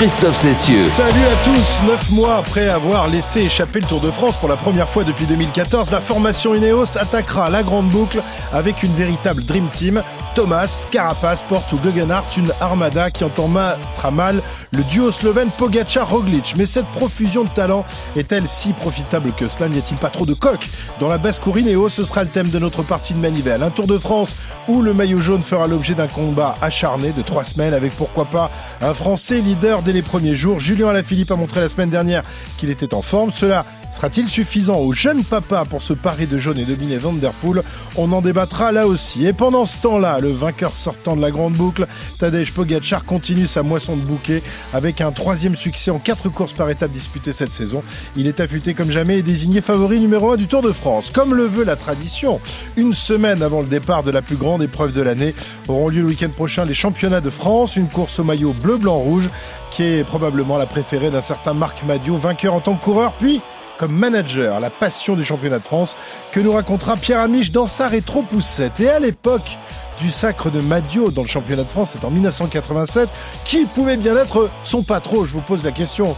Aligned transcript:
Christophe 0.00 0.36
Cessieux. 0.36 0.88
Salut 0.88 1.10
à 1.10 1.44
tous 1.44 1.86
Neuf 1.86 2.10
mois 2.10 2.36
après 2.38 2.70
avoir 2.70 3.06
laissé 3.06 3.40
échapper 3.40 3.80
le 3.80 3.86
Tour 3.86 4.00
de 4.00 4.10
France 4.10 4.34
pour 4.36 4.48
la 4.48 4.56
première 4.56 4.88
fois 4.88 5.04
depuis 5.04 5.26
2014, 5.26 5.90
la 5.90 6.00
formation 6.00 6.54
Ineos 6.54 6.96
attaquera 6.96 7.50
la 7.50 7.62
grande 7.62 7.90
boucle 7.90 8.22
avec 8.54 8.82
une 8.82 8.94
véritable 8.94 9.44
Dream 9.44 9.68
Team. 9.68 10.02
Thomas, 10.34 10.86
Carapace, 10.90 11.42
Porte 11.42 11.72
ou 11.72 11.78
une 11.84 12.52
armada 12.60 13.10
qui 13.10 13.24
entend 13.24 13.48
mettre 13.48 14.10
mal 14.12 14.40
le 14.72 14.84
duo 14.84 15.10
slovène 15.10 15.48
Pogacar-Roglic. 15.58 16.54
Mais 16.56 16.66
cette 16.66 16.86
profusion 16.86 17.44
de 17.44 17.48
talent 17.50 17.84
est-elle 18.16 18.48
si 18.48 18.72
profitable 18.72 19.32
que 19.32 19.48
cela? 19.48 19.68
N'y 19.68 19.78
a-t-il 19.78 19.96
pas 19.96 20.08
trop 20.08 20.26
de 20.26 20.34
coq 20.34 20.68
dans 21.00 21.08
la 21.08 21.18
basse-cour 21.18 21.58
Ineos? 21.58 21.88
Ce 21.88 22.04
sera 22.04 22.22
le 22.22 22.28
thème 22.28 22.48
de 22.48 22.58
notre 22.58 22.82
partie 22.82 23.12
de 23.12 23.18
Manivelle. 23.18 23.62
Un 23.62 23.70
Tour 23.70 23.86
de 23.86 23.98
France 23.98 24.30
où 24.68 24.82
le 24.82 24.94
maillot 24.94 25.18
jaune 25.18 25.42
fera 25.42 25.66
l'objet 25.66 25.94
d'un 25.94 26.06
combat 26.06 26.54
acharné 26.62 27.10
de 27.10 27.22
trois 27.22 27.44
semaines 27.44 27.74
avec 27.74 27.92
pourquoi 27.96 28.24
pas 28.24 28.50
un 28.80 28.94
Français 28.94 29.40
leader 29.40 29.82
les 29.92 30.02
premiers 30.02 30.34
jours. 30.34 30.60
Julien 30.60 30.88
Alaphilippe 30.88 31.30
a 31.30 31.36
montré 31.36 31.60
la 31.60 31.68
semaine 31.68 31.90
dernière 31.90 32.22
qu'il 32.58 32.70
était 32.70 32.94
en 32.94 33.02
forme. 33.02 33.32
Cela 33.34 33.64
Sera-t-il 33.92 34.28
suffisant 34.28 34.78
au 34.78 34.92
jeune 34.92 35.24
papa 35.24 35.64
pour 35.68 35.82
se 35.82 35.92
parer 35.92 36.26
de 36.26 36.38
jaune 36.38 36.58
et 36.58 36.64
dominer 36.64 36.96
Van 36.96 37.12
Der 37.12 37.32
Poel 37.32 37.62
On 37.96 38.12
en 38.12 38.22
débattra 38.22 38.70
là 38.70 38.86
aussi. 38.86 39.26
Et 39.26 39.32
pendant 39.32 39.66
ce 39.66 39.78
temps-là, 39.82 40.20
le 40.20 40.30
vainqueur 40.30 40.72
sortant 40.76 41.16
de 41.16 41.20
la 41.20 41.30
grande 41.30 41.54
boucle, 41.54 41.86
Tadej 42.18 42.52
Pogacar, 42.52 43.04
continue 43.04 43.48
sa 43.48 43.62
moisson 43.62 43.96
de 43.96 44.02
bouquet 44.02 44.42
avec 44.72 45.00
un 45.00 45.10
troisième 45.10 45.56
succès 45.56 45.90
en 45.90 45.98
quatre 45.98 46.28
courses 46.28 46.52
par 46.52 46.70
étape 46.70 46.92
disputées 46.92 47.32
cette 47.32 47.52
saison. 47.52 47.82
Il 48.16 48.28
est 48.28 48.38
affûté 48.38 48.74
comme 48.74 48.92
jamais 48.92 49.18
et 49.18 49.22
désigné 49.22 49.60
favori 49.60 49.98
numéro 49.98 50.32
un 50.32 50.36
du 50.36 50.46
Tour 50.46 50.62
de 50.62 50.72
France. 50.72 51.10
Comme 51.12 51.34
le 51.34 51.44
veut 51.44 51.64
la 51.64 51.76
tradition, 51.76 52.40
une 52.76 52.94
semaine 52.94 53.42
avant 53.42 53.60
le 53.60 53.66
départ 53.66 54.04
de 54.04 54.12
la 54.12 54.22
plus 54.22 54.36
grande 54.36 54.62
épreuve 54.62 54.92
de 54.92 55.02
l'année, 55.02 55.34
auront 55.66 55.88
lieu 55.88 56.02
le 56.02 56.06
week-end 56.06 56.30
prochain 56.30 56.64
les 56.64 56.74
championnats 56.74 57.20
de 57.20 57.30
France, 57.30 57.74
une 57.74 57.88
course 57.88 58.20
au 58.20 58.24
maillot 58.24 58.54
bleu-blanc-rouge 58.62 59.28
qui 59.70 59.84
est 59.84 60.04
probablement 60.04 60.58
la 60.58 60.66
préférée 60.66 61.10
d'un 61.10 61.20
certain 61.20 61.54
Marc 61.54 61.82
Madiot, 61.84 62.16
vainqueur 62.16 62.54
en 62.54 62.60
tant 62.60 62.74
que 62.74 62.84
coureur, 62.84 63.12
puis 63.12 63.40
comme 63.78 63.92
manager, 63.92 64.60
la 64.60 64.68
passion 64.68 65.16
du 65.16 65.24
championnat 65.24 65.58
de 65.58 65.64
France, 65.64 65.96
que 66.32 66.40
nous 66.40 66.52
racontera 66.52 66.96
Pierre 66.96 67.20
Amiche 67.20 67.50
dans 67.50 67.66
sa 67.66 67.88
rétro-poussette. 67.88 68.78
Et 68.78 68.90
à 68.90 68.98
l'époque 68.98 69.56
du 70.02 70.10
sacre 70.10 70.50
de 70.50 70.60
Madio 70.60 71.10
dans 71.10 71.22
le 71.22 71.28
championnat 71.28 71.62
de 71.62 71.68
France, 71.68 71.92
c'est 71.94 72.04
en 72.04 72.10
1987, 72.10 73.08
qui 73.46 73.64
pouvait 73.64 73.96
bien 73.96 74.16
être 74.18 74.50
son 74.64 74.82
patron? 74.82 75.24
Je 75.24 75.32
vous 75.32 75.40
pose 75.40 75.64
la 75.64 75.72
question. 75.72 76.14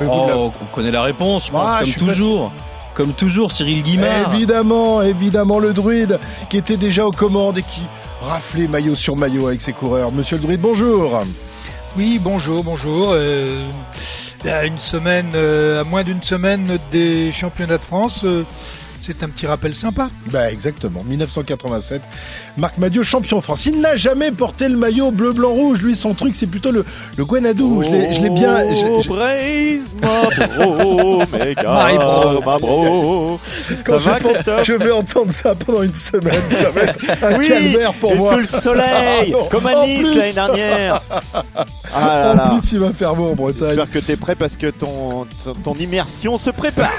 Oh, 0.00 0.50
on 0.60 0.74
connaît 0.74 0.90
la 0.90 1.02
réponse, 1.02 1.52
ah, 1.54 1.82
comme 1.84 1.92
toujours. 1.92 2.50
Comme 2.94 3.12
toujours, 3.12 3.52
Cyril 3.52 3.84
Guimard. 3.84 4.34
Évidemment, 4.34 5.02
évidemment, 5.02 5.60
le 5.60 5.72
druide 5.72 6.18
qui 6.50 6.56
était 6.56 6.76
déjà 6.76 7.06
aux 7.06 7.12
commandes 7.12 7.58
et 7.58 7.62
qui 7.62 7.82
raflait 8.22 8.66
maillot 8.66 8.96
sur 8.96 9.14
maillot 9.16 9.46
avec 9.46 9.60
ses 9.60 9.72
coureurs. 9.72 10.10
Monsieur 10.10 10.36
le 10.36 10.42
druide, 10.42 10.60
bonjour. 10.60 11.22
Oui, 11.96 12.18
bonjour, 12.20 12.64
bonjour. 12.64 13.10
Euh, 13.12 13.70
une 14.64 14.78
semaine, 14.78 15.30
euh, 15.36 15.80
à 15.80 15.84
moins 15.84 16.02
d'une 16.02 16.22
semaine 16.22 16.76
des 16.90 17.30
championnats 17.30 17.78
de 17.78 17.84
France, 17.84 18.22
euh, 18.24 18.42
c'est 19.06 19.22
un 19.22 19.28
petit 19.28 19.46
rappel 19.46 19.74
sympa. 19.74 20.08
Bah 20.30 20.50
exactement, 20.50 21.02
1987. 21.04 22.00
Marc 22.56 22.78
Madiot, 22.78 23.02
champion 23.02 23.38
de 23.38 23.42
France. 23.42 23.66
Il 23.66 23.80
n'a 23.80 23.96
jamais 23.96 24.30
porté 24.30 24.68
le 24.68 24.76
maillot 24.76 25.10
bleu, 25.10 25.32
blanc, 25.32 25.50
rouge. 25.50 25.80
Lui, 25.82 25.94
son 25.94 26.14
truc, 26.14 26.34
c'est 26.34 26.46
plutôt 26.46 26.70
le, 26.70 26.84
le 27.16 27.24
Guenadou. 27.24 27.82
je 27.82 28.22
l'ai 28.22 28.30
bien. 28.30 28.64
Oh, 28.86 29.02
braise, 29.06 29.94
ma 30.00 30.46
bro, 30.46 31.22
ma 32.40 32.58
bro. 32.58 33.38
Quand 33.84 33.98
ça 34.00 34.18
je, 34.20 34.50
va, 34.50 34.62
je 34.62 34.72
vais 34.72 34.90
entendre 34.90 35.32
ça 35.32 35.54
pendant 35.54 35.82
une 35.82 35.94
semaine. 35.94 36.40
Ça 36.40 36.70
va 36.70 36.80
être 36.82 37.24
un 37.24 37.36
oui, 37.36 37.48
calvaire 37.48 37.92
pour 37.94 38.12
et 38.12 38.16
moi. 38.16 38.32
sous 38.32 38.38
le 38.38 38.46
soleil, 38.46 39.34
ah, 39.38 39.44
comme 39.50 39.66
à 39.66 39.86
Nice 39.86 40.14
l'année 40.14 40.32
dernière. 40.32 41.00
Ah 41.96 42.34
en 42.34 42.58
plus, 42.58 42.72
il 42.72 42.80
va 42.80 42.92
faire 42.92 43.14
beau 43.14 43.30
en 43.30 43.34
Bretagne. 43.34 43.68
J'espère 43.68 43.90
que 43.90 43.98
tu 44.00 44.12
es 44.12 44.16
prêt 44.16 44.34
parce 44.34 44.56
que 44.56 44.66
ton, 44.66 45.28
ton 45.62 45.74
immersion 45.74 46.36
se 46.38 46.50
prépare. 46.50 46.90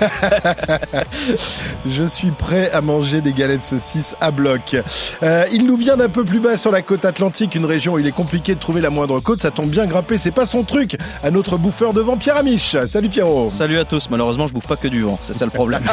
Je 1.95 2.03
suis 2.03 2.31
prêt 2.31 2.69
à 2.71 2.81
manger 2.81 3.21
des 3.21 3.31
galettes 3.31 3.63
saucisses 3.63 4.15
à 4.19 4.31
bloc. 4.31 4.75
Euh, 5.23 5.45
il 5.51 5.65
nous 5.65 5.77
vient 5.77 5.95
d'un 5.95 6.09
peu 6.09 6.25
plus 6.25 6.39
bas 6.39 6.57
sur 6.57 6.69
la 6.69 6.81
côte 6.81 7.05
atlantique, 7.05 7.55
une 7.55 7.63
région 7.63 7.93
où 7.93 7.99
il 7.99 8.05
est 8.05 8.11
compliqué 8.11 8.53
de 8.53 8.59
trouver 8.59 8.81
la 8.81 8.89
moindre 8.89 9.19
côte. 9.21 9.41
Ça 9.41 9.49
tombe 9.51 9.69
bien 9.69 9.85
grimper, 9.85 10.17
c'est 10.17 10.31
pas 10.31 10.45
son 10.45 10.63
truc. 10.63 10.97
À 11.23 11.31
notre 11.31 11.57
bouffeur 11.57 11.93
devant 11.93 12.17
Pierre 12.17 12.35
Amiche. 12.35 12.75
Salut 12.87 13.07
Pierrot. 13.07 13.49
Salut 13.49 13.79
à 13.79 13.85
tous. 13.85 14.09
Malheureusement, 14.09 14.45
je 14.47 14.53
bouffe 14.53 14.67
pas 14.67 14.75
que 14.75 14.89
du 14.89 15.03
vent. 15.03 15.17
C'est 15.23 15.33
ça 15.33 15.45
le 15.45 15.51
problème. 15.51 15.83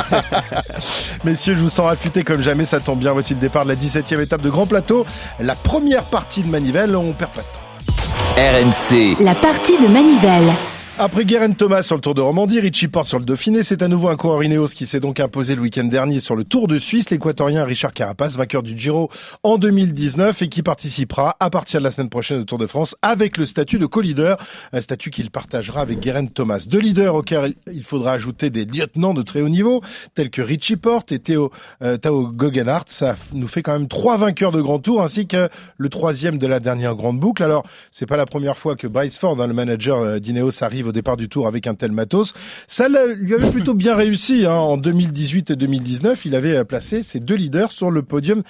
Messieurs, 1.25 1.55
je 1.55 1.61
vous 1.61 1.71
sens 1.71 1.91
affûté 1.91 2.25
comme 2.25 2.43
jamais. 2.43 2.65
Ça 2.65 2.81
tombe 2.81 2.99
bien. 2.99 3.13
Voici 3.13 3.35
le 3.35 3.41
départ 3.41 3.65
de 3.65 3.69
la 3.71 3.77
17e 3.77 4.21
étape 4.21 4.43
de 4.43 4.51
Grand 4.51 4.67
Plateau. 4.67 5.07
La 5.39 5.55
première 5.55 6.05
partie 6.05 6.43
de 6.43 6.49
Manivelle. 6.49 6.97
On 6.97 7.13
perd 7.13 7.31
pas 7.31 7.43
de 7.43 7.47
temps. 7.47 7.63
RMC. 8.37 9.23
La 9.25 9.35
partie 9.35 9.79
de 9.79 9.87
Manivelle. 9.87 10.53
Après 10.99 11.25
Guérin 11.25 11.53
Thomas 11.53 11.83
sur 11.83 11.97
le 11.97 12.03
Tour 12.03 12.15
de 12.15 12.21
Romandie, 12.21 12.61
Richie 12.61 12.87
Porte 12.87 13.07
sur 13.07 13.19
le 13.19 13.25
Dauphiné, 13.25 13.63
c'est 13.63 13.81
à 13.81 13.89
nouveau 13.89 14.11
un 14.11 14.17
coureur 14.17 14.45
Ineos 14.45 14.69
qui 14.69 14.85
s'est 14.87 15.01
donc 15.01 15.21
imposé 15.21 15.55
le 15.55 15.63
week-end 15.63 15.85
dernier 15.85 16.21
sur 16.21 16.37
le 16.37 16.45
Tour 16.45 16.69
de 16.69 16.79
Suisse, 16.79 17.09
l'équatorien 17.09 17.65
Richard 17.65 17.95
Carapace, 17.95 18.37
vainqueur 18.37 18.63
du 18.63 18.77
Giro 18.77 19.11
en 19.43 19.57
2019 19.57 20.43
et 20.43 20.49
qui 20.49 20.63
participera 20.63 21.35
à 21.41 21.49
partir 21.49 21.81
de 21.81 21.85
la 21.85 21.91
semaine 21.91 22.11
prochaine 22.11 22.41
au 22.41 22.45
Tour 22.45 22.59
de 22.59 22.67
France 22.67 22.95
avec 23.01 23.39
le 23.39 23.47
statut 23.47 23.79
de 23.79 23.87
co-leader, 23.87 24.37
un 24.75 24.83
statut 24.83 25.11
qu'il 25.11 25.31
partagera 25.31 25.81
avec 25.81 25.99
Guérin 25.99 26.27
Thomas. 26.27 26.67
Deux 26.69 26.81
leaders 26.81 27.15
auxquels 27.15 27.55
il 27.73 27.85
faudra 27.85 28.13
ajouter 28.13 28.51
des 28.51 28.67
lieutenants 28.67 29.15
de 29.15 29.23
très 29.23 29.41
haut 29.41 29.49
niveau, 29.49 29.81
tels 30.15 30.31
que 30.31 30.43
Richie 30.43 30.77
Porte 30.77 31.11
et 31.11 31.19
Théo, 31.19 31.53
euh, 31.83 31.97
Tao 31.97 32.29
Guggenhardt. 32.29 32.91
Ça 32.91 33.17
nous 33.33 33.49
fait 33.49 33.63
quand 33.63 33.73
même 33.73 33.89
trois 33.89 34.19
vainqueurs 34.19 34.53
de 34.53 34.61
Grand 34.61 34.79
Tour 34.79 35.03
ainsi 35.03 35.27
que 35.27 35.49
le 35.79 35.89
troisième 35.89 36.37
de 36.37 36.47
la 36.47 36.61
dernière 36.61 36.95
grande 36.95 37.19
boucle. 37.19 37.43
Alors, 37.43 37.65
c'est 37.93 38.07
pas 38.07 38.19
la 38.19 38.27
première 38.27 38.59
fois 38.59 38.77
que 38.77 38.87
Bryce 38.87 39.17
Ford, 39.17 39.41
hein, 39.41 39.47
le 39.47 39.55
manager 39.55 39.99
euh, 39.99 40.19
d'Ineos, 40.19 40.63
arrive 40.63 40.82
au 40.89 40.93
départ 40.93 41.17
du 41.17 41.29
tour 41.29 41.47
avec 41.47 41.67
un 41.67 41.75
tel 41.75 41.93
matos. 41.93 42.35
Ça 42.67 42.89
lui 42.89 43.35
avait 43.35 43.51
plutôt 43.51 43.75
bien 43.75 43.95
réussi. 43.95 44.47
Hein. 44.47 44.53
En 44.53 44.77
2018 44.77 45.51
et 45.51 45.57
2019, 45.57 46.25
il 46.27 46.35
avait 46.35 46.65
placé 46.65 47.03
ses 47.03 47.21
deux 47.21 47.35
leaders 47.37 47.73
sur 47.73 47.91
le 47.91 48.03
podium 48.03 48.43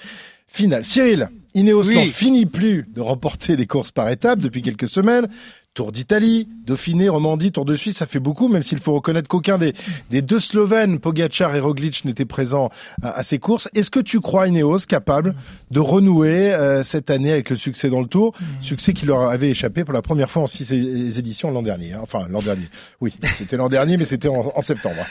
final. 0.47 0.85
Cyril, 0.85 1.29
Ineos 1.55 1.91
n'en 1.91 2.05
finit 2.05 2.45
plus 2.45 2.85
de 2.93 3.01
remporter 3.01 3.57
des 3.57 3.65
courses 3.65 3.91
par 3.91 4.09
étapes 4.09 4.39
depuis 4.39 4.61
quelques 4.61 4.87
semaines. 4.87 5.27
Tour 5.73 5.91
d'Italie, 5.91 6.47
Dauphiné, 6.67 7.09
Romandie, 7.09 7.51
Tour 7.51 7.65
de 7.65 7.75
Suisse, 7.75 7.97
ça 7.97 8.05
fait 8.05 8.19
beaucoup, 8.19 8.47
même 8.47 8.61
s'il 8.61 8.77
faut 8.77 8.93
reconnaître 8.93 9.27
qu'aucun 9.27 9.57
des, 9.57 9.73
des, 10.11 10.21
deux 10.21 10.39
Slovènes, 10.39 10.99
Pogacar 10.99 11.55
et 11.55 11.59
Roglic, 11.59 12.05
n'était 12.05 12.25
présent 12.25 12.69
à, 13.01 13.23
ces 13.23 13.39
courses. 13.39 13.69
Est-ce 13.73 13.89
que 13.89 13.99
tu 13.99 14.19
crois 14.19 14.47
Ineos 14.47 14.85
capable 14.87 15.33
de 15.71 15.79
renouer 15.79 16.53
euh, 16.53 16.83
cette 16.83 17.09
année 17.09 17.31
avec 17.31 17.49
le 17.49 17.55
succès 17.55 17.89
dans 17.89 18.01
le 18.01 18.07
Tour, 18.07 18.35
mm. 18.39 18.63
succès 18.63 18.93
qui 18.93 19.07
leur 19.07 19.23
avait 19.23 19.49
échappé 19.49 19.83
pour 19.83 19.95
la 19.95 20.03
première 20.03 20.29
fois 20.29 20.43
en 20.43 20.47
six 20.47 20.71
éditions 20.71 21.49
l'an 21.49 21.63
dernier 21.63 21.93
hein. 21.93 22.01
Enfin, 22.03 22.27
l'an 22.29 22.41
dernier. 22.41 22.69
Oui, 23.01 23.15
c'était 23.39 23.57
l'an 23.57 23.69
dernier, 23.69 23.97
mais 23.97 24.05
c'était 24.05 24.27
en, 24.27 24.51
en 24.55 24.61
septembre. 24.61 25.03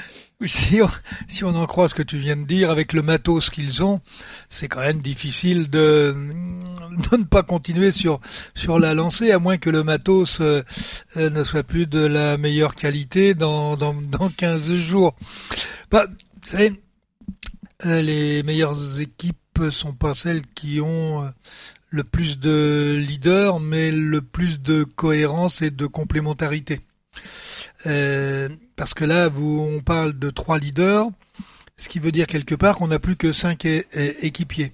Si 0.47 0.81
on, 0.83 0.89
si 1.29 1.45
on 1.45 1.55
en 1.55 1.67
croit 1.67 1.89
ce 1.89 1.95
que 1.95 2.03
tu 2.03 2.19
viens 2.19 2.37
de 2.37 2.45
dire, 2.45 2.71
avec 2.71 2.93
le 2.93 3.03
matos 3.03 3.51
qu'ils 3.51 3.83
ont, 3.83 4.01
c'est 4.49 4.69
quand 4.69 4.81
même 4.81 4.99
difficile 4.99 5.71
de, 5.71 6.15
de 7.11 7.17
ne 7.17 7.25
pas 7.25 7.43
continuer 7.43 7.91
sur, 7.91 8.21
sur 8.55 8.79
la 8.79 8.95
lancée, 8.95 9.31
à 9.31 9.39
moins 9.39 9.59
que 9.59 9.71
le 9.71 9.85
matos 9.85 10.41
euh, 10.41 10.63
euh, 11.17 11.31
ne 11.31 11.45
soit 11.45 11.63
plus 11.63 11.87
de 11.87 12.01
la 12.01 12.37
meilleure 12.37 12.75
qualité 12.75 13.35
dans, 13.35 13.77
dans, 13.77 13.95
dans 13.95 14.29
15 14.29 14.75
jours. 14.75 15.15
Bah, 15.91 16.07
vous 16.09 16.49
savez, 16.49 16.81
euh, 17.87 18.03
les 18.03 18.43
meilleures 18.43 19.01
équipes 19.01 19.37
sont 19.71 19.93
pas 19.93 20.15
celles 20.15 20.47
qui 20.55 20.81
ont 20.81 21.31
le 21.91 22.05
plus 22.05 22.39
de 22.39 22.97
leaders, 22.99 23.61
mais 23.61 23.93
le 23.93 24.23
plus 24.23 24.61
de 24.61 24.83
cohérence 24.83 25.61
et 25.61 25.71
de 25.71 25.87
complémentarité. 25.87 26.81
Parce 28.82 28.94
que 28.94 29.04
là, 29.04 29.31
on 29.38 29.81
parle 29.81 30.19
de 30.19 30.28
trois 30.31 30.59
leaders, 30.59 31.06
ce 31.76 31.88
qui 31.88 32.00
veut 32.00 32.11
dire 32.11 32.26
quelque 32.26 32.56
part 32.56 32.79
qu'on 32.79 32.88
n'a 32.88 32.99
plus 32.99 33.14
que 33.14 33.31
cinq 33.31 33.64
équipiers. 33.64 34.73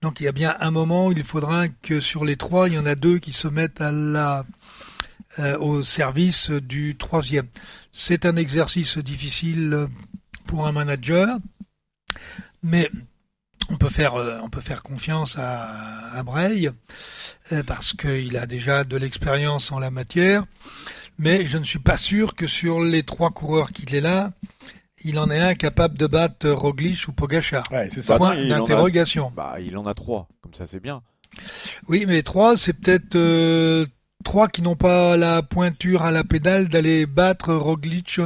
Donc 0.00 0.20
il 0.20 0.22
y 0.22 0.28
a 0.28 0.32
bien 0.32 0.56
un 0.60 0.70
moment 0.70 1.08
où 1.08 1.10
il 1.10 1.24
faudra 1.24 1.66
que 1.66 1.98
sur 1.98 2.24
les 2.24 2.36
trois, 2.36 2.68
il 2.68 2.74
y 2.74 2.78
en 2.78 2.86
a 2.86 2.94
deux 2.94 3.18
qui 3.18 3.32
se 3.32 3.48
mettent 3.48 3.80
euh, 3.80 4.44
au 5.58 5.82
service 5.82 6.50
du 6.52 6.94
troisième. 6.94 7.48
C'est 7.90 8.26
un 8.26 8.36
exercice 8.36 8.96
difficile 8.98 9.88
pour 10.46 10.64
un 10.68 10.70
manager, 10.70 11.38
mais 12.62 12.88
on 13.70 13.76
peut 13.76 13.88
faire, 13.88 14.14
euh, 14.14 14.38
confiance 14.84 15.36
à, 15.36 16.12
à 16.12 16.22
Bray 16.22 16.70
parce 17.66 17.92
qu'il 17.92 18.36
a 18.36 18.46
déjà 18.46 18.84
de 18.84 18.96
l'expérience 18.96 19.72
en 19.72 19.80
la 19.80 19.90
matière 19.90 20.44
mais 21.18 21.46
je 21.46 21.58
ne 21.58 21.64
suis 21.64 21.78
pas 21.78 21.96
sûr 21.96 22.34
que 22.34 22.46
sur 22.46 22.82
les 22.82 23.02
trois 23.02 23.30
coureurs 23.30 23.72
qu'il 23.72 23.94
est 23.94 24.00
là, 24.00 24.32
il 25.04 25.18
en 25.18 25.30
est 25.30 25.40
un 25.40 25.54
capable 25.54 25.98
de 25.98 26.06
battre 26.06 26.48
Roglic 26.50 27.06
ou 27.08 27.12
Pogachar. 27.12 27.64
Ouais, 27.70 27.88
c'est 27.92 28.02
ça. 28.02 28.16
Point 28.16 28.36
d'interrogation. 28.46 29.32
Bah, 29.34 29.56
il 29.60 29.76
en 29.76 29.86
a 29.86 29.94
trois, 29.94 30.28
comme 30.40 30.54
ça 30.54 30.66
c'est 30.66 30.80
bien. 30.80 31.02
Oui, 31.88 32.04
mais 32.06 32.22
trois, 32.22 32.56
c'est 32.56 32.72
peut-être 32.72 33.16
euh, 33.16 33.86
trois 34.24 34.48
qui 34.48 34.62
n'ont 34.62 34.76
pas 34.76 35.16
la 35.16 35.42
pointure 35.42 36.02
à 36.02 36.10
la 36.10 36.24
pédale 36.24 36.68
d'aller 36.68 37.06
battre 37.06 37.54
Roglic 37.54 38.20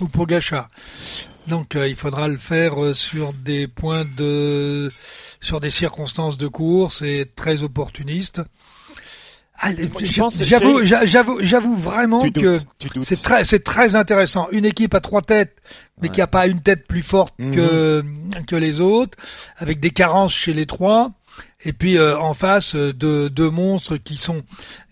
ou 0.00 0.08
Pogachar. 0.08 0.68
Donc 1.46 1.74
il 1.74 1.96
faudra 1.96 2.28
le 2.28 2.38
faire 2.38 2.94
sur 2.94 3.32
des 3.32 3.66
points 3.66 4.04
de 4.04 4.92
sur 5.40 5.60
des 5.60 5.70
circonstances 5.70 6.36
de 6.38 6.46
course 6.46 7.02
et 7.02 7.28
très 7.34 7.62
opportunistes. 7.62 8.42
Ah, 9.62 9.68
j'avoue, 10.40 10.84
j'avoue, 10.84 11.38
j'avoue 11.42 11.76
vraiment 11.76 12.20
que 12.30 12.58
c'est 13.02 13.20
très, 13.20 13.44
c'est 13.44 13.62
très 13.62 13.94
intéressant. 13.94 14.48
Une 14.52 14.64
équipe 14.64 14.94
à 14.94 15.00
trois 15.00 15.20
têtes, 15.20 15.58
mais 16.00 16.08
qui 16.08 16.22
a 16.22 16.26
pas 16.26 16.46
une 16.46 16.62
tête 16.62 16.86
plus 16.86 17.02
forte 17.02 17.34
mhm. 17.38 17.54
que 17.54 18.04
que 18.46 18.56
les 18.56 18.80
autres, 18.80 19.18
avec 19.58 19.78
des 19.78 19.90
carences 19.90 20.32
chez 20.32 20.54
les 20.54 20.64
trois 20.64 21.10
et 21.64 21.72
puis 21.72 21.96
euh, 21.96 22.18
en 22.18 22.34
face 22.34 22.74
euh, 22.74 22.92
de 22.92 23.28
deux 23.28 23.50
monstres 23.50 23.96
qui 23.96 24.16
sont 24.16 24.42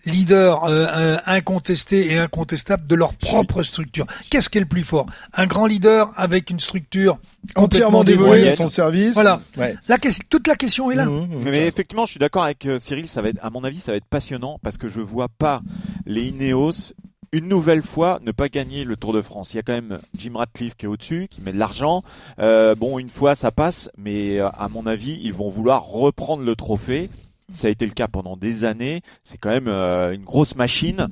leaders 0.05 0.63
euh, 0.65 1.17
incontestés 1.25 2.11
et 2.11 2.17
incontestables 2.17 2.87
de 2.87 2.95
leur 2.95 3.13
propre 3.13 3.63
structure. 3.63 4.05
Qu'est-ce 4.29 4.49
qui 4.49 4.57
est 4.57 4.61
le 4.61 4.67
plus 4.67 4.83
fort? 4.83 5.07
Un 5.33 5.45
grand 5.45 5.65
leader 5.65 6.13
avec 6.15 6.49
une 6.49 6.59
structure 6.59 7.19
entièrement 7.55 8.03
dévouée 8.03 8.49
à 8.49 8.55
son 8.55 8.67
service. 8.67 9.13
Voilà. 9.13 9.41
La, 9.87 9.97
toute 10.29 10.47
la 10.47 10.55
question 10.55 10.91
est 10.91 10.95
là. 10.95 11.05
Mmh, 11.05 11.27
mmh, 11.27 11.39
Mais 11.45 11.67
effectivement, 11.67 12.05
je 12.05 12.11
suis 12.11 12.19
d'accord 12.19 12.43
avec 12.43 12.67
Cyril. 12.79 13.07
Ça 13.07 13.21
va 13.21 13.29
être, 13.29 13.39
à 13.43 13.49
mon 13.49 13.63
avis, 13.63 13.79
ça 13.79 13.91
va 13.91 13.97
être 13.97 14.05
passionnant 14.05 14.59
parce 14.63 14.77
que 14.77 14.89
je 14.89 15.01
vois 15.01 15.27
pas 15.27 15.61
les 16.05 16.29
Ineos 16.29 16.93
une 17.31 17.47
nouvelle 17.47 17.83
fois 17.83 18.19
ne 18.23 18.31
pas 18.31 18.49
gagner 18.49 18.83
le 18.83 18.95
Tour 18.95 19.13
de 19.13 19.21
France. 19.21 19.53
Il 19.53 19.57
y 19.57 19.59
a 19.59 19.63
quand 19.63 19.73
même 19.73 19.99
Jim 20.15 20.33
Ratcliffe 20.35 20.75
qui 20.75 20.85
est 20.85 20.89
au-dessus, 20.89 21.27
qui 21.29 21.41
met 21.41 21.51
de 21.51 21.59
l'argent. 21.59 22.03
Euh, 22.39 22.75
bon, 22.75 22.99
une 22.99 23.09
fois 23.09 23.35
ça 23.35 23.51
passe, 23.51 23.89
mais 23.97 24.39
euh, 24.39 24.49
à 24.49 24.69
mon 24.69 24.85
avis, 24.85 25.19
ils 25.23 25.33
vont 25.33 25.49
vouloir 25.49 25.85
reprendre 25.85 26.43
le 26.43 26.55
trophée. 26.55 27.09
Ça 27.51 27.67
a 27.67 27.71
été 27.71 27.85
le 27.85 27.93
cas 27.93 28.07
pendant 28.07 28.37
des 28.37 28.63
années. 28.63 29.01
C'est 29.23 29.37
quand 29.37 29.49
même 29.49 29.67
euh, 29.67 30.13
une 30.13 30.23
grosse 30.23 30.55
machine. 30.55 31.07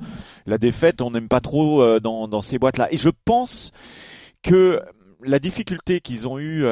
La 0.46 0.58
défaite, 0.58 1.02
on 1.02 1.10
n'aime 1.10 1.28
pas 1.28 1.40
trop 1.40 1.98
dans, 2.00 2.28
dans, 2.28 2.42
ces 2.42 2.58
boîtes-là. 2.58 2.88
Et 2.92 2.96
je 2.96 3.10
pense 3.24 3.72
que 4.42 4.80
la 5.24 5.40
difficulté 5.40 6.00
qu'ils 6.00 6.28
ont 6.28 6.38
eue 6.38 6.64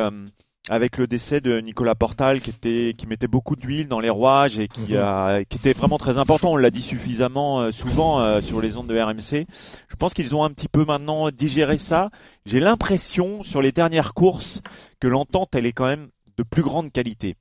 avec 0.68 0.98
le 0.98 1.06
décès 1.06 1.40
de 1.40 1.60
Nicolas 1.60 1.94
Portal 1.94 2.40
qui 2.40 2.50
était 2.50 2.94
qui 2.96 3.06
mettait 3.06 3.28
beaucoup 3.28 3.56
d'huile 3.56 3.88
dans 3.88 4.00
les 4.00 4.10
rouages 4.10 4.58
et 4.58 4.68
qui 4.68 4.94
mhm. 4.94 5.00
a 5.00 5.44
qui 5.44 5.58
était 5.58 5.72
vraiment 5.72 5.98
très 5.98 6.18
important. 6.18 6.52
On 6.52 6.56
l'a 6.56 6.70
dit 6.70 6.82
suffisamment 6.82 7.60
euh, 7.60 7.70
souvent 7.70 8.20
euh, 8.20 8.40
sur 8.40 8.60
les 8.60 8.76
ondes 8.76 8.88
de 8.88 8.98
RMC 8.98 9.46
je 9.88 9.96
pense 9.98 10.14
qu'ils 10.14 10.34
ont 10.34 10.44
un 10.44 10.50
petit 10.50 10.68
peu 10.68 10.84
maintenant 10.84 11.30
digéré 11.30 11.78
ça. 11.78 12.10
J'ai 12.44 12.60
l'impression 12.60 13.42
sur 13.42 13.62
les 13.62 13.72
dernières 13.72 14.14
courses 14.14 14.60
que 15.00 15.08
l'entente 15.08 15.54
elle 15.54 15.66
est 15.66 15.72
quand 15.72 15.86
même 15.86 16.08
de 16.36 16.42
plus 16.42 16.62
grande 16.62 16.92
qualité 16.92 17.36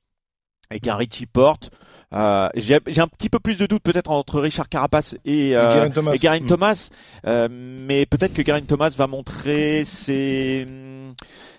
et 0.72 0.80
qu'un 0.80 0.96
Richie 0.96 1.26
Porte 1.26 1.72
euh, 2.14 2.48
j'ai 2.56 2.76
un 2.76 3.08
petit 3.08 3.30
peu 3.30 3.40
plus 3.40 3.58
de 3.58 3.66
doutes 3.66 3.82
peut-être 3.82 4.12
entre 4.12 4.40
Richard 4.40 4.70
Carapace 4.70 5.16
et, 5.26 5.54
euh, 5.56 5.90
et 5.90 6.46
Thomas, 6.46 6.90
mm. 7.26 7.48
mais 7.50 8.06
peut-être 8.06 8.34
que 8.34 8.42
Garin 8.42 8.62
Thomas 8.62 8.94
va 8.96 9.08
montrer 9.08 9.84
ses 9.84 10.66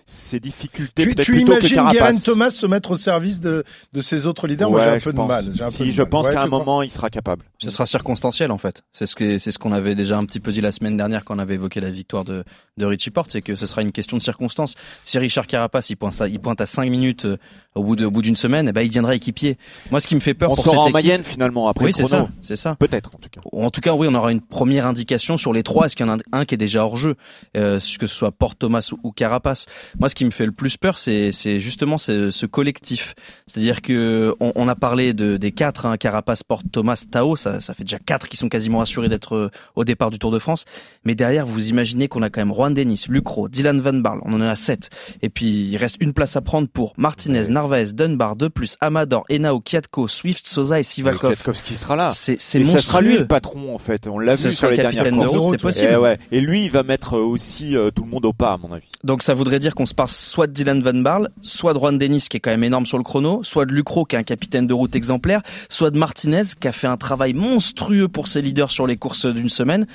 ses 0.09 0.39
difficultés. 0.39 1.13
Tu, 1.13 1.15
tu 1.15 1.41
imagines 1.41 1.89
Guerin 1.91 2.17
Thomas 2.17 2.49
se 2.49 2.65
mettre 2.65 2.91
au 2.91 2.97
service 2.97 3.41
de, 3.41 3.65
de 3.91 4.01
ses 4.01 4.25
autres 4.25 4.47
leaders? 4.47 4.71
Moi, 4.71 4.81
j'ai 4.81 4.89
un 4.89 4.99
peu 4.99 5.11
de 5.11 5.21
mal. 5.21 5.53
Un 5.59 5.69
si, 5.69 5.91
je 5.91 6.01
pense 6.01 6.29
qu'à 6.29 6.41
un 6.41 6.47
moment, 6.47 6.81
il 6.81 6.89
sera 6.89 7.09
capable. 7.09 7.43
Ce 7.57 7.69
sera 7.69 7.85
circonstanciel, 7.85 8.51
en 8.51 8.57
fait. 8.57 8.83
C'est 8.93 9.05
ce 9.05 9.17
que 9.17 9.37
c'est 9.37 9.51
ce 9.51 9.59
qu'on 9.59 9.73
avait 9.73 9.95
déjà 9.95 10.17
un 10.17 10.25
petit 10.25 10.39
peu 10.39 10.53
dit 10.53 10.61
la 10.61 10.71
semaine 10.71 10.95
dernière 10.95 11.25
quand 11.25 11.35
on 11.35 11.39
avait 11.39 11.55
évoqué 11.55 11.81
la 11.81 11.91
victoire 11.91 12.23
de, 12.23 12.45
de 12.77 12.85
Richie 12.85 13.11
Porte, 13.11 13.31
c'est 13.31 13.41
que 13.41 13.55
ce 13.55 13.67
sera 13.67 13.81
une 13.81 13.91
question 13.91 14.15
de 14.15 14.21
circonstance. 14.21 14.75
Si 15.03 15.19
Richard 15.19 15.45
Carapace, 15.45 15.89
il 15.89 15.97
pointe 15.97 16.21
à, 16.21 16.27
il 16.29 16.39
pointe 16.39 16.61
à 16.61 16.65
5 16.65 16.89
minutes 16.89 17.25
euh, 17.25 17.37
au 17.75 17.83
bout 17.83 17.97
de, 17.97 18.05
au 18.05 18.11
bout 18.11 18.21
d'une 18.21 18.37
semaine, 18.37 18.69
eh 18.69 18.71
ben, 18.71 18.81
il 18.81 18.89
viendra 18.97 19.15
équipier. 19.15 19.57
Moi, 19.91 19.99
ce 19.99 20.07
qui 20.07 20.15
me 20.15 20.19
fait 20.19 20.33
peur 20.33 20.51
on 20.51 20.55
pour 20.55 20.65
sera 20.65 20.77
en 20.77 20.89
Mayenne, 20.89 21.23
finalement, 21.23 21.67
après 21.67 21.85
oui, 21.85 21.93
c'est 21.93 22.03
ça, 22.03 22.27
c'est 22.41 22.55
ça. 22.55 22.75
Peut-être, 22.75 23.15
en 23.15 23.19
tout 23.19 23.29
cas. 23.29 23.41
En 23.51 23.69
tout 23.69 23.81
cas, 23.81 23.93
oui, 23.93 24.07
on 24.09 24.15
aura 24.15 24.31
une 24.31 24.41
première 24.41 24.85
indication 24.85 25.37
sur 25.37 25.53
les 25.53 25.63
trois. 25.63 25.85
Est-ce 25.85 25.95
qu'il 25.95 26.05
y 26.05 26.09
en 26.09 26.17
a 26.17 26.17
un 26.31 26.45
qui 26.45 26.55
est 26.55 26.57
déjà 26.57 26.83
hors 26.83 26.97
jeu, 26.97 27.15
euh, 27.55 27.79
que 27.99 28.07
ce 28.07 28.15
soit 28.15 28.31
Porte, 28.31 28.59
Thomas 28.59 28.89
ou, 29.03 29.11
Carapace. 29.11 29.65
Moi, 29.99 30.09
ce 30.09 30.15
qui 30.15 30.25
me 30.25 30.31
fait 30.31 30.45
le 30.45 30.51
plus 30.51 30.77
peur, 30.77 30.97
c'est 30.97 31.31
justement 31.59 31.97
ce, 31.97 32.45
collectif. 32.45 33.13
C'est-à-dire 33.45 33.81
que 33.81 34.35
on, 34.39 34.67
a 34.67 34.75
parlé 34.75 35.13
de, 35.13 35.37
des 35.37 35.51
quatre, 35.51 35.85
hein, 35.85 35.97
Carapace, 35.97 36.43
Porte, 36.43 36.65
Thomas, 36.71 37.03
Tao, 37.09 37.35
ça, 37.35 37.59
ça 37.61 37.73
fait 37.73 37.83
déjà 37.83 37.99
quatre 37.99 38.27
qui 38.27 38.37
sont 38.37 38.49
quasiment 38.49 38.81
assurés 38.81 39.09
d'être 39.09 39.35
euh, 39.35 39.49
au 39.75 39.83
départ 39.83 40.11
du 40.11 40.19
Tour 40.19 40.31
de 40.31 40.39
France. 40.39 40.65
Mais 41.03 41.15
derrière, 41.15 41.45
vous 41.45 41.69
imaginez 41.69 42.07
qu'on 42.07 42.21
a 42.21 42.29
quand 42.29 42.41
même 42.41 42.53
Juan 42.53 42.73
Denis, 42.73 43.05
Lucro, 43.09 43.49
Dylan 43.49 43.79
Van 43.81 43.93
Barle, 43.93 44.21
on 44.23 44.33
en 44.33 44.41
a 44.41 44.55
sept. 44.55 44.89
Et 45.21 45.29
puis, 45.29 45.69
il 45.69 45.77
reste 45.77 45.97
une 45.99 46.13
place 46.13 46.35
à 46.35 46.41
prendre 46.41 46.67
pour 46.67 46.93
Martinez, 46.97 47.47
Narvaez, 47.47 47.93
Dunbar, 47.93 48.35
de 48.35 48.47
plus 48.47 48.77
Amador, 48.87 49.25
Enao, 49.31 49.59
Kiatko, 49.59 50.07
Swift, 50.07 50.47
Sosa 50.47 50.79
et 50.79 50.83
Sivakov. 50.83 51.35
Qui 51.63 51.75
sera 51.75 51.95
là. 51.95 52.11
C'est 52.13 52.33
monstrueux. 52.33 52.65
Ça 52.65 52.79
sera 52.79 53.01
lui 53.01 53.17
le 53.17 53.27
patron, 53.27 53.73
en 53.73 53.77
fait. 53.77 54.07
On 54.07 54.19
l'a 54.19 54.35
vu 54.35 54.53
sur 54.53 54.69
les 54.69 54.77
dernières 54.77 55.11
courses. 55.11 55.51
C'est 55.51 55.61
possible. 55.61 55.89
Et, 55.89 55.93
eh 55.93 55.97
ouais. 55.97 56.19
et 56.31 56.41
lui, 56.41 56.65
il 56.65 56.71
va 56.71 56.83
mettre 56.83 57.17
aussi 57.17 57.75
euh, 57.75 57.91
tout 57.91 58.03
le 58.03 58.09
monde 58.09 58.25
au 58.25 58.33
pas, 58.33 58.53
à 58.53 58.57
mon 58.57 58.71
avis. 58.71 58.87
Donc, 59.03 59.23
ça 59.23 59.33
voudrait 59.33 59.59
dire 59.59 59.75
qu'on 59.75 59.85
se 59.85 59.93
passe 59.93 60.17
soit 60.17 60.47
de 60.47 60.53
Dylan 60.53 60.81
Van 60.81 60.93
Barle, 60.93 61.29
soit 61.41 61.73
de 61.73 61.79
Juan 61.79 61.97
Dennis 61.97 62.27
qui 62.29 62.37
est 62.37 62.39
quand 62.39 62.51
même 62.51 62.63
énorme 62.63 62.85
sur 62.85 62.97
le 62.97 63.03
chrono, 63.03 63.43
soit 63.43 63.65
de 63.65 63.73
Lucro 63.73 64.05
qui 64.05 64.15
est 64.15 64.19
un 64.19 64.23
capitaine 64.23 64.67
de 64.67 64.73
route 64.73 64.95
exemplaire, 64.95 65.41
soit 65.69 65.91
de 65.91 65.97
Martinez 65.97 66.43
qui 66.59 66.67
a 66.67 66.71
fait 66.71 66.87
un 66.87 66.97
travail 66.97 67.33
monstrueux 67.33 68.07
pour 68.07 68.27
ses 68.27 68.41
leaders 68.41 68.71
sur 68.71 68.87
les 68.87 68.97
courses 68.97 69.25
d'une 69.25 69.49
semaine. 69.49 69.87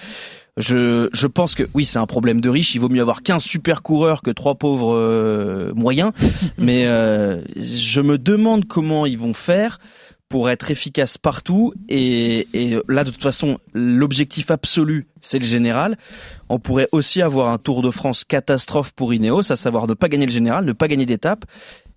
Je, 0.59 1.09
je 1.13 1.27
pense 1.27 1.55
que 1.55 1.63
oui, 1.73 1.85
c'est 1.85 1.99
un 1.99 2.07
problème 2.07 2.41
de 2.41 2.49
riche. 2.49 2.75
Il 2.75 2.81
vaut 2.81 2.91
mieux 2.91 3.01
avoir 3.01 3.23
15 3.23 3.43
super 3.43 3.83
coureurs 3.83 4.23
que 4.23 4.31
trois 4.31 4.55
pauvres 4.57 4.95
euh, 4.95 5.73
moyens. 5.75 6.13
Mais 6.59 6.87
euh, 6.87 7.41
je 7.57 8.01
me 8.01 8.19
demande 8.19 8.67
comment 8.67 9.07
ils 9.07 9.19
vont 9.19 9.35
faire 9.35 9.79
pour 10.29 10.51
être 10.51 10.71
efficace 10.71 11.17
partout. 11.17 11.73
Et, 11.89 12.49
et 12.53 12.79
là, 12.89 13.05
de 13.05 13.11
toute 13.11 13.23
façon, 13.23 13.59
l'objectif 13.73 14.51
absolu, 14.51 15.07
c'est 15.21 15.39
le 15.39 15.45
général. 15.45 15.97
On 16.49 16.59
pourrait 16.59 16.89
aussi 16.93 17.23
avoir 17.23 17.49
un 17.49 17.59
Tour 17.59 17.83
de 17.83 17.91
France 17.91 18.25
catastrophe 18.25 18.93
pour 18.93 19.15
Ineos, 19.15 19.53
à 19.53 19.57
savoir 19.57 19.87
ne 19.87 19.95
pas 19.95 20.09
gagner 20.09 20.27
le 20.27 20.33
général, 20.33 20.65
ne 20.65 20.73
pas 20.73 20.89
gagner 20.89 21.07
d'étape. 21.07 21.45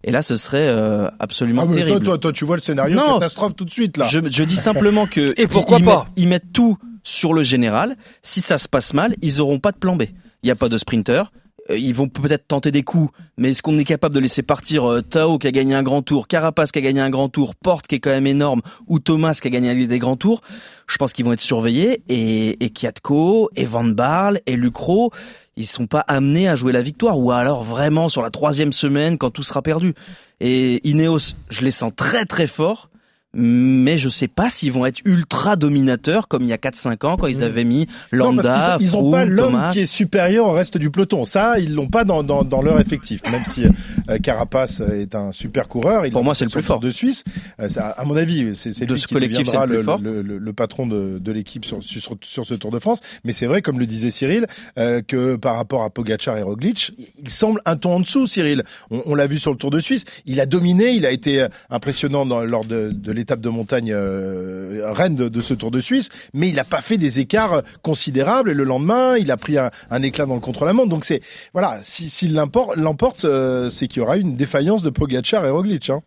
Et 0.03 0.11
là, 0.11 0.21
ce 0.21 0.35
serait 0.37 0.67
euh, 0.67 1.09
absolument 1.19 1.67
ah, 1.69 1.73
terrible. 1.73 1.97
Toi, 1.99 2.05
toi, 2.05 2.17
toi, 2.19 2.31
tu 2.31 2.45
vois 2.45 2.57
le 2.57 2.61
scénario 2.61 2.99
catastrophe 3.13 3.55
tout 3.55 3.65
de 3.65 3.71
suite 3.71 3.97
là. 3.97 4.07
Je, 4.07 4.19
je 4.29 4.43
dis 4.43 4.55
simplement 4.55 5.07
que 5.07 5.33
et 5.35 5.47
pourquoi 5.47 5.79
pas 5.79 6.07
ils 6.15 6.27
mettent 6.27 6.53
tout 6.53 6.77
sur 7.05 7.33
le 7.33 7.43
général. 7.43 7.95
Si 8.21 8.41
ça 8.41 8.57
se 8.57 8.67
passe 8.67 8.93
mal, 8.93 9.15
ils 9.21 9.39
auront 9.39 9.59
pas 9.59 9.71
de 9.71 9.77
plan 9.77 9.95
B. 9.95 10.03
Il 10.43 10.47
n'y 10.47 10.51
a 10.51 10.55
pas 10.55 10.67
de 10.67 10.77
sprinter. 10.77 11.31
Euh, 11.69 11.77
ils 11.77 11.95
vont 11.95 12.09
peut-être 12.09 12.47
tenter 12.47 12.71
des 12.71 12.83
coups, 12.83 13.11
mais 13.37 13.51
est-ce 13.51 13.61
qu'on 13.61 13.77
est 13.77 13.85
capable 13.85 14.13
de 14.13 14.19
laisser 14.19 14.43
partir 14.43 14.89
euh, 14.89 15.01
Tao 15.01 15.37
qui 15.37 15.47
a 15.47 15.51
gagné 15.51 15.73
un 15.73 15.83
grand 15.83 16.01
tour, 16.01 16.27
Carapace 16.27 16.71
qui 16.71 16.79
a 16.79 16.81
gagné 16.81 17.01
un 17.01 17.09
grand 17.09 17.29
tour, 17.29 17.55
Porte 17.55 17.87
qui 17.87 17.95
est 17.95 17.99
quand 17.99 18.11
même 18.11 18.27
énorme, 18.27 18.61
ou 18.87 18.99
Thomas 18.99 19.37
qui 19.41 19.47
a 19.47 19.51
gagné 19.51 19.87
des 19.87 19.99
grands 19.99 20.17
tours? 20.17 20.41
Je 20.87 20.97
pense 20.97 21.13
qu'ils 21.13 21.25
vont 21.25 21.33
être 21.33 21.39
surveillés 21.39 22.03
et, 22.07 22.63
et 22.63 22.69
Kiatko, 22.69 23.49
et 23.55 23.65
Van 23.65 23.83
Barle, 23.83 24.41
et 24.45 24.55
Lucro, 24.55 25.11
ils 25.55 25.65
sont 25.65 25.87
pas 25.87 26.01
amenés 26.01 26.47
à 26.47 26.55
jouer 26.55 26.71
la 26.71 26.81
victoire, 26.81 27.17
ou 27.17 27.31
alors 27.31 27.63
vraiment 27.63 28.09
sur 28.09 28.21
la 28.21 28.29
troisième 28.29 28.73
semaine 28.73 29.17
quand 29.17 29.31
tout 29.31 29.43
sera 29.43 29.61
perdu. 29.61 29.95
Et 30.41 30.87
Ineos, 30.87 31.33
je 31.49 31.61
les 31.61 31.71
sens 31.71 31.91
très 31.95 32.25
très 32.25 32.47
forts 32.47 32.89
mais 33.35 33.97
je 33.97 34.07
sais 34.07 34.29
pas 34.29 34.49
s'ils 34.49 34.71
vont 34.71 34.85
être 34.85 35.01
ultra 35.03 35.57
dominateurs 35.57 36.27
comme 36.27 36.43
il 36.43 36.47
y 36.47 36.53
a 36.53 36.57
4-5 36.57 37.05
ans 37.05 37.17
quand 37.17 37.27
ils 37.27 37.39
mm. 37.39 37.43
avaient 37.43 37.63
mis 37.65 37.87
Lambda, 38.11 38.77
ils 38.79 38.95
ont, 38.95 39.11
pas 39.11 39.25
l'homme 39.25 39.61
qui 39.73 39.79
est 39.81 39.85
supérieur 39.85 40.47
au 40.47 40.53
reste 40.53 40.77
du 40.77 40.89
peloton. 40.89 41.25
Ça, 41.25 41.59
ils 41.59 41.73
l'ont 41.73 41.89
pas 41.89 42.05
dans, 42.05 42.23
dans, 42.23 42.43
dans, 42.43 42.61
leur 42.61 42.79
effectif. 42.79 43.21
Même 43.29 43.43
si 43.49 43.65
euh, 44.09 44.17
Carapace 44.19 44.79
est 44.79 45.15
un 45.15 45.31
super 45.33 45.67
coureur, 45.67 46.05
il 46.05 46.11
pour 46.11 46.23
moi 46.23 46.33
c'est 46.33 46.45
le 46.45 46.51
plus 46.51 46.61
fort 46.61 46.79
de 46.79 46.89
Suisse. 46.89 47.23
Euh, 47.59 47.67
à 47.75 48.05
mon 48.05 48.15
avis, 48.15 48.55
c'est 48.55 48.69
lui 48.89 48.99
qui 48.99 49.13
deviendra 49.13 49.65
le, 49.65 49.81
le, 49.81 50.21
le, 50.21 50.37
le, 50.37 50.53
patron 50.53 50.87
de, 50.87 51.19
de 51.19 51.31
l'équipe 51.31 51.65
sur, 51.65 51.83
sur, 51.83 52.15
sur, 52.21 52.45
ce 52.45 52.53
Tour 52.53 52.71
de 52.71 52.79
France. 52.79 53.01
Mais 53.25 53.33
c'est 53.33 53.47
vrai, 53.47 53.61
comme 53.61 53.79
le 53.79 53.85
disait 53.85 54.11
Cyril, 54.11 54.47
euh, 54.77 55.01
que 55.01 55.35
par 55.35 55.57
rapport 55.57 55.83
à 55.83 55.89
Pogacar 55.89 56.37
et 56.37 56.41
Roglic, 56.41 56.93
il 57.21 57.29
semble 57.29 57.59
un 57.65 57.75
ton 57.75 57.95
en 57.95 57.99
dessous. 57.99 58.27
Cyril, 58.27 58.63
on, 58.91 59.03
on 59.05 59.15
l'a 59.15 59.27
vu 59.27 59.39
sur 59.39 59.51
le 59.51 59.57
Tour 59.57 59.71
de 59.71 59.79
Suisse, 59.79 60.05
il 60.25 60.39
a 60.39 60.45
dominé, 60.45 60.91
il 60.91 61.05
a 61.05 61.11
été 61.11 61.45
impressionnant 61.69 62.25
dans, 62.25 62.41
lors 62.41 62.65
de, 62.65 62.91
de 62.93 63.11
étape 63.25 63.41
de 63.41 63.49
montagne 63.49 63.91
euh, 63.91 64.91
reine 64.93 65.15
de, 65.15 65.41
ce 65.41 65.55
Tour 65.55 65.71
de 65.71 65.81
Suisse, 65.81 66.09
mais 66.35 66.47
il 66.47 66.55
n'a 66.55 66.63
pas 66.63 66.81
fait 66.81 66.97
des 66.97 67.19
écarts 67.19 67.63
considérables. 67.81 68.51
Et 68.51 68.53
le 68.53 68.63
lendemain, 68.63 69.17
il 69.17 69.31
a 69.31 69.37
pris 69.37 69.57
un, 69.57 69.71
éclat 70.03 70.27
dans 70.27 70.35
le 70.35 70.41
contre-la-montre. 70.41 70.89
Donc 70.89 71.05
c'est 71.05 71.21
voilà, 71.53 71.79
s'il 71.81 72.11
si, 72.11 72.27
l'emporte, 72.27 73.25
euh, 73.25 73.71
c'est 73.71 73.87
qu'il 73.87 74.01
y 74.01 74.03
aura 74.03 74.17
une 74.17 74.35
défaillance 74.35 74.83
de 74.83 74.91
Pogacar 74.91 75.43
et 75.43 75.49
Roglic. 75.49 75.89
Hein. 75.89 76.01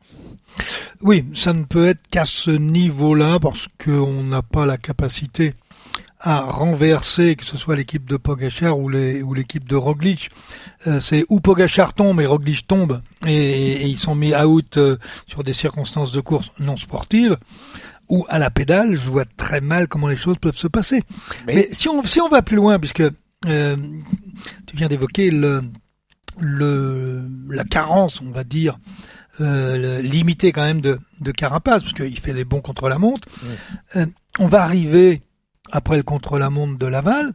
Oui, 1.02 1.24
ça 1.34 1.52
ne 1.52 1.64
peut 1.64 1.88
être 1.88 2.06
qu'à 2.08 2.24
ce 2.24 2.52
niveau-là 2.52 3.38
parce 3.40 3.66
qu'on 3.84 4.22
n'a 4.22 4.42
pas 4.42 4.64
la 4.64 4.76
capacité 4.76 5.54
à 6.20 6.40
renverser, 6.40 7.36
que 7.36 7.44
ce 7.44 7.56
soit 7.56 7.76
l'équipe 7.76 8.08
de 8.08 8.16
Pogachar 8.16 8.78
ou 8.78 8.88
l'équipe 8.88 9.68
de 9.68 9.76
Roglic. 9.76 10.30
Euh, 10.86 11.00
c'est 11.00 11.24
où 11.28 11.40
Pogachar 11.40 11.94
tombe 11.94 12.20
et 12.20 12.26
Roglic 12.26 12.66
tombe 12.66 13.00
et, 13.26 13.86
ils 13.86 13.98
sont 13.98 14.14
mis 14.14 14.34
out 14.34 14.78
euh, 14.78 14.96
sur 15.26 15.44
des 15.44 15.52
circonstances 15.52 16.12
de 16.12 16.20
course 16.20 16.50
non 16.58 16.76
sportives 16.76 17.36
ou 18.08 18.24
à 18.28 18.38
la 18.38 18.50
pédale, 18.50 18.94
je 18.94 19.08
vois 19.08 19.26
très 19.36 19.60
mal 19.60 19.86
comment 19.86 20.08
les 20.08 20.16
choses 20.16 20.38
peuvent 20.38 20.56
se 20.56 20.66
passer. 20.66 21.02
Mais, 21.46 21.68
si 21.72 21.88
on 21.88 22.02
si 22.02 22.20
on 22.22 22.28
va 22.28 22.40
plus 22.40 22.56
loin, 22.56 22.78
puisque 22.78 23.02
euh, 23.02 23.76
tu 24.66 24.76
viens 24.76 24.88
d'évoquer 24.88 25.30
le, 25.30 25.62
le 26.40 27.28
la 27.50 27.64
carence, 27.64 28.22
on 28.22 28.30
va 28.30 28.44
dire, 28.44 28.78
euh, 29.42 30.00
limitée 30.00 30.52
quand 30.52 30.64
même 30.64 30.80
de, 30.80 30.98
de 31.20 31.32
Carapace, 31.32 31.82
parce 31.82 31.92
qu'il 31.92 32.18
fait 32.18 32.32
des 32.32 32.46
bons 32.46 32.62
contre 32.62 32.88
la 32.88 32.98
montre. 32.98 33.28
on 34.38 34.46
va 34.46 34.62
arriver 34.62 35.20
après 35.72 35.96
le 35.96 36.02
contre-la-montre 36.02 36.78
de 36.78 36.86
Laval, 36.86 37.32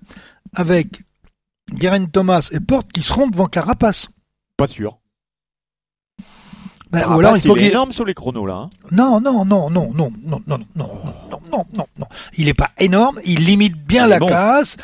avec 0.56 1.02
Guerin 1.72 2.06
Thomas 2.06 2.50
et 2.52 2.60
Porte 2.60 2.92
qui 2.92 3.02
seront 3.02 3.28
devant 3.28 3.48
Carapace. 3.48 4.10
Pas 4.58 4.68
sûr. 4.68 4.98
Ben, 6.92 7.00
Carapace, 7.00 7.16
ou 7.18 7.20
alors 7.22 7.38
il 7.38 7.42
faut 7.42 7.56
est 7.58 7.70
énorme 7.70 7.92
sur 7.92 8.06
les 8.06 8.14
chronos 8.14 8.46
là. 8.46 8.54
hein. 8.56 8.70
Non, 8.92 9.20
non, 9.20 9.46
non, 9.46 9.72
non, 9.72 9.92
non, 9.96 10.12
non, 10.24 10.40
non, 10.46 10.60
non, 10.76 10.90
non, 11.52 11.66
non, 11.76 11.88
non. 11.98 12.06
Il 12.38 12.48
est 12.50 12.54
pas 12.54 12.70
énorme, 12.80 13.20
il 13.26 13.40
limite 13.46 13.76
bien 13.84 14.06
Il 14.06 14.10
la 14.10 14.20
bon. 14.20 14.28
casse. 14.28 14.78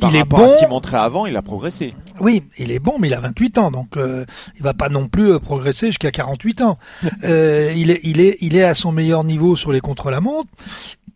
Par 0.00 0.10
il 0.10 0.16
est 0.16 0.24
bon. 0.24 0.44
à 0.44 0.48
ce 0.48 0.58
qu'il 0.58 0.68
montrait 0.68 0.98
avant, 0.98 1.26
il 1.26 1.36
a 1.36 1.42
progressé. 1.42 1.94
Oui, 2.20 2.44
il 2.58 2.70
est 2.70 2.78
bon, 2.78 2.98
mais 3.00 3.08
il 3.08 3.14
a 3.14 3.20
28 3.20 3.58
ans, 3.58 3.70
donc 3.72 3.96
euh, 3.96 4.24
il 4.56 4.62
va 4.62 4.74
pas 4.74 4.88
non 4.88 5.08
plus 5.08 5.32
euh, 5.32 5.38
progresser 5.40 5.86
jusqu'à 5.88 6.12
48 6.12 6.62
ans. 6.62 6.78
Euh, 7.24 7.72
il 7.74 7.90
est, 7.90 8.00
il 8.04 8.20
est, 8.20 8.36
il 8.40 8.54
est 8.56 8.62
à 8.62 8.74
son 8.74 8.92
meilleur 8.92 9.24
niveau 9.24 9.56
sur 9.56 9.72
les 9.72 9.80
contre-la-montre. 9.80 10.48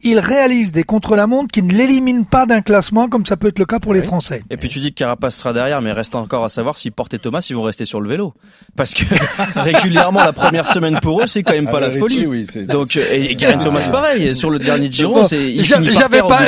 Il 0.03 0.19
réalise 0.19 0.73
des 0.73 0.83
contre-la-montre 0.85 1.49
qui 1.53 1.63
ne 1.63 1.73
l'éliminent 1.75 2.25
pas 2.25 2.47
d'un 2.47 2.63
classement, 2.63 3.09
comme 3.09 3.27
ça 3.27 3.37
peut 3.37 3.49
être 3.49 3.59
le 3.59 3.67
cas 3.67 3.81
pour 3.81 3.93
les 3.93 4.03
Français. 4.03 4.43
Et 4.51 4.57
puis 4.57 4.69
tu 4.71 4.79
dis 4.81 4.91
que 4.93 4.99
Carapace 4.99 5.37
sera 5.37 5.53
derrière, 5.53 5.83
mais 5.83 5.93
reste 5.93 6.15
encore 6.15 6.43
à 6.45 6.49
savoir 6.49 6.79
si 6.79 6.91
Porte 6.91 7.13
et 7.15 7.19
Thomas 7.19 7.47
ils 7.51 7.55
vont 7.57 7.63
rester 7.63 7.85
sur 7.85 8.01
le 8.01 8.09
vélo, 8.09 8.33
parce 8.77 8.95
que 8.95 9.03
régulièrement 9.57 10.21
la 10.21 10.33
première 10.33 10.67
semaine 10.67 10.99
pour 11.01 11.21
eux 11.23 11.27
c'est 11.27 11.43
quand 11.43 11.53
même 11.53 11.67
pas 11.67 11.77
Ah, 11.77 11.81
la 11.81 11.87
Richie, 11.89 11.99
folie. 11.99 12.27
oui, 12.27 12.47
c'est- 12.49 12.65
Donc 12.65 12.97
euh, 12.97 13.05
et, 13.13 13.33
et 13.33 13.37
Ah. 13.47 13.63
Thomas 13.63 13.87
pareil 13.89 14.35
sur 14.35 14.49
le 14.51 14.59
dernier 14.59 14.91
Giro, 14.91 15.25
c'est 15.25 15.63
j'avais 15.63 16.21
pas, 16.21 16.47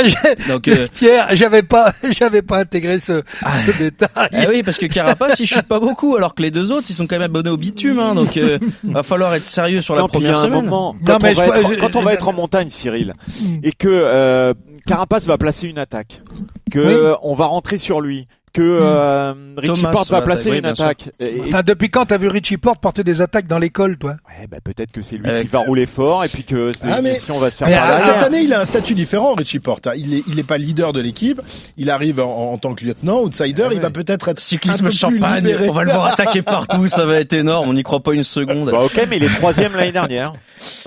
Donc 0.49 0.69
euh, 0.69 0.87
Pierre, 0.95 1.29
j'avais 1.33 1.63
pas, 1.63 1.93
j'avais 2.11 2.43
pas 2.43 2.59
intégré 2.61 2.99
ce, 2.99 3.23
ce 3.67 3.79
détail. 3.79 4.09
ah 4.33 4.47
oui 4.49 4.63
parce 4.63 4.79
que 4.79 4.87
Carapace 4.87 5.39
il 5.41 5.47
chute 5.47 5.63
pas 5.63 5.81
beaucoup, 5.81 6.17
alors 6.17 6.35
que 6.35 6.43
les 6.43 6.51
deux 6.51 6.73
autres 6.73 6.87
ils 6.91 6.95
sont 6.95 7.07
quand 7.07 7.17
même 7.17 7.23
abonnés 7.23 7.51
au 7.51 7.57
bitume, 7.57 7.99
hein, 7.99 8.15
donc 8.15 8.37
euh, 8.37 8.59
va 8.85 9.03
falloir 9.03 9.35
être 9.35 9.45
sérieux 9.45 9.83
sur 9.83 9.95
la 9.95 10.03
Non, 10.03 10.09
première 10.09 10.39
semaine. 10.39 10.65
moment, 10.65 10.95
Non, 10.95 11.01
quand, 11.05 11.23
mais 11.23 11.31
on 11.37 11.41
va 11.41 11.47
je- 11.47 11.61
être, 11.61 11.73
je- 11.75 11.79
quand 11.79 11.97
on 11.97 12.01
je- 12.01 12.05
va 12.05 12.13
être 12.15 12.29
en 12.29 12.33
montagne, 12.33 12.69
Cyril. 12.71 13.15
Et 13.63 13.73
que 13.73 13.89
euh, 13.89 14.55
Carapace 14.87 15.27
va 15.27 15.39
placer 15.39 15.69
une 15.69 15.79
attaque, 15.79 16.23
que 16.71 17.11
Oui. 17.13 17.17
on 17.23 17.35
va 17.35 17.47
rentrer 17.47 17.79
sur 17.79 18.01
lui, 18.01 18.29
que 18.53 18.61
euh, 18.63 19.33
Richie 19.57 19.81
Thomas 19.83 19.93
Porte 19.93 20.11
va 20.11 20.23
placer 20.23 20.51
une 20.57 20.65
attaque. 20.67 21.11
Et- 21.21 21.41
Enfin, 21.49 21.63
depuis 21.65 21.89
quand 21.91 22.07
t'as 22.07 22.19
vu 22.19 22.29
Richie 22.29 22.57
Porte 22.57 22.81
porter 22.81 23.03
des 23.05 23.21
attaques 23.21 23.47
dans 23.47 23.59
l'école, 23.59 23.97
toi? 23.99 24.17
Ouais, 24.29 24.47
bah, 24.47 24.59
peut-être 24.63 24.93
que 24.93 25.03
c'est 25.03 25.17
lui 25.17 25.29
Avec- 25.29 25.43
qui 25.43 25.49
va 25.49 25.61
rouler 25.61 25.87
fort 25.87 26.25
et 26.25 26.29
puis 26.29 26.45
que 26.45 26.73
Ah, 26.85 27.01
mais- 27.03 27.13
va 27.13 27.51
se 27.51 27.57
faire 27.57 27.69
Mais 27.69 27.77
par 27.77 28.01
Cette 28.01 28.23
année, 28.23 28.43
il 28.43 28.53
a 28.53 28.61
un 28.61 28.65
statut 28.65 28.95
différent, 28.95 29.35
Richie 29.35 29.59
Porte. 29.59 29.87
hein. 29.87 29.93
Il 29.97 30.15
est, 30.15 30.23
il 30.29 30.39
est 30.39 30.43
pas 30.47 30.59
leader 30.59 30.93
de 30.93 31.01
l'équipe. 31.01 31.41
Il 31.77 31.91
arrive 31.91 32.21
en, 32.21 32.53
en 32.53 32.59
tant 32.59 32.75
que 32.75 32.85
lieutenant, 32.85 33.21
outsider. 33.23 33.63
Ah 33.65 33.69
il 33.71 33.77
ouais. 33.77 33.81
va 33.83 33.91
peut-être 33.91 34.29
être 34.29 34.29
un 34.31 34.35
Cyclisme 34.37 34.85
peu 34.87 34.91
champagne, 34.91 35.57
on 35.69 35.73
va 35.73 35.85
le 35.85 35.93
voir 35.93 36.07
attaquer 36.07 36.43
partout, 36.43 36.87
ça 36.89 37.05
va 37.07 37.17
être 37.21 37.33
énorme, 37.33 37.69
on 37.69 37.73
n'y 37.73 37.83
croit 37.83 38.01
pas 38.01 38.13
une 38.13 38.25
seconde. 38.25 38.71
Bah, 38.71 38.81
ok, 38.85 39.07
mais 39.09 39.17
il 39.17 39.25
est 39.25 39.35
troisième 39.35 39.73
l'année 39.75 39.93
dernière. 39.93 40.35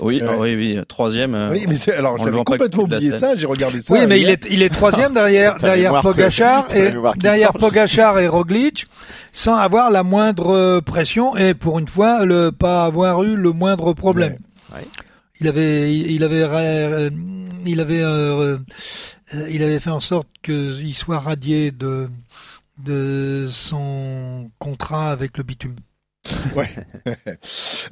Oui, 0.00 0.22
Ouais. 0.22 0.28
ah 0.30 0.34
oui, 0.38 0.54
oui, 0.56 0.78
troisième. 0.88 1.34
euh, 1.34 1.50
Oui, 1.50 1.66
mais 1.68 1.76
c'est- 1.76 1.92
alors 1.94 2.16
j'avais 2.18 2.42
complètement 2.44 2.84
oublié 2.84 3.18
ça. 3.18 3.34
J'ai 3.34 3.46
regardé 3.46 3.80
ça. 3.82 3.92
Oui, 3.94 4.06
mais 4.06 4.20
il 4.20 4.28
est, 4.30 4.46
il 4.50 4.62
est 4.62 4.70
troisième 4.70 5.12
derrière, 5.14 5.56
derrière 5.56 6.00
Pogachar 6.00 6.66
et 6.74 6.92
derrière. 7.18 7.52
Pogachar 7.58 8.18
et 8.18 8.28
Roglic, 8.28 8.86
sans 9.32 9.54
avoir 9.54 9.90
la 9.90 10.02
moindre 10.02 10.80
pression 10.80 11.36
et 11.36 11.54
pour 11.54 11.78
une 11.78 11.88
fois, 11.88 12.24
le 12.24 12.52
pas 12.52 12.84
avoir 12.84 13.22
eu 13.22 13.36
le 13.36 13.52
moindre 13.52 13.92
problème. 13.92 14.38
Ouais. 14.72 14.78
Ouais. 14.78 14.86
Il 15.40 15.48
avait, 15.48 15.94
il 15.94 16.10
il 16.12 16.24
avait, 16.24 16.42
euh, 16.42 17.10
il 17.64 17.80
avait, 17.80 18.02
euh, 18.02 18.58
euh, 19.34 19.50
il 19.50 19.62
avait 19.62 19.80
fait 19.80 19.90
en 19.90 20.00
sorte 20.00 20.28
qu'il 20.42 20.94
soit 20.94 21.18
radié 21.18 21.70
de 21.70 22.08
de 22.82 23.46
son 23.50 24.50
contrat 24.58 25.10
avec 25.10 25.38
le 25.38 25.44
bitume. 25.44 25.76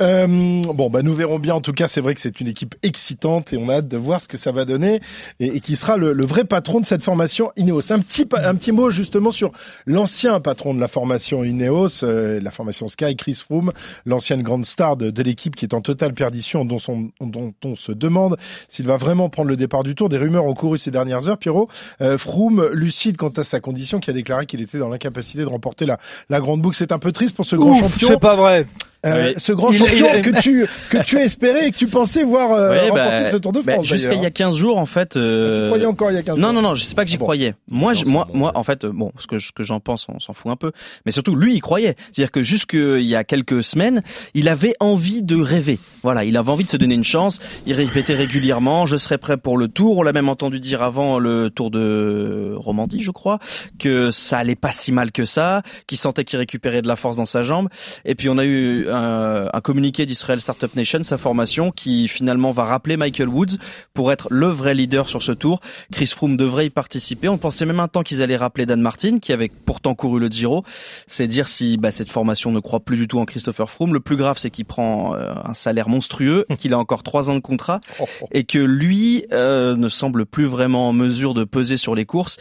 Euh, 0.01 0.27
bon, 0.27 0.91
bah 0.91 1.03
nous 1.03 1.15
verrons 1.15 1.39
bien. 1.39 1.55
En 1.55 1.61
tout 1.61 1.73
cas, 1.73 1.87
c'est 1.87 2.01
vrai 2.01 2.15
que 2.15 2.21
c'est 2.21 2.41
une 2.41 2.49
équipe 2.49 2.75
excitante 2.83 3.53
et 3.53 3.57
on 3.57 3.69
a 3.69 3.75
hâte 3.77 3.89
de 3.89 3.97
voir 3.97 4.21
ce 4.21 4.27
que 4.27 4.37
ça 4.37 4.51
va 4.51 4.65
donner 4.65 5.01
et, 5.39 5.57
et 5.57 5.61
qui 5.61 5.77
sera 5.77 5.97
le, 5.97 6.13
le 6.13 6.27
vrai 6.27 6.45
patron 6.45 6.81
de 6.81 6.87
cette 6.87 7.03
formation 7.03 7.53
Ineos. 7.57 7.93
Un 7.93 8.01
petit, 8.01 8.27
un 8.37 8.55
petit 8.57 8.73
mot 8.73 8.91
justement 8.91 9.31
sur 9.31 9.53
l'ancien 9.87 10.41
patron 10.41 10.75
de 10.75 10.81
la 10.81 10.89
formation 10.89 11.45
Ineos, 11.45 12.03
euh, 12.03 12.41
la 12.41 12.51
formation 12.51 12.89
Sky, 12.89 13.15
Chris 13.17 13.35
Froome, 13.45 13.73
l'ancienne 14.05 14.43
grande 14.43 14.67
star 14.67 14.97
de, 14.97 15.11
de 15.11 15.23
l'équipe 15.23 15.55
qui 15.55 15.65
est 15.65 15.75
en 15.75 15.81
totale 15.81 16.13
perdition, 16.15 16.65
dont, 16.65 16.79
son- 16.79 17.11
dont 17.21 17.55
on 17.65 17.77
se 17.77 17.93
demande 17.93 18.37
s'il 18.69 18.87
va 18.87 18.97
vraiment 18.97 19.29
prendre 19.29 19.49
le 19.49 19.57
départ 19.57 19.85
du 19.85 19.95
Tour. 19.95 20.09
Des 20.09 20.19
rumeurs 20.19 20.45
ont 20.45 20.55
couru 20.55 20.77
ces 20.79 20.91
dernières 20.91 21.29
heures. 21.29 21.39
Pierrot, 21.39 21.69
euh, 22.01 22.19
Froome 22.19 22.69
lucide 22.73 23.17
quant 23.17 23.29
à 23.29 23.45
sa 23.45 23.61
condition, 23.61 24.01
qui 24.01 24.11
a 24.11 24.13
déclaré 24.13 24.47
qu'il 24.47 24.61
était 24.61 24.79
dans 24.79 24.89
l'incapacité 24.89 25.41
de 25.43 25.47
remporter 25.49 25.87
la, 25.87 25.99
la 26.31 26.41
grande 26.41 26.63
boucle. 26.63 26.77
C'est 26.77 26.91
un 26.93 26.99
peu 26.99 27.13
triste 27.13 27.37
pour 27.37 27.45
ce 27.45 27.55
grand 27.57 27.75
champion. 27.81 28.09
Pas 28.25 28.37
vrai. 28.37 28.67
Euh, 29.05 29.29
Oui. 29.29 29.35
ce 29.39 29.53
grand 29.53 29.71
Il- 29.71 29.79
champion 29.79 30.09
il- 30.15 30.23
que 30.23 30.41
tu 30.41 30.67
que 30.91 30.99
tu 31.05 31.19
espérais 31.19 31.69
et 31.69 31.71
que 31.71 31.77
tu 31.77 31.87
pensais 31.87 32.23
voir 32.25 32.53
euh, 32.53 32.71
Ouais, 32.71 32.81
remporter 32.89 33.01
bah, 33.25 33.31
ce 33.31 33.37
Tour 33.37 33.53
de 33.53 33.61
bah, 33.63 33.75
France. 33.75 33.87
Jusqu'à 33.87 34.11
il 34.11 34.15
y 34.15 34.17
a 34.17 34.31
d'ailleurs. 34.31 34.33
15 34.33 34.57
jours, 34.57 34.79
en 34.79 34.87
fait. 34.87 35.11
Tu 35.11 35.19
euh, 35.19 35.67
croyais 35.69 35.87
encore 35.87 36.11
il 36.11 36.15
y 36.15 36.19
a 36.19 36.23
15 36.23 36.39
Non, 36.39 36.53
jours. 36.53 36.53
non, 36.55 36.69
non, 36.71 36.75
je 36.75 36.85
sais 36.85 36.95
pas 36.95 37.05
que 37.05 37.11
j'y 37.11 37.17
Ah 37.17 37.19
bon. 37.19 37.25
croyais. 37.27 37.55
Moi, 37.69 37.93
je- 37.95 38.05
moi, 38.05 38.27
moi, 38.33 38.53
en 38.55 38.65
fait, 38.65 38.87
bon, 38.87 39.13
ce 39.19 39.27
que, 39.27 39.39
ce 39.39 39.53
que 39.53 39.63
j'en 39.63 39.81
pense, 39.81 40.07
on 40.09 40.19
s'en 40.21 40.33
fout 40.33 40.51
un 40.51 40.57
peu. 40.57 40.73
Mais 41.07 41.13
surtout, 41.13 41.35
lui, 41.35 41.55
il 41.55 41.61
croyait. 41.61 41.97
C'est-à-dire 42.13 42.31
que 42.31 42.43
jusqu'il 42.43 43.03
y 43.03 43.15
a 43.15 43.25
quelques 43.25 43.63
semaines, 43.63 44.03
il 44.35 44.49
avait 44.49 44.75
envie 44.81 45.23
de 45.23 45.37
rêver. 45.41 45.79
Voilà, 46.03 46.25
il 46.25 46.37
avait 46.37 46.51
envie 46.51 46.65
de 46.65 46.71
se 46.71 46.77
donner 46.77 46.95
une 46.95 47.05
chance. 47.05 47.41
Il 47.67 47.73
répétait 47.75 48.15
régulièrement, 48.15 48.87
je 48.87 48.97
serai 48.97 49.19
prêt 49.19 49.37
pour 49.37 49.57
le 49.59 49.69
tour. 49.69 49.99
On 49.99 50.03
l'a 50.03 50.13
même 50.13 50.29
entendu 50.29 50.61
dire 50.61 50.83
avant 50.83 51.19
le 51.19 51.51
tour 51.51 51.71
de 51.71 52.55
Romandie, 52.57 53.01
je 53.01 53.11
crois, 53.11 53.39
que 53.79 54.11
ça 54.11 54.39
allait 54.39 54.55
pas 54.55 54.73
si 54.73 54.93
mal 54.93 55.13
que 55.13 55.25
ça, 55.25 55.63
qu'il 55.87 55.99
sentait 55.99 56.25
qu'il 56.25 56.39
récupérait 56.39 56.83
de 56.83 56.89
la 56.89 56.97
force 56.97 57.17
dans 57.17 57.25
sa 57.25 57.43
jambe. 57.43 57.69
Et 58.05 58.15
puis, 58.15 58.29
on 58.29 58.39
a 58.39 58.45
eu 58.45 58.87
un, 58.95 59.49
un 59.53 59.61
communiqué 59.61 60.07
d'Israel 60.07 60.41
Startup 60.41 60.75
Nation, 60.75 61.03
sa 61.03 61.19
formation, 61.19 61.71
qui 61.71 62.09
finalement 62.09 62.53
va 62.53 62.65
rappeler 62.65 62.97
Michael 62.97 63.29
Woods 63.29 63.57
pour 63.93 64.13
être 64.13 64.29
le 64.31 64.49
vrai 64.49 64.75
leader 64.75 65.09
sur 65.09 65.23
ce 65.23 65.33
tour. 65.33 65.61
Chris 65.93 66.07
Froome 66.07 66.37
devrait 66.37 66.67
y 66.67 66.71
participer. 66.71 67.29
On 67.29 67.39
pensait 67.39 67.67
même 67.67 67.81
un 67.81 67.89
temps 67.89 68.03
qu'ils 68.03 68.23
allaient 68.23 68.37
rappeler 68.37 68.67
Dan 68.67 68.81
Martin, 68.81 69.19
qui 69.19 69.33
avait 69.33 69.51
pourtant 69.67 69.95
couru 69.95 70.21
le 70.21 70.29
Giro. 70.29 70.65
C'est 71.07 71.27
dire 71.27 71.49
si 71.49 71.77
bah, 71.77 71.91
cette 71.91 72.11
formation 72.11 72.53
ne 72.53 72.61
croit 72.61 72.81
plus 72.81 72.97
du 72.97 73.09
tout 73.09 73.19
en 73.19 73.25
Christopher 73.25 73.71
Froome. 73.71 73.93
Le 73.95 74.01
plus 74.01 74.17
grave, 74.17 74.39
c'est 74.39 74.51
qu'il 74.51 74.65
prend 74.65 75.15
euh, 75.15 75.33
un 75.45 75.55
salaire 75.55 75.89
monstrueux, 75.89 76.47
qu'il 76.59 76.73
a 76.73 76.79
encore 76.79 77.03
trois 77.03 77.31
ans 77.31 77.35
de 77.35 77.41
contrat 77.41 77.81
Oh, 78.01 78.05
oh. 78.23 78.29
et 78.33 78.45
que 78.45 78.59
lui 78.59 79.25
euh, 79.33 79.77
ne 79.77 79.89
semble 79.89 80.27
plus 80.27 80.47
vraiment 80.47 80.89
en 80.89 80.93
mesure 80.93 81.35
de 81.35 81.45
peser 81.45 81.77
sur 81.77 81.95
les 81.95 82.05
courses. 82.05 82.39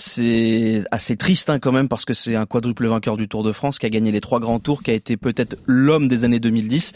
C'est 0.00 0.84
assez 0.92 1.16
triste 1.16 1.50
hein, 1.50 1.58
quand 1.58 1.72
même 1.72 1.88
parce 1.88 2.04
que 2.04 2.14
c'est 2.14 2.36
un 2.36 2.46
quadruple 2.46 2.86
vainqueur 2.86 3.16
du 3.16 3.26
Tour 3.26 3.42
de 3.42 3.50
France 3.50 3.80
qui 3.80 3.86
a 3.86 3.88
gagné 3.88 4.12
les 4.12 4.20
trois 4.20 4.38
grands 4.38 4.60
tours, 4.60 4.84
qui 4.84 4.92
a 4.92 4.94
été 4.94 5.16
peut-être 5.16 5.56
l'homme 5.66 6.06
des 6.06 6.24
années 6.24 6.38
2010. 6.38 6.92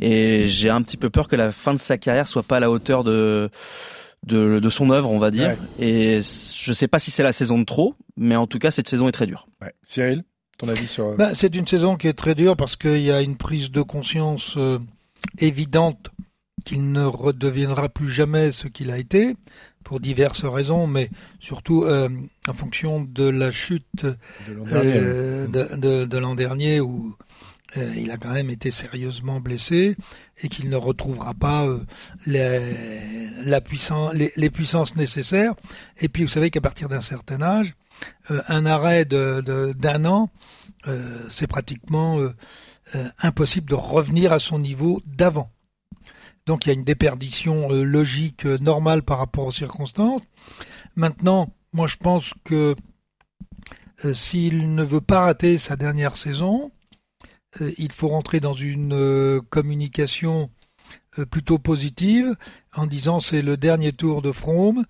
Et 0.00 0.44
j'ai 0.46 0.70
un 0.70 0.80
petit 0.82 0.96
peu 0.96 1.10
peur 1.10 1.26
que 1.26 1.34
la 1.34 1.50
fin 1.50 1.74
de 1.74 1.78
sa 1.80 1.98
carrière 1.98 2.28
soit 2.28 2.44
pas 2.44 2.58
à 2.58 2.60
la 2.60 2.70
hauteur 2.70 3.02
de 3.02 3.50
de, 4.26 4.60
de 4.60 4.70
son 4.70 4.90
œuvre, 4.90 5.10
on 5.10 5.18
va 5.18 5.32
dire. 5.32 5.56
Ouais. 5.80 5.84
Et 5.84 6.20
je 6.22 6.72
sais 6.72 6.86
pas 6.86 7.00
si 7.00 7.10
c'est 7.10 7.24
la 7.24 7.32
saison 7.32 7.58
de 7.58 7.64
trop, 7.64 7.96
mais 8.16 8.36
en 8.36 8.46
tout 8.46 8.60
cas 8.60 8.70
cette 8.70 8.88
saison 8.88 9.08
est 9.08 9.12
très 9.12 9.26
dure. 9.26 9.48
Ouais. 9.60 9.72
Cyril, 9.82 10.22
ton 10.56 10.68
avis 10.68 10.86
sur 10.86 11.06
euh, 11.06 11.16
Ben, 11.16 11.34
c'est 11.34 11.56
une 11.56 11.66
saison 11.66 11.96
qui 11.96 12.06
est 12.06 12.16
très 12.16 12.36
dure 12.36 12.56
parce 12.56 12.76
qu'il 12.76 13.02
y 13.02 13.10
a 13.10 13.22
une 13.22 13.36
prise 13.36 13.72
de 13.72 13.82
conscience 13.82 14.54
euh, 14.56 14.78
évidente 15.38 16.10
qu'il 16.64 16.92
ne 16.92 17.02
redeviendra 17.02 17.88
plus 17.88 18.08
jamais 18.08 18.52
ce 18.52 18.68
qu'il 18.68 18.92
a 18.92 18.98
été, 18.98 19.34
pour 19.86 20.00
diverses 20.00 20.44
raisons, 20.44 20.88
mais 20.88 21.10
surtout 21.38 21.84
euh, 21.84 22.08
en 22.48 22.52
fonction 22.54 23.00
de 23.04 23.22
la 23.22 23.52
chute 23.52 24.04
de 24.04 24.52
l'an 24.52 24.64
dernier 24.64 24.92
euh, 24.98 25.46
de, 25.46 25.76
de- 25.76 26.04
de 26.06 26.18
l'an 26.18 26.34
dernier 26.34 26.80
où 26.80 27.14
euh, 27.76 27.94
il 27.96 28.10
a 28.10 28.16
quand 28.16 28.32
même 28.32 28.50
été 28.50 28.72
sérieusement 28.72 29.38
blessé 29.38 29.94
et 30.42 30.48
qu'il 30.48 30.70
ne 30.70 30.76
retrouvera 30.76 31.34
pas 31.34 31.66
euh, 31.66 31.78
les, 32.26 33.28
la 33.44 33.60
puissance, 33.60 34.12
les, 34.14 34.32
les 34.34 34.50
puissances 34.50 34.96
nécessaires. 34.96 35.54
Et 36.00 36.08
puis 36.08 36.24
vous 36.24 36.30
savez 36.30 36.50
qu'à 36.50 36.60
partir 36.60 36.88
d'un 36.88 37.00
certain 37.00 37.40
âge, 37.40 37.76
un 38.28 38.66
arrêt 38.66 39.04
de- 39.04 39.72
d'un 39.78 40.04
an, 40.04 40.30
c'est 41.28 41.46
pratiquement 41.46 42.18
impossible 43.20 43.68
de 43.70 43.74
revenir 43.74 44.32
à 44.32 44.38
son 44.38 44.58
niveau 44.58 45.00
d'avant. 45.06 45.50
Donc 46.46 46.64
il 46.64 46.68
y 46.68 46.70
a 46.70 46.74
une 46.74 46.84
déperdition 46.84 47.70
euh, 47.72 47.82
logique 47.84 48.46
euh, 48.46 48.58
normale 48.58 49.02
par 49.02 49.18
rapport 49.18 49.46
aux 49.46 49.52
circonstances. 49.52 50.22
Maintenant, 50.94 51.52
moi 51.72 51.86
je 51.86 51.96
pense 51.96 52.32
que 52.44 52.76
euh, 54.04 54.14
s'il 54.14 54.74
ne 54.74 54.82
veut 54.84 55.00
pas 55.00 55.20
rater 55.20 55.58
sa 55.58 55.76
dernière 55.76 56.16
saison, 56.16 56.70
euh, 57.60 57.72
il 57.78 57.90
faut 57.92 58.08
rentrer 58.08 58.40
dans 58.40 58.52
une 58.52 58.92
euh, 58.94 59.40
communication 59.50 60.50
plutôt 61.30 61.58
positive 61.58 62.36
en 62.74 62.86
disant 62.86 63.20
c'est 63.20 63.40
le 63.40 63.56
dernier 63.56 63.92
tour 63.92 64.20
de 64.20 64.32
Froome, 64.32 64.84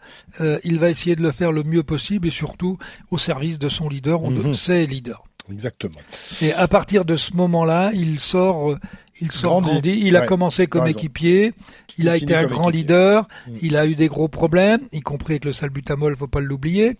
il 0.64 0.80
va 0.80 0.90
essayer 0.90 1.14
de 1.14 1.22
le 1.22 1.30
faire 1.30 1.52
le 1.52 1.62
mieux 1.62 1.84
possible 1.84 2.26
et 2.26 2.32
surtout 2.32 2.78
au 3.12 3.16
service 3.18 3.60
de 3.60 3.68
son 3.68 3.88
leader 3.88 4.24
ou 4.24 4.32
de 4.32 4.42
Mhm. 4.42 4.54
ses 4.54 4.86
leaders. 4.88 5.22
Exactement. 5.52 6.00
Et 6.42 6.52
à 6.52 6.66
partir 6.66 7.04
de 7.04 7.16
ce 7.16 7.32
moment-là, 7.34 7.92
il 7.94 8.18
sort, 8.18 8.76
il 9.20 9.28
grandi. 9.28 10.00
Il 10.04 10.16
a 10.16 10.20
Ouais, 10.20 10.26
commencé 10.26 10.66
comme 10.66 10.86
équipier. 10.86 11.52
Il, 11.98 12.04
Il 12.04 12.08
a 12.08 12.16
été 12.16 12.34
un 12.34 12.46
grand 12.46 12.68
équipier. 12.70 12.82
leader. 12.82 13.28
Mm. 13.46 13.52
Il 13.62 13.76
a 13.76 13.86
eu 13.86 13.94
des 13.94 14.08
gros 14.08 14.28
problèmes, 14.28 14.80
y 14.92 15.00
compris 15.00 15.34
avec 15.34 15.44
le 15.46 15.52
salbutamol, 15.52 16.16
faut 16.16 16.26
pas 16.26 16.40
l'oublier. 16.40 16.96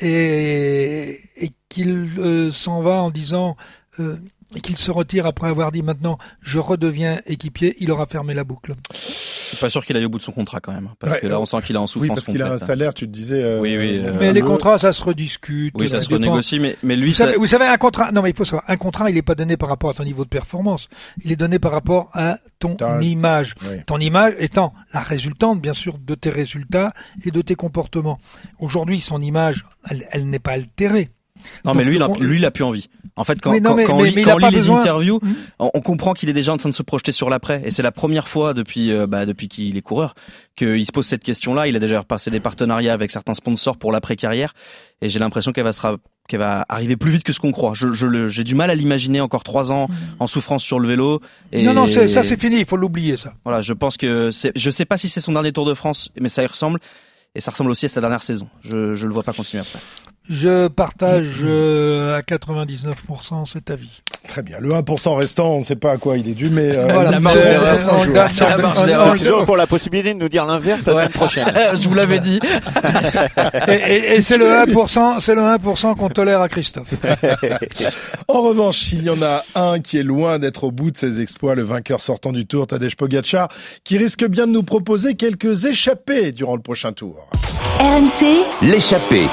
Et, 0.00 1.20
et 1.36 1.50
qu'il 1.68 2.08
euh, 2.18 2.52
s'en 2.52 2.80
va 2.80 3.02
en 3.02 3.10
disant, 3.10 3.56
euh, 3.98 4.16
et 4.56 4.60
qu'il 4.60 4.78
se 4.78 4.90
retire 4.90 5.26
après 5.26 5.48
avoir 5.48 5.72
dit 5.72 5.82
maintenant 5.82 6.18
je 6.42 6.58
redeviens 6.58 7.20
équipier, 7.26 7.76
il 7.80 7.90
aura 7.90 8.06
fermé 8.06 8.34
la 8.34 8.44
boucle. 8.44 8.74
Je 8.92 8.98
suis 8.98 9.56
pas 9.56 9.70
sûr 9.70 9.84
qu'il 9.84 9.96
aille 9.96 10.04
au 10.04 10.08
bout 10.10 10.18
de 10.18 10.22
son 10.22 10.32
contrat 10.32 10.60
quand 10.60 10.72
même, 10.72 10.90
parce 10.98 11.14
Ouais, 11.14 11.20
que 11.20 11.26
là 11.26 11.40
on 11.40 11.46
sent 11.46 11.58
qu'il 11.64 11.74
est 11.76 11.78
en 11.78 11.82
Oui, 11.82 11.88
souffrance 11.88 12.08
parce 12.16 12.26
qu'il 12.26 12.42
a 12.42 12.52
un 12.52 12.58
salaire, 12.58 12.92
tu 12.92 13.06
te 13.06 13.10
disais. 13.12 13.42
euh, 13.42 13.60
Oui, 13.60 13.76
oui, 13.78 13.98
euh, 13.98 14.08
euh, 14.12 14.16
Mais 14.20 14.32
les 14.34 14.40
le- 14.40 14.46
contrats, 14.46 14.78
ça 14.78 14.92
se 14.92 15.02
rediscute. 15.02 15.72
Oui, 15.76 15.88
ça 15.88 16.00
se 16.02 16.08
dépend. 16.08 16.20
renégocie, 16.20 16.58
mais, 16.60 16.76
mais 16.82 16.96
lui, 16.96 17.08
Vous 17.08 17.12
ça- 17.14 17.24
savez, 17.24 17.36
vous 17.38 17.46
savez, 17.46 17.64
un 17.66 17.76
contrat, 17.78 18.12
non 18.12 18.20
mais 18.22 18.30
il 18.30 18.36
faut 18.36 18.44
savoir, 18.44 18.64
un 18.68 18.76
contrat, 18.76 19.08
il 19.10 19.14
n'est 19.14 19.22
pas 19.22 19.34
donné 19.34 19.56
par 19.56 19.68
rapport 19.70 19.88
à 19.90 19.94
ton 19.94 20.04
niveau 20.04 20.24
de 20.24 20.28
performance, 20.28 20.88
il 21.24 21.32
est 21.32 21.36
donné 21.36 21.58
par 21.58 21.72
rapport 21.72 22.10
à 22.12 22.36
ton 22.58 22.74
Ta- 22.76 23.00
image. 23.02 23.54
Oui. 23.70 23.78
Ton 23.86 23.98
image 23.98 24.34
étant 24.38 24.74
la 24.92 25.00
résultante, 25.00 25.60
bien 25.62 25.72
sûr, 25.74 25.96
de 25.98 26.14
tes 26.14 26.30
résultats 26.30 26.92
et 27.24 27.30
de 27.30 27.40
tes 27.40 27.54
comportements. 27.54 28.18
Aujourd'hui, 28.58 29.00
son 29.00 29.22
image, 29.22 29.64
elle, 29.88 30.06
elle 30.10 30.28
n'est 30.28 30.38
pas 30.38 30.52
altérée. 30.52 31.08
Non, 31.64 31.72
Donc, 31.72 31.76
mais 31.76 31.84
lui, 31.84 31.96
il 31.96 32.02
a, 32.02 32.08
lui, 32.20 32.36
il 32.38 32.44
a 32.44 32.50
plus 32.50 32.64
envie. 32.64 32.88
En 33.16 33.24
fait, 33.24 33.40
quand, 33.40 33.50
Oui, 33.50 33.60
non, 33.60 33.70
quand, 33.70 33.76
mais- 33.76 33.84
quand 33.84 33.96
on 33.96 34.02
lit, 34.02 34.22
quand 34.22 34.34
on 34.34 34.38
les 34.38 34.50
besoin- 34.50 34.80
interviews, 34.80 35.18
Hmm. 35.22 35.32
on, 35.58 35.70
on 35.74 35.80
comprend 35.80 36.12
qu'il 36.14 36.28
est 36.28 36.32
déjà 36.32 36.52
en 36.52 36.56
train 36.56 36.68
de 36.68 36.74
se 36.74 36.82
projeter 36.82 37.10
sur 37.12 37.28
l'après. 37.30 37.62
Et 37.64 37.70
c'est 37.70 37.82
la 37.82 37.90
première 37.92 38.28
fois 38.28 38.54
depuis, 38.54 38.92
euh, 38.92 39.06
bah, 39.06 39.26
depuis 39.26 39.48
qu'il 39.48 39.76
est 39.76 39.82
coureur 39.82 40.14
qu'il 40.56 40.84
se 40.86 40.92
pose 40.92 41.06
cette 41.06 41.22
question-là. 41.24 41.66
Il 41.68 41.76
a 41.76 41.78
déjà 41.80 41.98
repassé 42.00 42.30
des 42.30 42.40
partenariats 42.40 42.92
avec 42.92 43.10
certains 43.10 43.34
sponsors 43.34 43.76
pour 43.76 43.92
l'après-carrière. 43.92 44.54
Et 45.02 45.08
j'ai 45.08 45.18
l'impression 45.20 45.52
qu'elle 45.52 45.64
va, 45.64 45.72
se 45.72 45.80
qu'elle 46.28 46.40
va 46.40 46.66
arriver 46.68 46.96
plus 46.96 47.10
vite 47.10 47.22
que 47.24 47.32
ce 47.32 47.40
qu'on 47.40 47.52
croit. 47.52 47.72
Je, 47.74 47.88
j'ai 48.26 48.44
du 48.44 48.54
mal 48.54 48.68
à 48.70 48.74
l'imaginer 48.74 49.20
encore 49.20 49.44
trois 49.44 49.72
ans 49.72 49.88
en 50.18 50.26
souffrance 50.26 50.62
sur 50.62 50.78
le 50.80 50.86
vélo. 50.88 51.20
Et 51.52 51.62
Non, 51.62 51.72
non, 51.74 51.86
ça 51.90 52.22
c'est 52.22 52.38
fini, 52.40 52.58
il 52.58 52.64
faut 52.66 52.76
l'oublier 52.76 53.16
ça. 53.16 53.32
Voilà, 53.44 53.62
je 53.62 53.72
pense 53.72 53.96
que 53.96 54.30
je 54.54 54.70
sais 54.70 54.84
pas 54.84 54.96
si 54.96 55.08
c'est 55.08 55.20
son 55.20 55.32
dernier 55.32 55.52
Tour 55.52 55.64
de 55.66 55.74
France, 55.74 56.10
mais 56.20 56.28
ça 56.28 56.42
y 56.42 56.46
ressemble. 56.46 56.80
Et 57.34 57.40
ça 57.40 57.50
ressemble 57.52 57.70
aussi 57.70 57.86
à 57.86 57.88
sa 57.88 58.00
dernière 58.00 58.22
saison. 58.22 58.48
Je, 58.62 58.94
je 58.94 59.06
le 59.06 59.12
vois 59.12 59.22
pas 59.22 59.32
continuer 59.32 59.60
après. 59.60 59.78
Je 60.30 60.68
partage 60.68 61.36
euh, 61.42 62.18
à 62.18 62.20
99% 62.20 63.46
cet 63.46 63.70
avis. 63.70 64.02
Très 64.26 64.42
bien. 64.42 64.58
Le 64.60 64.70
1% 64.70 65.14
restant, 65.16 65.52
on 65.54 65.58
ne 65.60 65.64
sait 65.64 65.76
pas 65.76 65.92
à 65.92 65.96
quoi 65.96 66.18
il 66.18 66.28
est 66.28 66.34
dû, 66.34 66.50
mais 66.50 66.70
euh, 66.76 66.86
Voilà. 66.92 67.12
la 67.12 67.20
marge 67.20 67.42
d'erreur, 67.42 67.88
euh, 67.88 67.96
on 67.98 68.04
joue. 68.04 68.12
donne- 68.12 68.26
C'est 68.28 68.44
la 68.46 68.58
marge 68.58 68.84
d'erreur. 68.84 69.16
toujours 69.16 69.44
pour 69.46 69.56
la 69.56 69.66
possibilité 69.66 70.12
de 70.12 70.18
nous 70.18 70.28
dire 70.28 70.44
l'inverse 70.44 70.84
la 70.86 70.92
Ouais. 70.92 70.98
semaine 70.98 71.12
prochaine. 71.12 71.46
je 71.76 71.88
vous 71.88 71.94
l'avais 71.94 72.18
dit. 72.18 72.40
Et, 73.68 73.72
et- 73.72 74.14
et 74.16 74.20
c'est 74.20 74.36
le 74.36 74.50
1%, 74.50 75.20
c'est 75.20 75.34
le 75.34 75.40
1% 75.42 75.94
qu'on 75.96 76.08
tolère 76.10 76.40
à 76.42 76.48
Christophe. 76.48 76.92
En 78.28 78.42
revanche, 78.42 78.92
il 78.92 79.04
y 79.04 79.10
en 79.10 79.22
a 79.22 79.42
un 79.54 79.80
qui 79.80 79.96
est 79.96 80.02
loin 80.02 80.38
d'être 80.38 80.64
au 80.64 80.70
bout 80.70 80.90
de 80.90 80.98
ses 80.98 81.20
exploits, 81.20 81.54
le 81.54 81.62
vainqueur 81.62 82.02
sortant 82.02 82.32
du 82.32 82.46
tour, 82.46 82.66
Tadej 82.66 82.94
Pogacar, 82.96 83.48
qui 83.84 83.96
risque 83.96 84.26
bien 84.26 84.46
de 84.46 84.52
nous 84.52 84.62
proposer 84.62 85.14
quelques 85.14 85.64
échappées 85.64 86.32
durant 86.32 86.54
le 86.56 86.60
prochain 86.62 86.92
tour. 86.92 87.17
RMC, 87.80 88.44
L'échappée. 88.62 89.26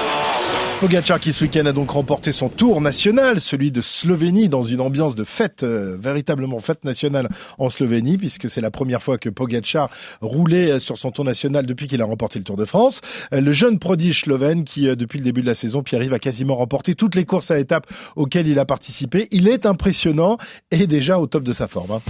Pogacar 0.82 1.22
qui 1.22 1.32
ce 1.32 1.46
week-end 1.46 1.66
a 1.66 1.72
donc 1.72 1.92
remporté 1.92 2.34
son 2.34 2.50
tour 2.50 2.82
national, 2.82 3.40
celui 3.40 3.72
de 3.72 3.80
Slovénie, 3.80 4.50
dans 4.50 4.62
une 4.62 4.82
ambiance 4.82 5.16
de 5.16 5.24
fête, 5.24 5.64
euh, 5.64 5.98
véritablement 5.98 6.60
fête 6.60 6.84
nationale 6.84 7.30
en 7.58 7.70
Slovénie, 7.70 8.18
puisque 8.18 8.50
c'est 8.50 8.60
la 8.60 8.72
première 8.72 9.02
fois 9.02 9.18
que 9.18 9.30
Pogacar 9.30 9.90
roulait 10.22 10.72
euh, 10.72 10.80
sur 10.80 10.98
son 10.98 11.12
tour 11.12 11.24
national 11.24 11.66
depuis 11.66 11.88
qu'il 11.88 12.02
a 12.02 12.06
remporté 12.06 12.40
le 12.40 12.44
Tour 12.44 12.58
de 12.58 12.66
France. 12.66 13.00
Euh, 13.34 13.40
le 13.40 13.54
jeune 13.54 13.80
prodige 13.80 14.24
slovène 14.24 14.66
qui, 14.66 14.90
euh, 14.90 14.96
depuis 14.98 15.18
le 15.20 15.24
début 15.24 15.42
de 15.42 15.48
la 15.48 15.56
saison, 15.56 15.82
Pierre-Yves 15.82 16.14
a 16.14 16.20
quasiment 16.20 16.56
remporté 16.58 16.94
toutes 16.94 17.16
les 17.16 17.24
courses 17.24 17.52
à 17.52 17.58
étapes 17.58 17.88
auxquelles 18.18 18.48
il 18.48 18.60
a 18.60 18.66
participé. 18.66 19.30
Il 19.32 19.48
est 19.48 19.66
impressionnant 19.66 20.38
et 20.72 20.88
déjà 20.88 21.20
au 21.20 21.26
top 21.28 21.44
de 21.44 21.54
sa 21.54 21.68
forme. 21.68 21.92
hein. 21.92 22.02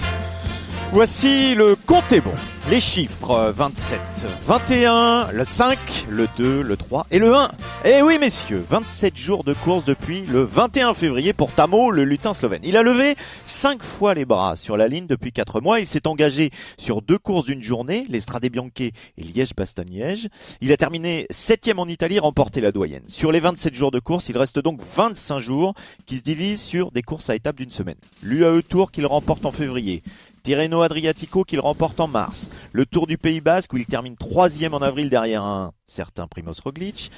Voici 0.92 1.56
le 1.56 1.76
compte 1.76 2.14
est 2.14 2.22
bon. 2.22 2.32
Les 2.70 2.80
chiffres 2.80 3.32
euh, 3.32 3.52
27, 3.52 4.00
21, 4.42 5.32
le 5.34 5.44
5, 5.44 5.78
le 6.10 6.28
2, 6.38 6.62
le 6.62 6.78
3 6.78 7.08
et 7.12 7.20
le 7.20 7.36
1. 7.36 7.48
Eh 7.86 8.02
oui 8.02 8.18
messieurs, 8.18 8.64
27 8.70 9.18
jours 9.18 9.44
de 9.44 9.54
course 9.54 9.84
depuis 9.84 10.22
le 10.22 10.44
21 10.44 10.94
février 10.94 11.34
pour 11.34 11.52
Tamo, 11.52 11.92
le 11.92 12.06
lutin 12.06 12.34
slovène. 12.34 12.62
Il 12.64 12.78
a 12.78 12.82
levé 12.84 13.16
5 13.44 13.84
fois 13.84 14.14
les 14.14 14.26
bras 14.26 14.56
sur 14.56 14.78
la 14.78 14.88
ligne 14.88 15.06
depuis 15.06 15.32
4 15.32 15.60
mois. 15.60 15.80
Il 15.80 15.86
s'est 15.86 16.08
engagé 16.08 16.50
sur 16.78 17.02
deux 17.02 17.18
courses 17.18 17.46
d'une 17.46 17.62
journée, 17.62 18.06
l'Estrade 18.10 18.46
Bianche 18.48 18.72
et 18.80 18.94
Liège-Bastogne-Liège. 19.18 20.30
Il 20.62 20.72
a 20.72 20.78
terminé 20.78 21.28
7 21.30 21.72
en 21.78 21.88
Italie, 21.88 22.20
remporté 22.20 22.62
la 22.62 22.72
doyenne. 22.72 23.04
Sur 23.08 23.32
les 23.32 23.40
27 23.40 23.76
jours 23.76 23.92
de 23.92 24.00
course, 24.00 24.30
il 24.30 24.38
reste 24.38 24.60
donc 24.60 24.80
25 24.82 25.40
jours 25.40 25.74
qui 26.06 26.18
se 26.18 26.24
divisent 26.24 26.62
sur 26.62 26.92
des 26.92 27.02
courses 27.04 27.30
à 27.30 27.36
étapes 27.36 27.58
d'une 27.58 27.72
semaine. 27.72 27.98
L'UAE 28.24 28.62
Tour 28.62 28.92
qu'il 28.92 29.06
remporte 29.06 29.46
en 29.46 29.52
février. 29.52 30.02
Tirreno 30.46 30.84
Adriatico 30.84 31.44
qu'il 31.44 31.60
remporte 31.60 32.00
en 32.00 32.08
mars. 32.08 32.52
Le 32.72 32.86
Tour 32.86 33.08
du 33.08 33.18
Pays 33.18 33.42
Basque 33.42 33.74
où 33.74 33.78
il 33.78 33.88
termine 33.88 34.16
troisième 34.16 34.76
en 34.76 34.82
avril 34.84 35.10
derrière 35.10 35.44
un 35.44 35.72
certain 35.88 36.28
Primoz 36.28 36.60
Roglic. 36.64 37.10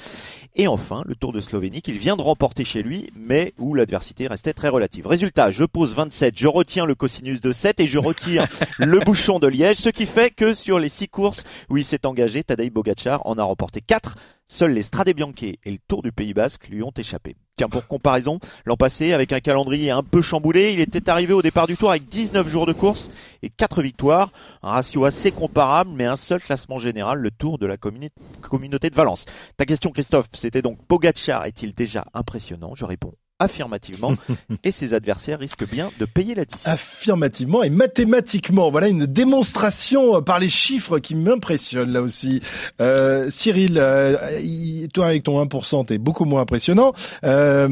Et 0.56 0.66
enfin, 0.66 1.02
le 1.04 1.14
Tour 1.14 1.34
de 1.34 1.40
Slovénie 1.42 1.82
qu'il 1.82 1.98
vient 1.98 2.16
de 2.16 2.22
remporter 2.22 2.64
chez 2.64 2.82
lui, 2.82 3.10
mais 3.14 3.52
où 3.58 3.74
l'adversité 3.74 4.28
restait 4.28 4.54
très 4.54 4.70
relative. 4.70 5.06
Résultat, 5.06 5.50
je 5.50 5.64
pose 5.64 5.94
27, 5.94 6.38
je 6.38 6.46
retiens 6.46 6.86
le 6.86 6.94
cosinus 6.94 7.42
de 7.42 7.52
7 7.52 7.80
et 7.80 7.86
je 7.86 7.98
retire 7.98 8.48
le 8.78 8.98
bouchon 9.00 9.38
de 9.38 9.46
Liège, 9.46 9.76
ce 9.76 9.90
qui 9.90 10.06
fait 10.06 10.30
que 10.30 10.54
sur 10.54 10.78
les 10.78 10.88
six 10.88 11.08
courses 11.08 11.44
où 11.68 11.76
il 11.76 11.84
s'est 11.84 12.06
engagé, 12.06 12.42
Tadej 12.44 12.70
Bogacar 12.70 13.20
en 13.26 13.36
a 13.36 13.42
remporté 13.42 13.82
4. 13.82 14.16
Seuls 14.50 14.72
les 14.72 14.82
Strade 14.82 15.10
Bianche 15.10 15.42
et 15.42 15.58
le 15.66 15.76
Tour 15.86 16.02
du 16.02 16.10
Pays 16.10 16.32
Basque 16.32 16.68
lui 16.68 16.82
ont 16.82 16.92
échappé. 16.96 17.36
Tiens, 17.58 17.68
pour 17.68 17.86
comparaison, 17.86 18.38
l'an 18.64 18.76
passé, 18.76 19.12
avec 19.12 19.32
un 19.32 19.40
calendrier 19.40 19.90
un 19.90 20.02
peu 20.02 20.22
chamboulé, 20.22 20.72
il 20.72 20.80
était 20.80 21.10
arrivé 21.10 21.34
au 21.34 21.42
départ 21.42 21.66
du 21.66 21.76
tour 21.76 21.90
avec 21.90 22.08
19 22.08 22.48
jours 22.48 22.64
de 22.64 22.72
course 22.72 23.10
et 23.42 23.50
4 23.50 23.82
victoires. 23.82 24.32
Un 24.62 24.70
ratio 24.70 25.04
assez 25.04 25.32
comparable, 25.32 25.90
mais 25.94 26.06
un 26.06 26.16
seul 26.16 26.40
classement 26.40 26.78
général, 26.78 27.18
le 27.18 27.30
tour 27.30 27.58
de 27.58 27.66
la 27.66 27.76
communauté 27.76 28.90
de 28.90 28.94
Valence. 28.94 29.26
Ta 29.58 29.66
question, 29.66 29.90
Christophe, 29.90 30.28
c'était 30.32 30.62
donc 30.62 30.82
Pogacar 30.86 31.44
est-il 31.44 31.74
déjà 31.74 32.06
impressionnant? 32.14 32.74
Je 32.74 32.86
réponds 32.86 33.12
affirmativement 33.38 34.14
et 34.64 34.72
ses 34.72 34.94
adversaires 34.94 35.38
risquent 35.38 35.68
bien 35.68 35.90
de 35.98 36.04
payer 36.04 36.34
l'addition. 36.34 36.70
Affirmativement 36.70 37.62
et 37.62 37.70
mathématiquement. 37.70 38.70
Voilà 38.70 38.88
une 38.88 39.06
démonstration 39.06 40.16
euh, 40.16 40.20
par 40.20 40.38
les 40.38 40.48
chiffres 40.48 40.98
qui 40.98 41.14
m'impressionne 41.14 41.92
là 41.92 42.02
aussi. 42.02 42.40
Euh, 42.80 43.30
Cyril, 43.30 43.78
euh, 43.78 44.86
toi 44.92 45.06
avec 45.06 45.22
ton 45.22 45.42
1%, 45.44 45.86
t'es 45.86 45.98
beaucoup 45.98 46.24
moins 46.24 46.42
impressionnant. 46.42 46.92
Euh, 47.24 47.68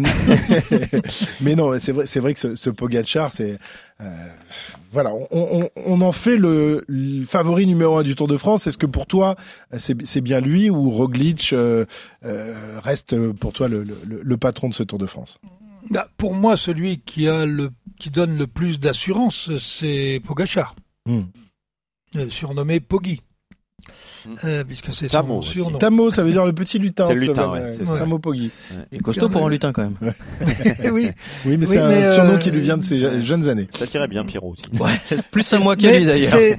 mais 1.41 1.55
non, 1.55 1.79
c'est 1.79 1.93
vrai, 1.93 2.07
c'est 2.07 2.21
vrai 2.21 2.35
que 2.35 2.41
ce, 2.41 2.55
ce 2.55 2.71
Pogacar, 2.71 3.33
c'est 3.33 3.59
voilà, 4.93 5.13
on, 5.15 5.27
on, 5.31 5.71
on 5.77 6.01
en 6.03 6.13
fait 6.13 6.37
le, 6.37 6.85
le 6.89 7.25
favori 7.25 7.67
numéro 7.67 7.97
un 7.99 8.03
du 8.03 8.15
Tour 8.15 8.29
de 8.29 8.37
France. 8.37 8.67
Est-ce 8.67 8.79
que 8.79 8.87
pour 8.87 9.07
toi, 9.07 9.37
c'est 9.79 10.21
bien 10.21 10.41
lui 10.41 10.69
ou 10.71 10.91
Roglic 10.91 11.53
euh, 11.53 11.87
euh, 12.25 12.79
reste 12.81 13.17
pour 13.33 13.53
toi 13.53 13.69
le, 13.69 13.83
le, 13.85 13.97
le 14.23 14.37
patron 14.37 14.69
de 14.69 14.75
ce 14.75 14.83
Tour 14.83 14.99
de 14.99 15.07
France? 15.07 15.39
Bah, 15.91 16.09
Pour 16.17 16.35
moi, 16.35 16.57
celui 16.57 16.99
qui 17.01 17.29
a 17.29 17.47
le 17.47 17.71
qui 17.99 18.11
donne 18.11 18.37
le 18.37 18.47
plus 18.47 18.79
d'assurance, 18.81 19.51
c'est 19.59 20.21
Pogachar, 20.27 20.75
Hmm. 21.07 21.23
euh, 22.17 22.29
surnommé 22.29 22.81
Poggy, 22.81 23.21
Hmm. 23.21 23.26
Euh, 24.45 24.65
puisque 24.65 24.93
c'est 24.93 25.09
Tamo 25.09 25.43
son 25.43 25.51
surnom. 25.51 25.79
Tamo, 25.79 26.11
ça 26.11 26.23
veut 26.25 26.33
dire 26.33 26.45
le 26.47 26.53
petit 26.53 26.79
lutin. 26.79 27.07
C'est 27.07 27.15
le 27.15 27.21
lutin, 27.21 27.51
ouais, 27.53 27.63
ouais. 27.63 27.73
c'est 27.73 27.87
ça. 27.87 27.99
Tamo 27.99 28.19
Poggi. 28.19 28.51
Il 28.93 28.99
est 28.99 29.01
costaud 29.01 29.29
pour 29.29 29.47
un 29.47 29.51
lutin 29.51 29.73
quand 29.73 29.83
même. 29.83 29.97
Oui. 30.93 31.11
Oui, 31.45 31.57
mais 31.57 31.57
Oui, 31.57 31.67
c'est 31.67 31.79
un 31.79 31.91
euh, 31.91 32.15
surnom 32.15 32.39
qui 32.39 32.51
lui 32.51 32.61
vient 32.61 32.77
de 32.79 32.85
ses 32.85 32.99
je- 32.99 33.21
jeunes 33.21 33.49
années. 33.49 33.69
Ça 33.75 33.87
tirait 33.87 34.09
bien 34.09 34.25
Pierrot 34.25 34.53
aussi. 34.53 34.65
Ouais, 34.81 35.01
plus 35.31 35.53
à 35.53 35.59
moi 35.59 35.77
Mais 35.81 35.99
lui 36.01 36.07
d'ailleurs. 36.07 36.33
c'est- 36.33 36.59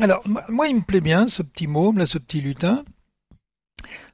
Alors, 0.00 0.22
moi, 0.48 0.68
il 0.68 0.76
me 0.76 0.80
plaît 0.82 1.00
bien, 1.00 1.26
ce 1.28 1.42
petit 1.42 1.66
môme, 1.66 1.98
là, 1.98 2.06
ce 2.06 2.18
petit 2.18 2.40
lutin, 2.40 2.84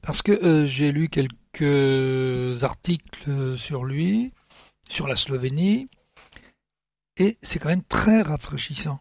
parce 0.02 0.22
que 0.22 0.32
euh, 0.32 0.66
j'ai 0.66 0.92
lu 0.92 1.08
quelques 1.08 2.62
articles 2.62 3.56
sur 3.56 3.84
lui, 3.84 4.32
sur 4.88 5.08
la 5.08 5.16
Slovénie, 5.16 5.88
et 7.16 7.38
c'est 7.42 7.58
quand 7.58 7.68
même 7.68 7.82
très 7.88 8.22
rafraîchissant. 8.22 9.00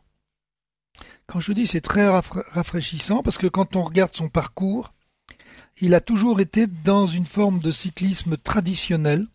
Quand 1.32 1.40
je 1.40 1.54
dis 1.54 1.66
c'est 1.66 1.80
très 1.82 2.04
rafra- 2.10 2.44
rafraîchissant, 2.50 3.24
parce 3.24 3.38
que 3.38 3.48
quand 3.48 3.78
on 3.78 3.84
regarde 3.84 4.14
son 4.14 4.28
parcours, 4.28 4.92
il 5.80 5.96
a 5.96 6.02
toujours 6.02 6.42
été 6.42 6.68
dans 6.68 7.06
une 7.08 7.26
forme 7.26 7.60
de 7.60 7.72
cyclisme 7.72 8.36
traditionnel. 8.36 9.28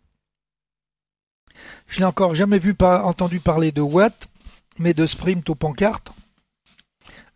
Je 1.88 2.00
n'ai 2.00 2.04
encore 2.04 2.34
jamais 2.34 2.58
vu 2.58 2.74
pas 2.74 3.02
entendu 3.04 3.40
parler 3.40 3.72
de 3.72 3.80
Watt, 3.80 4.28
mais 4.78 4.92
de 4.92 5.06
sprint 5.06 5.48
aux 5.48 5.54
pancartes, 5.54 6.12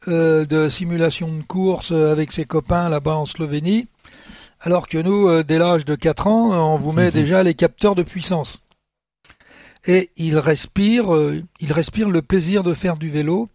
euh, 0.08 0.44
de 0.44 0.68
simulation 0.68 1.32
de 1.34 1.42
course 1.42 1.92
avec 1.92 2.32
ses 2.32 2.44
copains 2.44 2.90
là-bas 2.90 3.16
en 3.16 3.24
Slovénie, 3.24 3.88
alors 4.60 4.88
que 4.88 4.98
nous, 4.98 5.26
euh, 5.26 5.42
dès 5.42 5.56
l'âge 5.56 5.86
de 5.86 5.94
4 5.94 6.26
ans, 6.26 6.50
on 6.74 6.76
vous 6.76 6.92
met 6.92 7.06
Mhm. 7.06 7.12
déjà 7.12 7.42
les 7.42 7.54
capteurs 7.54 7.94
de 7.94 8.02
puissance. 8.02 8.60
Et 9.86 10.10
il 10.18 10.36
respire, 10.38 11.14
euh, 11.14 11.42
il 11.60 11.72
respire 11.72 12.10
le 12.10 12.20
plaisir 12.20 12.62
de 12.62 12.74
faire 12.74 12.98
du 12.98 13.08
vélo, 13.08 13.48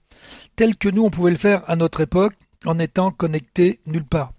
tel 0.55 0.75
que 0.75 0.89
nous 0.89 1.03
on 1.03 1.09
pouvait 1.09 1.31
le 1.31 1.37
faire 1.37 1.63
à 1.69 1.75
notre 1.75 2.01
époque, 2.01 2.35
en 2.65 2.79
étant 2.79 3.11
connecté 3.11 3.79
nulle 3.85 4.05
part. 4.05 4.34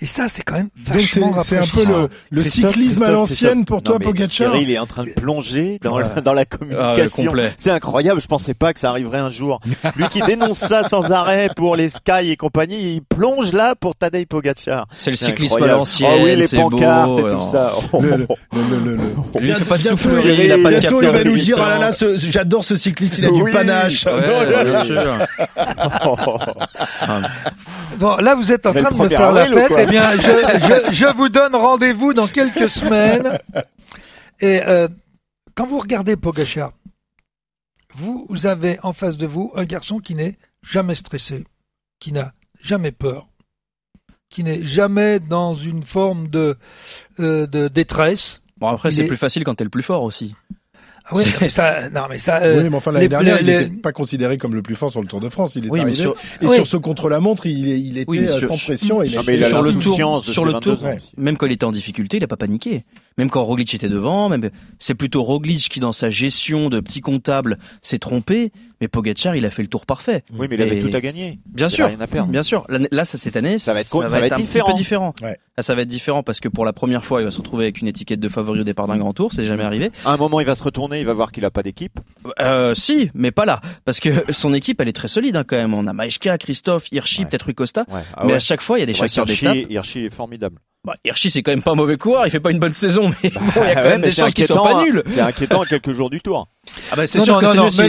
Et 0.00 0.06
ça, 0.06 0.26
c'est 0.28 0.42
quand 0.42 0.54
même 0.56 0.68
Donc 0.76 0.86
c'est 0.86 0.92
vachement 1.20 1.42
c'est 1.44 1.56
un 1.56 1.66
peu 1.66 1.84
le, 1.86 2.08
le 2.30 2.40
Christophe, 2.42 2.74
cyclisme 2.74 3.02
à 3.04 3.10
l'ancienne 3.10 3.64
pour 3.64 3.76
Non, 3.76 3.82
toi, 3.82 3.98
Pogacar. 4.00 4.28
Cyril 4.30 4.68
est 4.70 4.78
en 4.78 4.86
train 4.86 5.04
de 5.04 5.10
plonger 5.10 5.78
dans, 5.82 5.98
la, 6.00 6.08
dans 6.20 6.32
la 6.32 6.42
Ah, 6.42 6.56
communication. 6.56 7.26
complet. 7.26 7.52
c'est 7.56 7.70
incroyable, 7.70 8.20
je 8.20 8.26
pensais 8.26 8.54
pas 8.54 8.72
que 8.72 8.80
ça 8.80 8.90
arriverait 8.90 9.20
un 9.20 9.30
jour. 9.30 9.60
Lui 9.96 10.08
qui 10.08 10.20
dénonce 10.22 10.58
ça 10.58 10.82
sans 10.82 11.12
arrêt 11.12 11.48
pour 11.54 11.76
les 11.76 11.88
Sky 11.88 12.30
et 12.30 12.36
compagnie, 12.36 12.94
il 12.96 13.02
plonge 13.02 13.52
là 13.52 13.76
pour 13.76 13.94
Tadej 13.94 14.26
Pogacar. 14.26 14.86
C'est 14.98 15.10
le 15.10 15.16
C'est 15.16 15.26
cyclisme 15.26 15.54
à 15.54 15.56
incroyable. 15.58 15.78
l'ancienne. 15.78 16.10
Oh 16.12 16.20
oui, 16.24 16.36
les 16.36 16.48
pancartes 16.48 17.10
beau, 17.10 17.18
et 17.18 17.20
tout 17.22 17.26
alors. 17.28 17.50
ça. 17.52 17.72
Oh, 17.92 18.00
Le- 18.02 18.16
le- 18.16 18.26
oh, 18.28 18.36
oh. 18.52 18.56
le- 18.56 18.62
le- 18.62 18.78
le- 18.84 18.96
le- 18.96 19.40
Lui, 19.40 19.48
il 19.50 19.54
fait 19.54 19.64
pas 19.64 19.78
de 19.78 19.82
soufflerie, 19.82 20.44
il 20.46 20.52
a 20.52 20.58
pas 20.58 20.72
de 20.72 20.78
bientôt, 20.80 21.02
il 21.02 21.08
va 21.08 21.24
nous 21.24 21.36
dire, 21.38 21.56
ah 21.60 21.68
là 21.68 21.78
là, 21.78 21.92
ce- 21.92 22.18
j'adore 22.18 22.64
ce 22.64 22.76
cycliste, 22.76 23.18
il 23.18 23.26
a 23.26 23.30
du 23.30 23.44
panache. 23.44 24.06
Ouais, 24.06 24.12
Bon, 27.98 28.16
là, 28.16 28.34
vous 28.34 28.52
êtes 28.52 28.66
en 28.66 28.72
train 28.72 28.90
de 28.90 28.94
me 28.96 29.04
1er 29.04 29.08
faire 29.08 29.32
la 29.32 29.46
fête. 29.46 29.72
Eh 29.78 29.86
bien, 29.86 30.12
je, 30.16 30.88
je, 30.90 30.92
je 30.92 31.16
vous 31.16 31.28
donne 31.28 31.54
rendez-vous 31.54 32.12
dans 32.14 32.26
quelques 32.26 32.70
semaines. 32.70 33.38
Et 34.40 34.60
euh, 34.66 34.88
quand 35.54 35.66
vous 35.66 35.78
regardez 35.78 36.16
Pogachar, 36.16 36.72
vous, 37.94 38.26
vous 38.28 38.46
avez 38.46 38.78
en 38.82 38.92
face 38.92 39.16
de 39.16 39.26
vous 39.26 39.52
un 39.54 39.64
garçon 39.64 39.98
qui 40.00 40.14
n'est 40.14 40.36
jamais 40.62 40.94
stressé, 40.94 41.44
qui 42.00 42.12
n'a 42.12 42.32
jamais 42.60 42.90
peur, 42.92 43.28
qui 44.28 44.42
n'est 44.42 44.64
jamais 44.64 45.20
dans 45.20 45.54
une 45.54 45.82
forme 45.82 46.28
de, 46.28 46.56
euh, 47.20 47.46
de 47.46 47.68
détresse. 47.68 48.40
Bon 48.58 48.68
après 48.68 48.90
c'est 48.92 49.04
est- 49.04 49.06
plus 49.08 49.16
facile 49.16 49.44
quand 49.44 49.54
t'es 49.54 49.64
le 49.64 49.70
plus 49.70 49.82
fort 49.82 50.02
aussi. 50.02 50.34
Ah 51.06 51.10
oui, 51.16 51.24
non, 51.26 51.32
mais 51.42 51.48
ça, 51.50 51.90
non, 51.90 52.02
mais 52.08 52.16
ça, 52.18 52.42
euh, 52.42 52.62
oui, 52.62 52.68
mais 52.70 52.76
enfin 52.76 52.90
l'année 52.90 53.04
les- 53.04 53.08
dernière, 53.08 53.38
il 53.40 53.46
n'était 53.46 53.66
pas 53.70 53.92
considéré 53.92 54.38
comme 54.38 54.54
le 54.54 54.62
plus 54.62 54.74
fort 54.74 54.90
sur 54.90 55.02
le 55.02 55.06
Tour 55.06 55.20
de 55.20 55.28
France. 55.28 55.54
Il 55.54 55.66
est 55.66 55.68
Oui, 55.70 55.80
mais 55.80 55.86
arrivé. 55.86 55.96
sur, 55.96 56.14
Et 56.40 56.46
Oui. 56.46 56.54
sur 56.54 56.66
ce 56.66 56.76
contre-la-montre, 56.78 57.44
il, 57.44 57.68
il 57.68 57.98
était 57.98 58.08
Oui, 58.10 58.20
euh, 58.20 58.38
sur- 58.38 58.48
sans 58.48 58.56
pression. 58.56 59.02
et 59.02 59.08
Non, 59.10 59.20
mais 59.26 59.34
il 59.36 59.44
a 59.44 59.48
Sur 59.48 59.62
le 59.62 59.70
tour- 59.72 59.76
l'insouciance 59.82 60.26
de 60.26 60.30
sur 60.32 60.42
ses 60.42 60.46
le 60.46 60.52
22 60.54 60.74
tour, 60.76 60.84
ans 60.84 60.86
ouais. 60.88 60.96
aussi. 60.96 61.12
même 61.18 61.36
quand 61.36 61.44
il 61.46 61.52
était 61.52 61.64
en 61.64 61.72
difficulté, 61.72 62.16
il 62.16 62.24
a 62.24 62.26
pas 62.26 62.38
paniqué. 62.38 62.84
Même 63.16 63.30
quand 63.30 63.44
Roglic 63.44 63.72
était 63.74 63.88
devant, 63.88 64.28
même 64.28 64.50
c'est 64.80 64.94
plutôt 64.94 65.22
Roglic 65.22 65.68
qui 65.68 65.78
dans 65.78 65.92
sa 65.92 66.10
gestion 66.10 66.68
de 66.68 66.80
petit 66.80 67.00
comptable 67.00 67.58
s'est 67.80 68.00
trompé, 68.00 68.50
mais 68.80 68.88
Pogacar 68.88 69.36
il 69.36 69.46
a 69.46 69.50
fait 69.50 69.62
le 69.62 69.68
tour 69.68 69.86
parfait. 69.86 70.24
Oui, 70.36 70.48
mais 70.50 70.56
il 70.56 70.62
avait 70.62 70.78
Et- 70.78 70.80
tout 70.80 70.90
à 70.92 71.00
gagner. 71.00 71.38
Bien 71.46 71.68
Il 71.68 71.70
sûr, 71.70 71.86
rien 71.86 72.00
à 72.00 72.08
perdre. 72.08 72.32
bien 72.32 72.42
sûr. 72.42 72.66
Là, 72.90 73.04
cette 73.04 73.36
année, 73.36 73.60
Ça 73.60 73.72
va 73.72 73.82
être 73.82 73.88
co- 73.88 74.02
ça 74.08 74.18
va 74.18 74.26
être 74.26 74.32
un 74.32 74.36
différent. 74.38 74.66
petit 74.66 74.72
peu 74.72 74.78
différent. 74.78 75.14
Ouais. 75.22 75.38
Là, 75.56 75.62
ça 75.62 75.76
va 75.76 75.82
être 75.82 75.88
différent 75.88 76.24
parce 76.24 76.40
que 76.40 76.48
pour 76.48 76.64
la 76.64 76.72
première 76.72 77.04
fois, 77.04 77.20
il 77.20 77.24
va 77.24 77.30
se 77.30 77.38
retrouver 77.38 77.66
avec 77.66 77.80
une 77.80 77.86
étiquette 77.86 78.18
de 78.18 78.28
favori 78.28 78.60
au 78.60 78.64
départ 78.64 78.88
d'un 78.88 78.98
grand 78.98 79.12
tour. 79.12 79.32
C'est 79.32 79.44
jamais 79.44 79.62
arrivé. 79.62 79.92
À 80.04 80.12
un 80.12 80.16
moment, 80.16 80.40
il 80.40 80.46
va 80.46 80.56
se 80.56 80.64
retourner, 80.64 80.98
il 80.98 81.06
va 81.06 81.14
voir 81.14 81.30
qu'il 81.30 81.44
a 81.44 81.52
pas 81.52 81.62
d'équipe. 81.62 82.00
Euh, 82.40 82.74
si, 82.74 83.10
mais 83.14 83.30
pas 83.30 83.44
là, 83.46 83.60
parce 83.84 84.00
que 84.00 84.10
son 84.32 84.52
équipe, 84.52 84.80
elle 84.80 84.88
est 84.88 84.92
très 84.92 85.06
solide 85.08 85.36
hein, 85.36 85.44
quand 85.46 85.56
même. 85.56 85.72
On 85.72 85.86
a 85.86 85.92
Maeshka, 85.92 86.36
Christophe, 86.38 86.90
Hirschi, 86.90 87.20
Ouais. 87.20 87.26
peut-être 87.28 87.44
Rui 87.46 87.54
Costa. 87.54 87.84
Ouais. 87.88 88.00
Ah 88.16 88.24
mais 88.26 88.32
à 88.32 88.40
chaque 88.40 88.60
fois, 88.60 88.78
il 88.78 88.80
y 88.80 88.82
a 88.82 88.86
des 88.86 88.94
chasseurs 88.94 89.24
d'étapes. 89.26 89.56
Hirschi 89.70 90.00
est 90.06 90.10
formidable. 90.10 90.58
Bah, 90.84 90.96
Hirschi, 91.04 91.30
c'est 91.30 91.42
quand 91.42 91.52
même 91.52 91.62
pas 91.62 91.70
un 91.72 91.76
mauvais 91.76 91.96
coureur. 91.96 92.26
Il 92.26 92.30
fait 92.30 92.40
pas 92.40 92.50
une 92.50 92.58
bonne 92.58 92.74
saison, 92.74 93.10
mais 93.22 93.30
bon, 93.30 93.40
il 93.56 93.60
y 93.62 93.70
a 93.70 93.74
quand 93.74 93.80
Ouais, 93.82 93.88
même 93.88 94.00
des 94.02 94.10
c'est 94.10 94.20
chances 94.20 94.34
qu'il 94.34 94.44
soit 94.46 94.56
inquiétant, 94.60 94.78
pas 94.80 94.84
nul. 94.84 95.02
C'est 95.06 95.20
inquiétant 95.20 95.62
à 95.62 95.66
quelques 95.70 95.92
jours 95.92 96.10
du 96.10 96.20
tour. 96.20 96.48
Ah 96.90 96.96
bah, 96.96 97.06
c'est 97.06 97.20
sûr 97.20 97.34
non, 97.34 97.40
que 97.40 97.46
c'est 97.46 97.58
mieux 97.58 97.70
si 97.70 97.82
Maïka- 97.82 97.88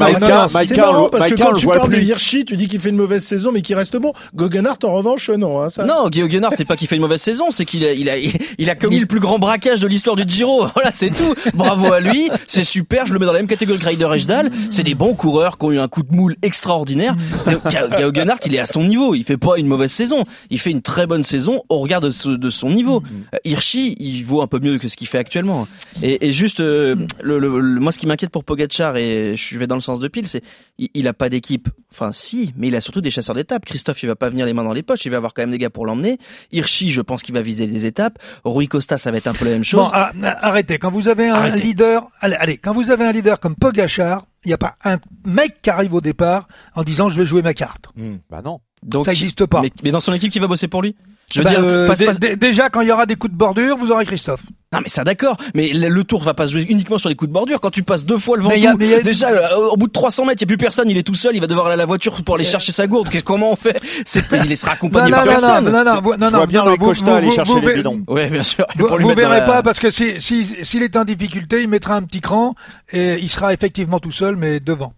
marrant 0.77 1.07
que 1.09 1.35
quand 1.35 1.55
tu 1.55 1.65
parles 1.67 1.89
de. 1.91 1.99
Hirschi, 2.01 2.43
tu 2.45 2.55
dis 2.57 2.67
qu'il 2.67 2.79
fait 2.79 2.89
une 2.89 2.95
mauvaise 2.97 3.23
saison 3.23 3.51
mais 3.53 3.61
qu'il 3.61 3.75
reste 3.75 3.95
bon. 3.97 4.11
Goggenhardt, 4.33 4.79
en 4.85 4.93
revanche, 4.93 5.29
non. 5.29 5.61
Hein, 5.61 5.69
ça. 5.69 5.83
Non, 5.85 6.09
Guénard, 6.09 6.51
c'est 6.57 6.65
pas 6.65 6.75
qu'il 6.77 6.87
fait 6.87 6.95
une 6.95 7.01
mauvaise 7.01 7.21
saison, 7.21 7.51
c'est 7.51 7.65
qu'il 7.65 7.85
a, 7.85 7.93
il 7.93 8.09
a, 8.09 8.15
il 8.17 8.69
a 8.69 8.75
commis 8.75 8.99
le 8.99 9.05
plus 9.05 9.19
grand 9.19 9.39
braquage 9.39 9.79
de 9.81 9.87
l'histoire 9.87 10.15
du 10.15 10.23
Giro. 10.27 10.65
Voilà, 10.75 10.91
c'est 10.91 11.09
tout. 11.09 11.35
Bravo 11.53 11.91
à 11.93 11.99
lui. 11.99 12.29
C'est 12.47 12.63
super. 12.65 13.05
Je 13.05 13.13
le 13.13 13.19
mets 13.19 13.25
dans 13.25 13.33
la 13.33 13.39
même 13.39 13.47
catégorie 13.47 13.79
que 13.79 13.85
Ryder 13.85 14.09
Ejdal. 14.13 14.51
C'est 14.71 14.83
des 14.83 14.95
bons 14.95 15.15
coureurs 15.15 15.57
qui 15.57 15.65
ont 15.65 15.71
eu 15.71 15.79
un 15.79 15.87
coup 15.87 16.03
de 16.03 16.13
moule 16.15 16.35
extraordinaire. 16.41 17.15
Guénard, 18.11 18.37
il 18.45 18.55
est 18.55 18.59
à 18.59 18.65
son 18.65 18.83
niveau. 18.83 19.15
Il 19.15 19.23
fait 19.23 19.37
pas 19.37 19.57
une 19.57 19.67
mauvaise 19.67 19.91
saison. 19.91 20.23
Il 20.49 20.59
fait 20.59 20.71
une 20.71 20.81
très 20.81 21.07
bonne 21.07 21.23
saison 21.23 21.63
au 21.69 21.79
regard 21.79 22.01
de, 22.01 22.09
ce- 22.09 22.29
de 22.29 22.49
son 22.49 22.69
niveau. 22.69 22.84
Euh, 23.33 23.37
Hirschi, 23.45 23.95
il 23.99 24.23
vaut 24.23 24.41
un 24.41 24.47
peu 24.47 24.59
mieux 24.59 24.77
que 24.77 24.87
ce 24.87 24.95
qu'il 24.97 25.07
fait 25.07 25.17
actuellement. 25.17 25.67
Et, 26.01 26.27
et 26.27 26.31
juste, 26.31 26.59
euh, 26.59 26.95
le, 27.21 27.39
le- 27.39 27.59
le- 27.59 27.79
moi, 27.79 27.91
ce 27.91 27.99
qui 27.99 28.07
m'inquiète 28.07 28.29
pour 28.29 28.43
Pogacar, 28.43 28.95
et 28.97 29.35
je 29.37 29.57
vais 29.57 29.67
dans 29.67 29.75
le 29.75 29.81
sens 29.81 29.99
de 29.99 30.07
pile, 30.07 30.27
c'est 30.27 30.41
il, 30.77 30.89
il 30.93 31.07
a 31.07 31.13
pas 31.13 31.29
d'équipe. 31.29 31.69
Enfin, 31.91 32.11
si, 32.11 32.53
mais 32.57 32.67
il 32.67 32.75
a 32.75 32.81
surtout 32.81 33.01
des 33.01 33.11
chasseurs 33.11 33.35
d'étapes. 33.35 33.65
Christophe, 33.65 34.03
il 34.03 34.07
va 34.07 34.15
pas 34.15 34.29
venir 34.29 34.45
les 34.45 34.53
mains 34.53 34.63
dans 34.63 34.73
les 34.73 34.83
poches. 34.83 35.05
Il 35.05 35.09
va 35.11 35.17
avoir 35.17 35.33
quand 35.33 35.41
même 35.43 35.51
des 35.51 35.57
gars 35.57 35.69
pour 35.69 35.85
l'emmener. 35.85 36.17
Hirschi, 36.51 36.89
je 36.89 37.01
pense 37.01 37.23
qu'il 37.23 37.33
va 37.33 37.41
viser 37.41 37.65
les 37.67 37.85
étapes. 37.85 38.19
Rui 38.43 38.67
Costa, 38.67 38.97
ça 38.97 39.11
va 39.11 39.17
être 39.17 39.27
un 39.27 39.33
peu 39.33 39.45
la 39.45 39.51
même 39.51 39.63
chose. 39.63 39.85
Bon, 39.85 39.89
ah, 39.93 40.11
arrêtez. 40.41 40.77
Quand 40.77 40.91
vous 40.91 41.07
avez 41.07 41.27
un 41.29 41.35
Arrêtez. 41.35 41.63
leader, 41.63 42.07
allez, 42.19 42.35
allez, 42.35 42.57
quand 42.57 42.73
vous 42.73 42.91
avez 42.91 43.05
un 43.05 43.11
leader 43.11 43.39
comme 43.39 43.55
Pogachar, 43.55 44.25
il 44.43 44.49
n'y 44.49 44.53
a 44.53 44.57
pas 44.57 44.75
un 44.83 44.99
mec 45.25 45.61
qui 45.61 45.69
arrive 45.69 45.93
au 45.93 46.01
départ 46.01 46.47
en 46.75 46.83
disant 46.83 47.09
je 47.09 47.17
vais 47.17 47.25
jouer 47.25 47.41
ma 47.41 47.53
carte. 47.53 47.87
Bah 48.29 48.41
non. 48.43 48.59
Donc, 48.83 49.05
ça 49.05 49.11
n'existe 49.11 49.45
pas. 49.47 49.61
mais, 49.63 49.71
mais 49.83 49.89
dans 49.91 49.99
son 49.99 50.13
équipe 50.13 50.31
qui 50.31 50.37
va 50.39 50.45
bosser 50.47 50.67
pour 50.67 50.83
lui? 50.83 50.95
Je 51.33 51.39
veux 51.39 51.43
Bah, 51.43 51.49
dire, 51.49 51.59
euh, 51.63 51.87
passe- 51.87 52.03
passe- 52.03 52.19
dé- 52.19 52.35
déjà 52.35 52.69
quand 52.69 52.81
il 52.81 52.87
y 52.87 52.91
aura 52.91 53.05
des 53.07 53.15
coups 53.15 53.33
de 53.33 53.37
bordure, 53.37 53.77
vous 53.77 53.91
aurez 53.91 54.05
Christophe. 54.05 54.43
Non 54.73 54.79
mais 54.81 54.89
ça 54.89 55.03
d'accord, 55.03 55.37
mais 55.53 55.69
le, 55.69 56.03
tour 56.03 56.21
va 56.21 56.33
pas 56.33 56.47
se 56.47 56.51
jouer 56.51 56.65
uniquement 56.69 56.97
sur 56.97 57.07
les 57.09 57.15
coups 57.15 57.29
de 57.29 57.33
bordure. 57.33 57.59
Quand 57.61 57.69
tu 57.71 57.81
passes 57.81 58.05
deux 58.05 58.17
fois 58.17 58.35
le 58.37 58.43
Mais 58.43 58.57
il 58.57 58.63
y 58.63 58.67
a- 58.67 58.71
Ventoux, 58.73 58.83
y 58.85 58.93
a- 58.93 59.01
déjà 59.01 59.29
euh, 59.29 59.55
au 59.71 59.77
bout 59.77 59.87
de 59.87 59.91
300 59.91 60.25
mètres, 60.25 60.41
il 60.41 60.45
y 60.45 60.47
a 60.47 60.47
plus 60.47 60.57
personne, 60.57 60.89
il 60.89 60.97
est 60.97 61.03
tout 61.03 61.15
seul, 61.15 61.33
il 61.35 61.39
va 61.39 61.47
devoir 61.47 61.67
aller 61.67 61.73
à 61.73 61.77
la 61.77 61.85
voiture 61.85 62.21
pour 62.23 62.35
aller 62.35 62.43
chercher 62.43 62.71
sa 62.73 62.85
gourde. 62.85 63.09
Qu'est-ce 63.09 63.23
comment 63.23 63.51
on 63.51 63.55
fait? 63.55 63.79
C'est 64.05 64.23
il 64.45 64.57
sera 64.57 64.71
Non, 64.71 64.75
accompagné 64.75 65.11
non, 65.11 65.17
par 65.17 65.25
non, 65.25 65.31
non, 65.31 65.39
personne. 65.39 65.63
non, 65.65 65.71
non, 65.71 65.83
non, 65.83 65.91
non, 66.31 66.37
vois 66.37 66.45
bien 66.47 66.63
non, 66.63 66.71
Rui 66.71 66.77
vous- 66.79 66.93
vous- 66.93 67.09
aller 67.11 67.31
chercher 67.31 67.51
vous 67.53 67.67
les 67.67 67.75
bidons. 67.75 68.01
Ouais, 68.07 68.29
bien 68.29 68.43
sûr. 68.43 68.65
Vous, 68.75 68.85
Pour 68.87 68.97
lui 68.97 69.05
dans 69.07 69.13
verrez 69.15 69.39
la- 69.39 69.45
pas 69.45 69.63
parce 69.63 69.79
que 69.79 69.89
si 69.89 70.21
si 70.21 70.45
s'il 70.63 70.83
est 70.83 70.95
en 70.97 71.05
difficulté, 71.05 71.61
il 71.61 71.69
mettra 71.69 71.95
un 71.95 72.03
petit 72.03 72.21
cran 72.21 72.53
et 72.91 73.17
il 73.19 73.29
sera 73.29 73.53
effectivement 73.53 73.99
tout 73.99 74.11
seul, 74.11 74.35
mais 74.35 74.59
devant. 74.59 74.93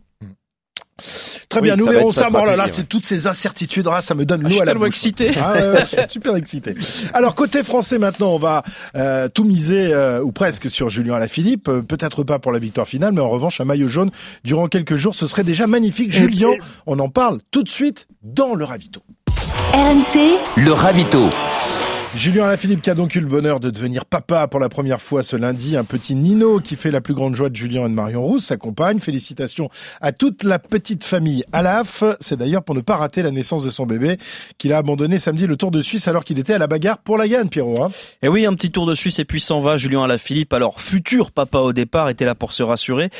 Très 1.49 1.59
Oui, 1.59 1.67
bien, 1.67 1.75
nous 1.75 1.85
ça 1.85 1.91
verrons 1.91 2.11
ça. 2.11 2.29
Bon, 2.29 2.43
là, 2.45 2.65
c'est 2.71 2.79
ouais. 2.79 2.83
toutes 2.89 3.05
ces 3.05 3.27
incertitudes. 3.27 3.87
Ah, 3.91 4.01
ça 4.01 4.15
me 4.15 4.25
donne 4.25 4.41
Ah, 4.45 4.49
l'eau 4.49 4.61
à 4.61 4.65
la 4.65 4.73
bouche. 4.73 4.87
excité. 4.87 5.31
Ah, 5.39 5.53
ouais, 5.53 5.61
ouais, 5.71 5.79
je 5.81 5.85
suis 6.01 6.09
super 6.09 6.35
excité. 6.35 6.75
Alors 7.13 7.35
côté 7.35 7.63
français 7.63 7.99
maintenant, 7.99 8.29
on 8.33 8.37
va 8.39 8.63
euh, 8.95 9.27
tout 9.29 9.43
miser 9.43 9.93
euh, 9.93 10.21
ou 10.21 10.31
presque 10.31 10.69
sur 10.69 10.89
Julien 10.89 11.15
Alaphilippe. 11.15 11.67
Euh, 11.69 11.81
Peut-être 11.81 12.23
pas 12.23 12.39
pour 12.39 12.51
la 12.51 12.59
victoire 12.59 12.87
finale, 12.87 13.13
mais 13.13 13.21
en 13.21 13.29
revanche 13.29 13.61
un 13.61 13.65
maillot 13.65 13.87
jaune 13.87 14.11
durant 14.43 14.67
quelques 14.67 14.95
jours, 14.95 15.15
ce 15.15 15.27
serait 15.27 15.43
déjà 15.43 15.67
magnifique. 15.67 16.09
Et- 16.09 16.17
Julien, 16.17 16.51
et- 16.51 16.59
on 16.85 16.99
en 16.99 17.09
parle 17.09 17.39
tout 17.51 17.63
de 17.63 17.69
suite 17.69 18.07
dans 18.23 18.53
le 18.55 18.65
ravito. 18.65 19.01
RMC, 19.73 20.37
Le 20.57 20.71
ravito. 20.71 21.29
Julien 22.15 22.45
Alaphilippe 22.45 22.81
qui 22.81 22.89
a 22.89 22.95
donc 22.95 23.13
eu 23.13 23.19
le 23.19 23.27
bonheur 23.27 23.59
de 23.59 23.69
devenir 23.69 24.03
papa 24.05 24.47
pour 24.47 24.59
la 24.59 24.69
première 24.69 25.01
fois 25.01 25.21
ce 25.21 25.35
lundi, 25.35 25.77
un 25.77 25.83
petit 25.83 26.15
Nino 26.15 26.59
qui 26.59 26.75
fait 26.75 26.89
la 26.89 26.99
plus 26.99 27.13
grande 27.13 27.35
joie 27.35 27.49
de 27.49 27.55
Julien 27.55 27.85
et 27.85 27.89
de 27.89 27.93
Marion 27.93 28.23
Rousse, 28.23 28.45
sa 28.45 28.57
compagne. 28.57 28.99
Félicitations 28.99 29.69
à 30.01 30.11
toute 30.13 30.43
la 30.43 30.57
petite 30.57 31.03
famille 31.03 31.43
Alaf. 31.51 32.03
C'est 32.19 32.37
d'ailleurs 32.37 32.63
pour 32.63 32.73
ne 32.73 32.81
pas 32.81 32.95
rater 32.97 33.21
la 33.21 33.29
naissance 33.29 33.63
de 33.63 33.69
son 33.69 33.85
bébé 33.85 34.17
qu'il 34.57 34.73
a 34.73 34.77
abandonné 34.79 35.19
samedi 35.19 35.45
le 35.45 35.57
Tour 35.57 35.69
de 35.69 35.81
Suisse 35.83 36.07
alors 36.07 36.23
qu'il 36.23 36.39
était 36.39 36.53
à 36.53 36.57
la 36.57 36.65
bagarre 36.65 36.97
pour 36.97 37.17
la 37.17 37.27
gagne, 37.27 37.49
Pierrot. 37.49 37.83
hein. 37.83 37.91
Et 38.23 38.29
oui, 38.29 38.47
un 38.47 38.53
petit 38.55 38.71
tour 38.71 38.87
de 38.87 38.95
Suisse 38.95 39.19
et 39.19 39.25
puis 39.25 39.39
s'en 39.39 39.59
va. 39.59 39.77
Julien 39.77 40.03
Alaphilippe, 40.03 40.53
alors 40.53 40.81
futur 40.81 41.31
papa 41.31 41.59
au 41.59 41.73
départ, 41.73 42.09
était 42.09 42.25
là 42.25 42.33
pour 42.33 42.51
se 42.51 42.63
rassurer. 42.63 43.11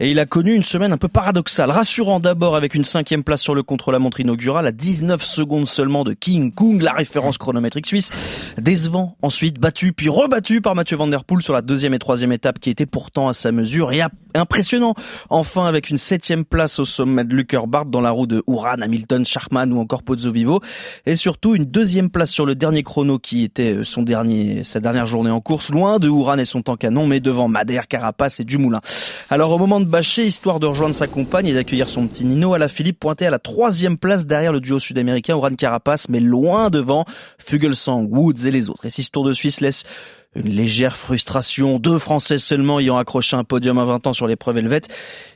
Et 0.00 0.10
il 0.10 0.18
a 0.18 0.24
connu 0.24 0.54
une 0.54 0.64
semaine 0.64 0.92
un 0.92 0.98
peu 0.98 1.08
paradoxale. 1.08 1.70
Rassurant 1.70 2.20
d'abord 2.20 2.56
avec 2.56 2.74
une 2.74 2.84
cinquième 2.84 3.22
place 3.22 3.42
sur 3.42 3.54
le 3.54 3.62
contre-la-montre 3.62 4.20
inaugurale 4.20 4.66
à 4.66 4.72
19 4.72 5.22
secondes 5.22 5.68
seulement 5.68 6.04
de 6.04 6.14
King 6.14 6.52
Kung, 6.54 6.80
la 6.80 6.92
référence 6.92 7.36
chronométrique 7.36 7.86
suisse. 7.86 8.12
Décevant, 8.58 9.16
ensuite 9.22 9.58
battu 9.58 9.92
puis 9.92 10.08
rebattu 10.08 10.60
par 10.60 10.74
Mathieu 10.74 10.96
Van 10.96 11.06
Der 11.06 11.24
Poel 11.24 11.42
sur 11.42 11.52
la 11.52 11.62
deuxième 11.62 11.94
et 11.94 11.98
troisième 11.98 12.32
étape 12.32 12.58
qui 12.58 12.70
était 12.70 12.86
pourtant 12.86 13.28
à 13.28 13.34
sa 13.34 13.52
mesure 13.52 13.92
et 13.92 14.00
impressionnant. 14.34 14.94
Enfin 15.30 15.66
avec 15.66 15.90
une 15.90 15.98
septième 15.98 16.44
place 16.44 16.78
au 16.78 16.84
sommet 16.84 17.24
de 17.24 17.34
Luckerbart 17.34 17.86
dans 17.86 18.00
la 18.00 18.10
roue 18.10 18.26
de 18.26 18.42
Uran, 18.48 18.80
Hamilton, 18.80 19.24
Sharman 19.24 19.72
ou 19.72 19.80
encore 19.80 20.02
Pozzo 20.02 20.30
Vivo. 20.32 20.60
Et 21.06 21.16
surtout 21.16 21.54
une 21.54 21.64
deuxième 21.64 22.10
place 22.10 22.30
sur 22.30 22.46
le 22.46 22.54
dernier 22.54 22.82
chrono 22.82 23.18
qui 23.18 23.44
était 23.44 23.74
euh, 23.74 23.84
son 23.84 24.02
dernier, 24.02 24.64
sa 24.64 24.80
dernière 24.80 25.06
journée 25.06 25.30
en 25.30 25.40
course, 25.40 25.70
loin 25.70 25.98
de 25.98 26.08
Uran 26.08 26.38
et 26.38 26.44
son 26.44 26.62
temps 26.62 26.76
canon, 26.76 27.06
mais 27.06 27.20
devant 27.20 27.48
Madère, 27.48 27.88
Carapace 27.88 28.40
et 28.40 28.44
Dumoulin. 28.44 28.80
Alors 29.30 29.50
au 29.52 29.58
moment 29.58 29.80
de 29.80 29.86
bâcher, 29.86 30.26
histoire 30.26 30.60
de 30.60 30.66
rejoindre 30.66 30.94
sa 30.94 31.06
compagne 31.06 31.46
et 31.46 31.54
d'accueillir 31.54 31.88
son 31.88 32.06
petit 32.06 32.24
Nino, 32.24 32.54
à 32.54 32.58
la 32.58 32.68
Philippe 32.68 33.00
pointait 33.00 33.26
à 33.26 33.30
la 33.30 33.38
troisième 33.38 33.98
place 33.98 34.26
derrière 34.26 34.52
le 34.52 34.60
duo 34.60 34.78
sud-américain 34.78 35.36
Uran 35.36 35.54
Carapace, 35.54 36.08
mais 36.08 36.20
loin 36.20 36.70
devant 36.70 37.04
Fugelsang, 37.38 38.08
Et 38.84 38.90
si 38.90 39.02
ce 39.02 39.10
Tour 39.10 39.24
de 39.24 39.32
Suisse 39.32 39.60
laisse 39.60 39.84
une 40.34 40.50
légère 40.50 40.96
frustration, 40.96 41.78
deux 41.78 41.98
Français 41.98 42.38
seulement 42.38 42.78
ayant 42.80 42.98
accroché 42.98 43.36
un 43.36 43.44
podium 43.44 43.78
à 43.78 43.84
20 43.84 44.06
ans 44.06 44.12
sur 44.12 44.26
l'épreuve 44.26 44.58
helvète, 44.58 44.88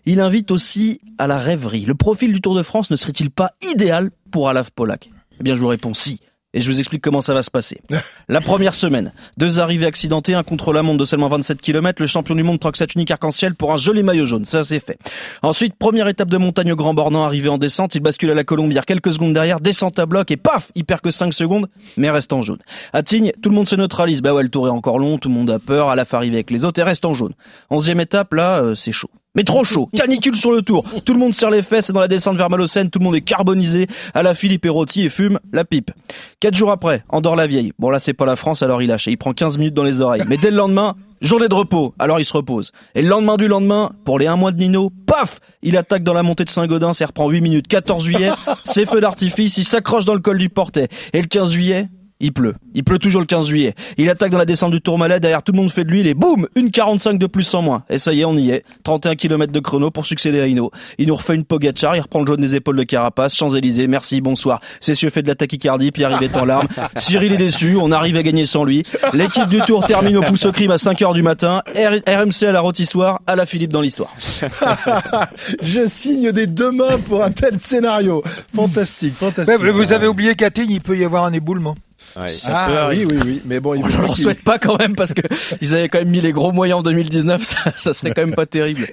il 0.07 0.21
invite 0.21 0.51
aussi 0.51 1.01
à 1.19 1.27
la 1.27 1.39
rêverie. 1.39 1.85
Le 1.85 1.95
profil 1.95 2.33
du 2.33 2.41
Tour 2.41 2.55
de 2.55 2.63
France 2.63 2.91
ne 2.91 2.97
serait-il 2.97 3.31
pas 3.31 3.53
idéal 3.73 4.11
pour 4.31 4.49
Alaf 4.49 4.71
Polak 4.71 5.11
Eh 5.41 5.43
bien 5.43 5.55
je 5.55 5.61
vous 5.61 5.69
réponds 5.69 5.95
si. 5.95 6.21
Et 6.53 6.61
je 6.61 6.71
vous 6.71 6.81
explique 6.81 7.03
comment 7.03 7.21
ça 7.21 7.33
va 7.33 7.43
se 7.43 7.51
passer. 7.51 7.81
La 8.29 8.41
première 8.41 8.75
semaine, 8.75 9.13
deux 9.37 9.61
arrivées 9.61 9.87
accidentées, 9.87 10.35
un 10.35 10.43
contre-la-montre 10.43 10.99
de 10.99 11.05
seulement 11.05 11.29
27 11.29 11.61
km, 11.61 12.03
le 12.03 12.09
champion 12.09 12.35
du 12.35 12.43
monde 12.43 12.59
troque 12.59 12.77
cette 12.77 12.95
unique 12.95 13.11
arc-en-ciel 13.11 13.55
pour 13.55 13.73
un 13.73 13.77
joli 13.77 14.03
maillot 14.03 14.27
jaune, 14.27 14.45
ça 14.45 14.65
c'est 14.65 14.81
fait. 14.81 14.99
Ensuite, 15.43 15.77
première 15.77 16.09
étape 16.09 16.29
de 16.29 16.39
montagne 16.39 16.73
au 16.73 16.77
Grand 16.77 16.93
Bornand, 16.93 17.25
arrivé 17.25 17.49
en 17.49 17.59
descente, 17.59 17.95
il 17.95 18.01
bascule 18.01 18.33
à 18.33 18.35
la 18.35 18.43
Colombière 18.43 18.85
quelques 18.85 19.13
secondes 19.13 19.33
derrière, 19.33 19.61
descente 19.61 19.99
à 20.01 20.07
bloc 20.07 20.31
et 20.33 20.37
paf, 20.37 20.73
il 20.75 20.85
perd 20.85 21.03
que 21.03 21.13
5 21.13 21.33
secondes, 21.33 21.69
mais 21.97 22.11
reste 22.11 22.33
en 22.33 22.43
jaune. 22.43 22.59
À 22.93 23.05
Tignes, 23.05 23.33
tout 23.41 23.51
le 23.51 23.55
monde 23.55 23.69
se 23.69 23.77
neutralise, 23.77 24.21
bah 24.21 24.35
ouais, 24.35 24.43
le 24.43 24.49
tour 24.49 24.67
est 24.67 24.73
encore 24.73 24.99
long, 24.99 25.19
tout 25.19 25.29
le 25.29 25.35
monde 25.35 25.51
a 25.51 25.61
peur, 25.61 25.89
à 25.89 25.95
la 25.95 26.05
arrive 26.11 26.35
avec 26.35 26.51
les 26.51 26.65
autres 26.65 26.81
et 26.81 26.83
reste 26.83 27.05
en 27.05 27.15
jaune. 27.15 27.35
Onzième 27.71 28.01
étape, 28.01 28.35
là, 28.35 28.61
euh, 28.61 28.75
c'est 28.75 28.93
chaud. 28.93 29.11
Mais 29.37 29.45
trop 29.45 29.63
chaud, 29.63 29.89
canicule 29.97 30.35
sur 30.35 30.51
le 30.51 30.63
tour. 30.63 30.85
Tout 31.05 31.13
le 31.13 31.21
monde 31.21 31.33
serre 31.33 31.51
les 31.51 31.63
fesses 31.63 31.91
et 31.91 31.93
dans 31.93 32.01
la 32.01 32.09
descente 32.09 32.37
vers 32.37 32.51
Malocène, 32.51 32.91
tout 32.91 32.99
le 32.99 33.05
monde 33.05 33.15
est 33.15 33.21
carbonisé 33.21 33.87
à 34.13 34.25
la 34.25 34.35
Philippe 34.35 34.67
et 34.67 34.69
rôti 34.69 35.05
et 35.05 35.09
fume 35.09 35.39
la 35.53 35.65
pipe. 35.65 35.93
Quatre 36.41 36.57
jours 36.57 36.73
après, 36.73 37.05
Andorre 37.09 37.37
la 37.37 37.47
vieille. 37.47 37.73
Bon 37.79 37.91
là 37.91 38.01
c'est 38.01 38.13
pas 38.13 38.27
la 38.27 38.35
France, 38.35 38.63
alors 38.63 38.83
il 38.83 38.89
lâche 38.89 39.07
et 39.07 39.13
il 39.13 39.17
prend 39.17 39.33
15 39.33 39.59
minutes 39.59 39.75
dans 39.75 39.85
les 39.85 40.01
oreilles. 40.01 40.25
Mais 40.27 40.37
dès 40.37 40.51
le 40.51 40.57
lendemain, 40.57 40.97
journée 41.21 41.49
de 41.49 41.55
repos, 41.55 41.95
alors 42.01 42.19
il 42.19 42.25
se 42.25 42.33
repose. 42.33 42.73
Et 42.97 43.03
le 43.03 43.09
lendemain 43.09 43.37
du 43.37 43.47
lendemain, 43.47 43.93
pour 44.05 44.19
les 44.19 44.27
un 44.27 44.37
mois 44.37 44.51
de 44.51 44.59
Nino, 44.59 44.91
paf 45.07 45.39
Il 45.63 45.77
attaque 45.77 46.03
dans 46.03 46.15
la 46.15 46.25
montée 46.25 46.45
de 46.45 46.51
Saint-Gaudin, 46.51 46.93
ça 46.93 47.07
reprend 47.07 47.29
8 47.29 47.41
minutes. 47.41 47.69
14 47.69 48.03
juillet, 48.03 48.31
c'est 48.65 48.85
feu 48.85 49.01
d'artifice, 49.01 49.59
il 49.59 49.65
s'accroche 49.65 50.05
dans 50.05 50.15
le 50.15 50.21
col 50.21 50.39
du 50.39 50.49
Portet. 50.49 50.89
Et 51.13 51.21
le 51.21 51.29
15 51.29 51.53
juillet, 51.53 51.89
il 52.21 52.33
pleut. 52.33 52.55
Il 52.75 52.85
pleut 52.85 52.99
toujours 52.99 53.21
le 53.21 53.27
15 53.27 53.47
juillet. 53.49 53.75
Il 53.97 54.09
attaque 54.11 54.31
dans 54.31 54.39
la 54.39 54.45
descente 54.45 54.71
du 54.71 54.81
Tourmalet, 54.81 55.21
derrière 55.21 55.43
tout 55.43 55.53
le 55.53 55.59
monde 55.59 55.71
fait 55.73 55.85
de 55.85 55.91
lui, 55.91 56.07
et 56.07 56.15
boum 56.15 56.47
Une 56.55 56.71
45 56.71 57.19
de 57.19 57.27
plus 57.27 57.53
en 57.55 57.63
moins. 57.63 57.83
Et 57.91 57.99
ça 57.99 58.13
y 58.13 58.21
est, 58.21 58.25
on 58.25 58.37
y 58.37 58.51
est. 58.51 58.65
31 58.85 59.15
km 59.17 59.53
de 59.53 59.61
chrono 59.61 59.91
pour 59.91 60.07
succéder 60.07 60.41
à 60.41 60.47
Hino. 60.47 60.71
Il 60.99 61.09
nous 61.09 61.17
refait 61.17 61.35
une 61.35 61.45
Pogacar, 61.45 61.97
il 61.97 62.01
reprend 62.01 62.21
le 62.21 62.27
jaune 62.27 62.41
des 62.41 62.55
épaules 62.55 62.77
de 62.77 62.83
Carapace, 62.85 63.35
Champs-Élysées, 63.35 63.87
merci, 63.87 64.21
bonsoir. 64.21 64.61
Cessieux 64.81 65.11
fait 65.11 65.23
de 65.23 65.29
la 65.29 65.35
tachycardie, 65.35 65.91
Pierre 65.91 66.21
est 66.23 66.37
en 66.37 66.45
larmes. 66.45 66.69
Cyril 66.97 67.33
est 67.33 67.37
déçu, 67.39 67.77
on 67.81 67.91
arrive 67.93 68.17
à 68.17 68.23
gagner 68.23 68.45
sans 68.47 68.65
lui. 68.65 68.83
L'équipe 69.15 69.49
du 69.49 69.61
Tour 69.63 69.87
termine 69.87 70.17
au 70.19 70.23
pouce 70.23 70.45
au 70.45 70.53
crime 70.53 70.71
à 70.71 70.77
5h 70.77 71.15
du 71.15 71.23
matin. 71.23 71.63
R- 71.75 72.03
RMC 72.07 72.47
à 72.49 72.53
la 72.53 72.61
rôtissoire, 72.61 73.21
à 73.27 73.37
la 73.37 73.47
Philippe 73.47 73.73
dans 73.73 73.81
l'histoire. 73.81 74.15
Je 75.63 75.87
signe 75.89 76.33
des 76.33 76.47
deux 76.47 76.71
mains 76.71 76.99
pour 77.09 77.23
un 77.23 77.31
tel 77.31 77.59
scénario. 77.61 78.23
Fantastique, 78.55 79.15
fantastique. 79.15 79.59
Ouais, 79.63 79.71
vous 79.71 79.93
avez 79.93 80.07
oublié 80.07 80.35
qu'à 80.35 80.51
Tignes, 80.51 80.71
il 80.71 80.81
peut 80.81 80.97
y 80.97 81.05
avoir 81.05 81.25
un 81.25 81.33
éboulement. 81.33 81.75
Ouais. 82.17 82.27
Ah 82.49 82.89
oui, 82.91 83.07
oui, 83.11 83.19
oui. 83.25 83.43
Mais 83.45 83.61
bon, 83.61 83.81
On 83.83 84.03
leur 84.03 84.17
souhaite 84.17 84.43
pas 84.43 84.59
quand 84.59 84.79
même 84.79 84.97
parce 84.97 85.13
que 85.13 85.21
ils 85.61 85.75
avaient 85.75 85.89
quand 85.89 85.99
même 85.99 86.11
mis 86.11 86.21
les 86.21 86.33
gros 86.33 86.53
moyens 86.53 86.81
en 86.81 86.83
2019, 86.83 87.43
ça, 87.43 87.57
ça 87.77 87.95
serait 87.95 88.13
quand 88.15 88.23
même 88.23 88.35
pas 88.35 88.47
terrible. 88.47 88.89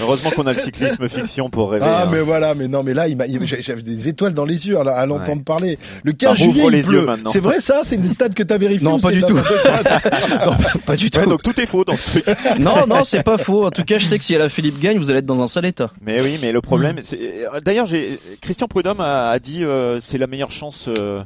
Heureusement 0.00 0.30
qu'on 0.30 0.46
a 0.46 0.52
le 0.52 0.60
cyclisme 0.60 1.08
fiction 1.08 1.48
pour 1.48 1.70
rêver. 1.70 1.84
Ah 1.86 2.02
hein. 2.04 2.08
mais 2.10 2.20
voilà, 2.20 2.54
mais 2.54 2.68
non, 2.68 2.82
mais 2.82 2.94
là, 2.94 3.08
il 3.08 3.16
j'avais 3.60 3.82
des 3.82 4.08
étoiles 4.08 4.34
dans 4.34 4.44
les 4.44 4.66
yeux 4.68 4.78
à, 4.78 4.82
à 4.98 5.06
l'entendre 5.06 5.44
parler. 5.44 5.78
Le 6.02 6.12
15 6.12 6.28
Ah, 6.28 6.44
rouvre 6.44 6.54
juillet, 6.54 6.66
il 6.68 6.72
les 6.72 6.82
pleut. 6.82 7.00
yeux 7.00 7.06
maintenant. 7.06 7.30
C'est 7.30 7.40
vrai 7.40 7.60
ça 7.60 7.80
C'est 7.84 7.96
une 7.96 8.04
stade 8.04 8.34
que 8.34 8.42
t'as 8.42 8.58
vérifié 8.58 8.84
Non, 8.88 8.98
pas 8.98 9.10
du 9.12 9.20
tout. 9.20 9.34
Non, 9.34 10.56
pas 10.84 10.96
du 10.96 11.10
tout. 11.10 11.20
Ouais, 11.20 11.26
donc 11.26 11.42
tout 11.42 11.58
est 11.60 11.66
faux 11.66 11.84
dans 11.84 11.96
ce 11.96 12.10
truc. 12.20 12.24
Non, 12.60 12.86
non, 12.86 13.04
c'est 13.04 13.22
pas 13.22 13.38
faux. 13.38 13.66
En 13.66 13.70
tout 13.70 13.84
cas, 13.84 13.98
je 13.98 14.06
sais 14.06 14.18
que 14.18 14.24
si 14.24 14.34
la 14.34 14.48
Philippe 14.48 14.80
gagne, 14.80 14.98
vous 14.98 15.10
allez 15.10 15.20
être 15.20 15.26
dans 15.26 15.42
un 15.42 15.46
sale 15.48 15.66
état. 15.66 15.90
Mais 16.02 16.20
oui, 16.20 16.38
mais 16.40 16.52
le 16.52 16.60
problème, 16.60 16.96
c'est 17.02 17.18
euh, 17.20 17.60
d'ailleurs, 17.64 17.86
j'ai 17.86 18.18
Christian 18.40 18.66
Prudhomme 18.66 19.00
a, 19.00 19.30
a 19.30 19.38
dit 19.38 19.64
euh, 19.64 20.00
c'est 20.00 20.18
la 20.18 20.26
meilleure 20.26 20.52
chance 20.52 20.88
euh, 20.98 21.22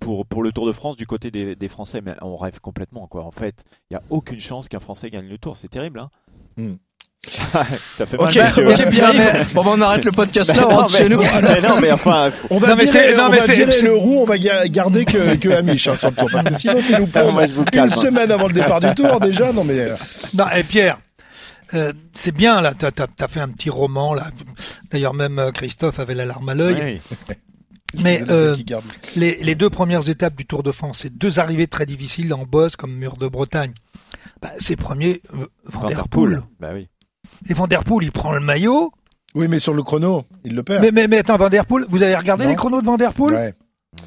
pour 0.00 0.26
pour 0.26 0.42
le 0.42 0.52
Tour 0.52 0.66
de 0.66 0.72
France 0.72 0.83
du 0.92 1.06
côté 1.06 1.30
des, 1.30 1.56
des 1.56 1.68
Français. 1.68 2.00
Mais 2.04 2.14
on 2.22 2.36
rêve 2.36 2.60
complètement 2.60 3.06
quoi. 3.06 3.24
En 3.24 3.30
fait, 3.32 3.64
il 3.90 3.94
y 3.94 3.96
a 3.96 4.02
aucune 4.10 4.40
chance 4.40 4.68
qu'un 4.68 4.80
Français 4.80 5.10
gagne 5.10 5.28
le 5.28 5.38
Tour. 5.38 5.56
C'est 5.56 5.68
terrible, 5.68 5.98
hein. 6.00 6.10
Hmm. 6.56 6.74
Ça 7.96 8.04
fait 8.04 8.18
mal. 8.18 8.26
Ok, 8.28 8.34
yeux, 8.34 8.68
ok, 8.68 8.80
hein. 8.80 8.90
Pierre. 8.90 9.46
Bon, 9.54 9.64
bah, 9.64 9.70
on 9.74 9.80
arrête 9.80 10.04
le 10.04 10.12
podcast 10.12 10.54
là, 10.54 10.66
on 10.68 10.76
rentre 10.76 10.90
chez 10.94 11.08
nous. 11.08 11.18
mais 11.42 11.60
non, 11.62 11.80
mais 11.80 11.90
enfin, 11.90 12.30
faut- 12.30 12.48
On 12.50 12.58
va 12.58 12.68
Non, 12.68 12.76
mais 12.76 12.84
virer, 12.84 12.98
c'est- 12.98 13.16
non, 13.16 13.24
on 13.24 13.30
va 13.30 13.46
virer 13.46 13.80
le 13.82 13.94
roux, 13.96 14.18
on 14.20 14.24
va 14.26 14.36
ga- 14.36 14.68
garder 14.68 15.06
que, 15.06 15.34
que 15.36 15.48
Amish 15.48 15.88
hein, 15.88 15.96
sur 15.96 16.10
le 16.10 16.16
tour. 16.16 16.28
Parce 16.30 16.44
que 16.44 16.54
sinon, 16.58 16.74
tu 16.86 16.92
nous 17.00 17.06
prends 17.06 17.32
Moi, 17.32 17.46
je 17.46 17.52
vous 17.54 17.62
une 17.62 17.70
calme. 17.70 17.90
semaine 17.90 18.30
avant 18.30 18.46
le 18.48 18.52
départ 18.52 18.80
du 18.80 18.94
tour 18.94 19.20
déjà. 19.20 19.52
Non 19.54 19.64
mais 19.64 19.78
euh, 19.78 19.96
Non, 20.34 20.50
et 20.54 20.64
Pierre, 20.64 20.98
euh, 21.72 21.94
c'est 22.12 22.32
bien 22.32 22.60
là, 22.60 22.74
t'as 22.76 22.90
as, 23.18 23.28
fait 23.28 23.40
un 23.40 23.48
petit 23.48 23.70
roman 23.70 24.12
là. 24.12 24.26
D'ailleurs 24.90 25.14
même 25.14 25.38
euh, 25.38 25.50
Christophe 25.50 25.98
avait 26.00 26.14
la 26.14 26.26
larme 26.26 26.50
à 26.50 26.54
l'œil. 26.54 26.74
Ouais. 26.74 27.00
Mais 28.02 28.22
euh, 28.28 28.56
les, 29.16 29.36
les 29.36 29.54
deux 29.54 29.70
premières 29.70 30.08
étapes 30.08 30.34
du 30.36 30.46
Tour 30.46 30.62
de 30.62 30.72
France, 30.72 31.00
c'est 31.02 31.16
deux 31.16 31.38
arrivées 31.38 31.66
très 31.66 31.86
difficiles 31.86 32.32
en 32.34 32.44
bosse 32.44 32.76
comme 32.76 32.94
mur 32.94 33.16
de 33.16 33.28
Bretagne. 33.28 33.72
Bah, 34.42 34.50
c'est 34.58 34.76
premier 34.76 35.22
euh, 35.34 35.46
Van, 35.64 35.80
Van 35.80 35.88
der 35.88 35.96
der 35.96 36.08
Poel. 36.08 36.30
Poel. 36.30 36.42
Bah 36.60 36.70
oui. 36.74 36.88
Et 37.48 37.54
Van 37.54 37.66
der 37.66 37.84
Poel, 37.84 38.04
il 38.06 38.12
prend 38.12 38.32
le 38.32 38.40
maillot. 38.40 38.92
Oui, 39.34 39.48
mais 39.48 39.58
sur 39.58 39.74
le 39.74 39.82
chrono, 39.82 40.24
il 40.44 40.54
le 40.54 40.62
perd. 40.62 40.82
Mais, 40.82 40.92
mais, 40.92 41.08
mais 41.08 41.18
attends, 41.18 41.36
Van 41.36 41.48
der 41.48 41.66
Poel, 41.66 41.86
vous 41.88 42.02
avez 42.02 42.14
regardé 42.16 42.44
Non. 42.44 42.50
les 42.50 42.56
chronos 42.56 42.80
de 42.80 42.86
Van 42.86 42.96
der 42.96 43.12
Poel? 43.12 43.34
Ouais. 43.34 43.54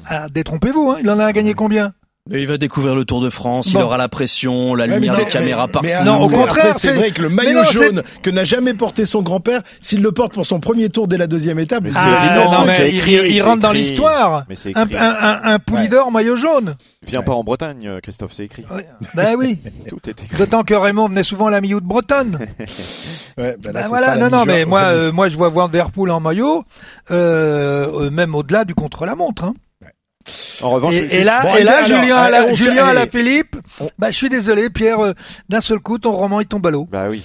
ah, 0.06 0.28
Détrompez-vous, 0.30 0.90
hein, 0.92 0.98
il 1.00 1.10
en 1.10 1.18
a 1.18 1.32
gagné 1.32 1.54
combien? 1.54 1.92
Mais 2.30 2.42
il 2.42 2.46
va 2.46 2.58
découvrir 2.58 2.94
le 2.94 3.04
Tour 3.04 3.20
de 3.22 3.30
France, 3.30 3.68
il 3.70 3.76
aura 3.78 3.96
la 3.96 4.08
pression, 4.08 4.74
la 4.74 4.86
lumière, 4.86 5.16
les 5.16 5.24
caméras 5.24 5.66
partout. 5.68 5.88
Non, 6.04 6.20
au 6.20 6.28
contraire, 6.28 6.78
c'est 6.78 6.92
vrai 6.92 7.10
que 7.10 7.22
le 7.22 7.30
maillot 7.30 7.62
non, 7.62 7.64
jaune 7.64 8.02
que 8.22 8.28
n'a 8.30 8.44
jamais 8.44 8.74
porté 8.74 9.06
son 9.06 9.22
grand-père, 9.22 9.62
s'il 9.80 10.02
le 10.02 10.12
porte 10.12 10.34
pour 10.34 10.44
son 10.44 10.60
premier 10.60 10.90
tour 10.90 11.08
dès 11.08 11.16
la 11.16 11.26
deuxième 11.26 11.58
étape, 11.58 11.84
Mais 11.84 11.90
Ah, 11.94 12.24
évident, 12.26 12.52
non, 12.52 12.64
mais 12.66 12.90
il, 12.90 12.96
écrit, 12.96 13.12
il 13.30 13.36
c'est 13.36 13.40
rentre 13.42 13.62
dans 13.62 13.72
l'histoire. 13.72 14.44
Mais 14.48 14.56
c'est 14.56 14.76
Un, 14.76 14.82
un, 14.82 14.96
un, 14.98 15.40
un 15.54 15.58
Poulidor 15.58 16.12
maillot 16.12 16.36
jaune. 16.36 16.76
Viens 17.06 17.22
pas 17.22 17.32
en 17.32 17.44
Bretagne, 17.44 17.86
euh, 17.86 18.00
Christophe, 18.00 18.32
c'est 18.34 18.44
écrit. 18.44 18.64
Ben 19.14 19.36
oui. 19.38 19.56
Tout 19.88 20.00
est 20.06 20.20
écrit. 20.22 20.36
D'autant 20.36 20.64
que 20.64 20.74
Raymond 20.74 21.08
venait 21.08 21.22
souvent 21.22 21.46
à 21.46 21.50
la 21.50 21.60
mi-août 21.60 21.84
bretonne. 21.84 22.38
Ouais, 23.38 23.54
ben 23.62 23.70
là, 23.70 23.72
Ben 23.72 23.82
c'est 23.84 23.88
voilà, 23.88 24.06
ça, 24.14 24.16
non, 24.16 24.36
non, 24.36 24.44
mais 24.44 24.64
moi, 24.64 24.80
euh, 24.86 25.12
moi, 25.12 25.28
je 25.28 25.36
vois 25.36 25.48
Van 25.48 25.68
Der 25.68 25.92
Poel 25.92 26.10
en 26.10 26.18
maillot, 26.18 26.64
euh, 27.12 28.10
même 28.10 28.34
au-delà 28.34 28.64
du 28.64 28.74
contre-la-montre. 28.74 29.44
Hein. 29.44 29.54
En 30.62 30.70
revanche, 30.70 30.94
Et, 30.94 31.08
je- 31.08 31.16
et 31.16 31.24
là, 31.24 31.42
Bon, 31.42 31.54
et 31.56 31.62
là, 31.64 31.84
alors, 31.84 32.00
Julien, 32.00 32.16
à 32.16 32.30
la, 32.30 32.48
se- 32.50 32.54
Julien 32.54 32.86
à 32.86 32.92
la. 32.94 33.06
Philippe. 33.06 33.56
Bah, 33.98 34.10
je 34.10 34.16
suis 34.16 34.28
désolé, 34.28 34.70
Pierre. 34.70 35.00
euh, 35.00 35.12
D'un 35.48 35.60
seul 35.60 35.78
coup, 35.78 35.98
ton 35.98 36.12
roman 36.12 36.40
il 36.40 36.46
tombe 36.46 36.66
à 36.66 36.70
l'eau. 36.70 36.86
bah 36.90 37.06
oui. 37.10 37.22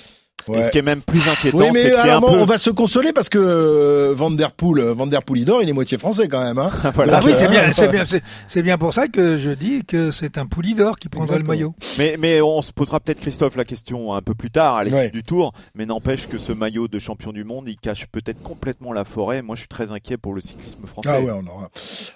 Ouais. 0.47 0.59
Et 0.59 0.63
ce 0.63 0.71
qui 0.71 0.77
est 0.77 0.81
même 0.83 1.01
plus 1.01 1.27
inquiétant, 1.29 1.57
Oui, 1.59 1.69
c'est 1.73 1.91
que 1.91 1.97
c'est 1.97 2.09
un 2.09 2.21
peu. 2.21 2.27
on 2.27 2.45
va 2.45 2.57
se 2.57 2.69
consoler 2.69 3.13
parce 3.13 3.29
que 3.29 3.37
euh, 3.39 4.13
Van 4.15 4.31
der 4.31 4.51
Poel, 4.51 4.79
euh, 4.83 4.93
Van 4.93 5.07
der 5.07 5.23
Poelidor, 5.23 5.61
il 5.61 5.69
est 5.69 5.73
moitié 5.73 5.97
français 5.97 6.27
quand 6.27 6.43
même. 6.43 6.57
Hein. 6.57 6.69
Voilà. 6.95 7.19
Bah 7.19 7.21
oui, 7.25 7.33
c'est 7.37 7.47
bien, 7.47 7.63
c'est 7.73 7.89
bien, 7.89 8.03
c'est- 8.47 8.61
bien 8.61 8.77
pour 8.77 8.93
ça 8.93 9.07
que 9.07 9.37
je 9.39 9.49
dis 9.51 9.83
que 9.85 10.11
c'est 10.11 10.37
un 10.37 10.45
Poulidor 10.45 10.97
qui 10.99 11.09
prendra 11.09 11.37
le 11.37 11.43
maillot. 11.43 11.73
Mais, 11.97 12.15
mais 12.19 12.41
on 12.41 12.61
se 12.61 12.71
posera 12.71 12.99
peut-être, 12.99 13.19
Christophe, 13.21 13.55
la 13.55 13.65
question 13.65 14.13
un 14.13 14.21
peu 14.21 14.33
plus 14.33 14.51
tard, 14.51 14.75
à 14.75 14.83
l'issue 14.83 14.95
Ouais. 14.95 15.09
du 15.09 15.23
tour. 15.23 15.53
Mais 15.75 15.85
n'empêche 15.85 16.27
que 16.27 16.37
ce 16.37 16.51
maillot 16.51 16.87
de 16.87 16.99
champion 16.99 17.31
du 17.31 17.43
monde, 17.43 17.65
il 17.67 17.77
cache 17.77 18.05
peut-être 18.11 18.41
complètement 18.43 18.93
la 18.93 19.05
forêt. 19.05 19.41
Moi, 19.41 19.55
je 19.55 19.61
suis 19.61 19.67
très 19.69 19.91
inquiet 19.91 20.17
pour 20.17 20.33
le 20.33 20.41
cyclisme 20.41 20.85
français. 20.85 21.09
Ah 21.11 21.21
ouais, 21.21 21.31
on 21.31 21.47
aura. 21.49 21.69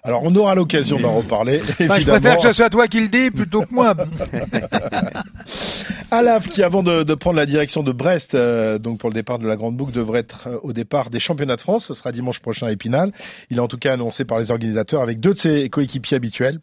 Alors, 0.04 0.22
on 0.24 0.36
aura 0.36 0.56
l'occasion 0.56 1.00
d'en 1.00 1.16
reparler. 1.18 1.62
Bah, 1.88 2.00
je 2.00 2.06
préfère 2.06 2.38
que 2.38 2.44
ce 2.44 2.52
soit 2.54 2.70
toi 2.70 2.88
qui 2.88 3.00
le 3.00 3.08
dis 3.08 3.32
plutôt 3.32 3.62
que 3.62 3.74
moi. 3.74 3.96
Alaf, 6.12 6.48
qui 6.48 6.63
avant 6.63 6.84
de, 6.84 7.04
de 7.04 7.13
prendre 7.16 7.36
la 7.36 7.46
direction 7.46 7.84
de 7.84 7.92
Brest, 7.92 8.17
euh, 8.34 8.78
donc 8.78 9.00
pour 9.00 9.10
le 9.10 9.14
départ 9.14 9.40
de 9.40 9.48
la 9.48 9.56
Grande 9.56 9.78
Boucle, 9.78 9.92
devrait 9.92 10.20
être 10.20 10.48
euh, 10.48 10.60
au 10.64 10.74
départ 10.74 11.10
des 11.10 11.20
championnats 11.20 11.56
de 11.56 11.62
France. 11.62 11.88
Ce 11.88 11.94
sera 11.94 12.12
dimanche 12.12 12.40
prochain 12.40 12.68
à 12.68 12.72
Épinal. 12.72 13.12
Il 13.50 13.58
est 13.58 13.62
en 13.62 13.68
tout 13.68 13.78
cas 13.78 13.94
annoncé 13.94 14.26
par 14.26 14.40
les 14.40 14.52
organisateurs 14.52 15.02
avec 15.02 15.20
deux 15.20 15.34
de 15.34 15.40
ses 15.40 15.70
coéquipiers 15.70 16.18
habituels. 16.18 16.60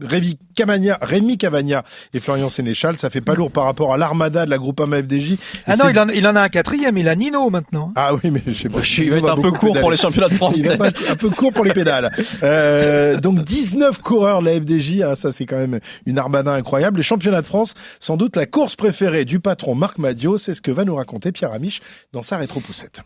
Rémi 0.00 0.38
Cavagna, 0.54 0.98
Rémi 1.00 1.38
Cavagna 1.38 1.82
et 2.12 2.20
Florian 2.20 2.50
Sénéchal, 2.50 2.98
ça 2.98 3.08
fait 3.08 3.22
pas 3.22 3.34
lourd 3.34 3.50
par 3.50 3.64
rapport 3.64 3.94
à 3.94 3.96
l'armada 3.96 4.44
de 4.44 4.50
la 4.50 4.58
Groupama 4.58 5.02
FDJ. 5.02 5.36
Ah 5.66 5.76
non, 5.76 5.88
il 5.88 5.98
en, 5.98 6.08
il 6.08 6.26
en 6.26 6.36
a 6.36 6.42
un 6.42 6.48
quatrième, 6.48 6.98
il 6.98 7.08
a 7.08 7.14
Nino 7.14 7.48
maintenant. 7.48 7.92
Ah 7.96 8.14
oui, 8.14 8.30
mais 8.30 8.42
je 8.46 8.52
sais 8.52 8.68
pas. 8.68 8.80
Il 8.98 9.10
va 9.10 9.16
être 9.18 9.30
un 9.30 9.40
peu 9.40 9.52
court 9.52 9.78
pour 9.78 9.90
les 9.90 9.96
championnats 9.96 10.28
de 10.28 10.34
France. 10.34 10.56
Il 10.58 10.68
va 10.68 10.74
être 10.74 11.08
un, 11.08 11.12
un 11.12 11.16
peu 11.16 11.30
court 11.30 11.52
pour 11.52 11.64
les 11.64 11.72
pédales. 11.72 12.12
Euh, 12.42 13.18
donc 13.20 13.42
19 13.42 14.02
coureurs 14.02 14.42
la 14.42 14.60
FDJ, 14.60 15.02
hein, 15.02 15.14
ça 15.14 15.32
c'est 15.32 15.46
quand 15.46 15.56
même 15.56 15.80
une 16.04 16.18
armada 16.18 16.52
incroyable. 16.52 16.98
Les 16.98 17.02
championnats 17.02 17.40
de 17.40 17.46
France, 17.46 17.74
sans 17.98 18.16
doute 18.16 18.36
la 18.36 18.46
course 18.46 18.76
préférée 18.76 19.24
du 19.24 19.40
patron 19.40 19.74
Marc 19.74 19.98
Madio, 19.98 20.36
c'est 20.36 20.54
ce 20.54 20.60
que 20.60 20.70
va 20.70 20.84
nous 20.84 20.94
raconter 20.94 21.32
Pierre 21.32 21.52
Amiche 21.52 21.80
dans 22.12 22.22
sa 22.22 22.36
rétro-poussette. 22.36 23.00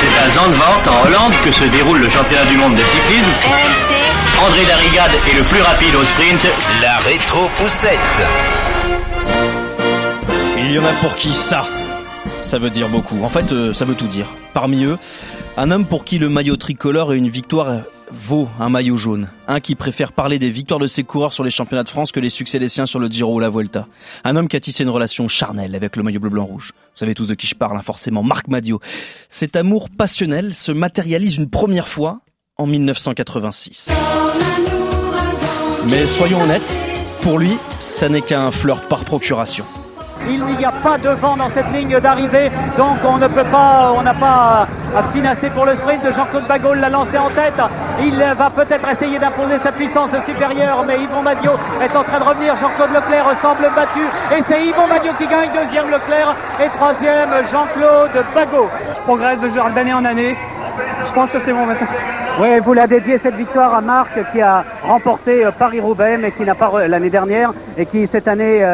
C'est 0.00 0.18
à 0.18 0.30
Zandvoort, 0.30 0.82
en 0.88 1.06
Hollande, 1.06 1.32
que 1.44 1.52
se 1.52 1.64
déroule 1.64 2.00
le 2.00 2.08
championnat 2.08 2.44
du 2.46 2.56
monde 2.56 2.74
de 2.74 2.82
cyclisme. 2.84 3.30
RMC, 3.44 4.46
André 4.46 4.64
Darrigade 4.64 5.12
est 5.30 5.36
le 5.36 5.44
plus 5.44 5.62
rapide 5.62 5.94
au 5.94 6.04
sprint. 6.04 6.40
La 6.80 6.98
rétro-poussette. 6.98 8.26
Il 10.58 10.72
y 10.72 10.78
en 10.78 10.84
a 10.84 10.92
pour 11.00 11.14
qui 11.16 11.34
ça, 11.34 11.66
ça 12.42 12.58
veut 12.58 12.70
dire 12.70 12.88
beaucoup. 12.88 13.22
En 13.22 13.28
fait, 13.28 13.52
euh, 13.52 13.72
ça 13.72 13.84
veut 13.84 13.94
tout 13.94 14.06
dire. 14.06 14.26
Parmi 14.54 14.84
eux, 14.84 14.98
un 15.56 15.70
homme 15.70 15.86
pour 15.86 16.04
qui 16.04 16.18
le 16.18 16.28
maillot 16.28 16.56
tricolore 16.56 17.12
et 17.12 17.18
une 17.18 17.28
victoire 17.28 17.82
vaut 18.12 18.48
un 18.60 18.68
maillot 18.68 18.96
jaune. 18.96 19.28
Un 19.48 19.60
qui 19.60 19.74
préfère 19.74 20.12
parler 20.12 20.38
des 20.38 20.50
victoires 20.50 20.80
de 20.80 20.86
ses 20.86 21.04
coureurs 21.04 21.32
sur 21.32 21.44
les 21.44 21.50
championnats 21.50 21.82
de 21.82 21.88
France 21.88 22.12
que 22.12 22.20
les 22.20 22.30
succès 22.30 22.58
des 22.58 22.68
siens 22.68 22.86
sur 22.86 22.98
le 22.98 23.08
Giro 23.08 23.34
ou 23.34 23.40
la 23.40 23.50
Vuelta. 23.50 23.86
Un 24.24 24.36
homme 24.36 24.48
qui 24.48 24.56
a 24.56 24.60
tissé 24.60 24.82
une 24.82 24.90
relation 24.90 25.28
charnelle 25.28 25.74
avec 25.74 25.96
le 25.96 26.02
maillot 26.02 26.20
bleu-blanc-rouge. 26.20 26.72
Vous 26.74 26.98
savez 26.98 27.14
tous 27.14 27.26
de 27.26 27.34
qui 27.34 27.46
je 27.46 27.54
parle, 27.54 27.76
hein, 27.76 27.82
forcément, 27.82 28.22
Marc 28.22 28.48
Madio. 28.48 28.80
Cet 29.28 29.56
amour 29.56 29.88
passionnel 29.90 30.54
se 30.54 30.72
matérialise 30.72 31.36
une 31.36 31.50
première 31.50 31.88
fois 31.88 32.20
en 32.56 32.66
1986. 32.66 33.90
Mais 35.90 36.06
soyons 36.06 36.40
honnêtes, 36.42 36.84
pour 37.22 37.38
lui, 37.38 37.56
ça 37.80 38.08
n'est 38.08 38.22
qu'un 38.22 38.50
flirt 38.50 38.88
par 38.88 39.04
procuration. 39.04 39.64
Il 40.28 40.44
n'y 40.44 40.64
a 40.64 40.72
pas 40.72 40.98
de 40.98 41.10
vent 41.10 41.36
dans 41.36 41.48
cette 41.48 41.70
ligne 41.72 41.98
d'arrivée, 42.00 42.50
donc 42.76 42.98
on 43.04 43.18
ne 43.18 43.28
peut 43.28 43.44
pas, 43.44 43.92
n'a 44.02 44.14
pas 44.14 44.66
à 44.96 45.02
financer 45.12 45.50
pour 45.50 45.64
le 45.66 45.74
sprint. 45.74 46.02
Jean-Claude 46.14 46.46
Bagol 46.46 46.78
l'a 46.78 46.88
lancé 46.88 47.18
en 47.18 47.28
tête. 47.30 47.60
Il 48.00 48.16
va 48.18 48.50
peut-être 48.50 48.88
essayer 48.88 49.18
d'imposer 49.18 49.58
sa 49.58 49.72
puissance 49.72 50.10
supérieure, 50.26 50.84
mais 50.86 51.00
Yvon 51.00 51.22
Madio 51.22 51.52
est 51.80 51.96
en 51.96 52.02
train 52.02 52.18
de 52.18 52.24
revenir. 52.24 52.56
Jean-Claude 52.56 52.92
Leclerc 52.92 53.26
semble 53.40 53.70
battu 53.74 54.04
et 54.36 54.42
c'est 54.42 54.64
Yvon 54.64 54.86
Madio 54.86 55.12
qui 55.18 55.26
gagne. 55.26 55.50
Deuxième 55.52 55.90
Leclerc 55.90 56.34
et 56.64 56.68
troisième 56.68 57.30
Jean-Claude 57.50 58.24
Bagot. 58.34 58.70
Je 58.94 59.00
progresse 59.00 59.40
de 59.40 59.74
d'année 59.74 59.94
en 59.94 60.04
année. 60.04 60.36
Je 61.04 61.12
pense 61.12 61.30
que 61.30 61.38
c'est 61.40 61.52
bon 61.52 61.66
maintenant. 61.66 61.88
Oui, 62.40 62.48
vous 62.64 62.72
la 62.72 62.86
dédiez 62.86 63.18
cette 63.18 63.34
victoire 63.34 63.74
à 63.74 63.80
Marc 63.82 64.32
qui 64.32 64.40
a 64.40 64.64
remporté 64.82 65.44
Paris-Roubaix 65.58 66.16
mais 66.16 66.32
qui 66.32 66.42
n'a 66.44 66.54
pas 66.54 66.88
l'année 66.88 67.10
dernière 67.10 67.52
et 67.76 67.84
qui 67.84 68.06
cette 68.06 68.26
année 68.26 68.64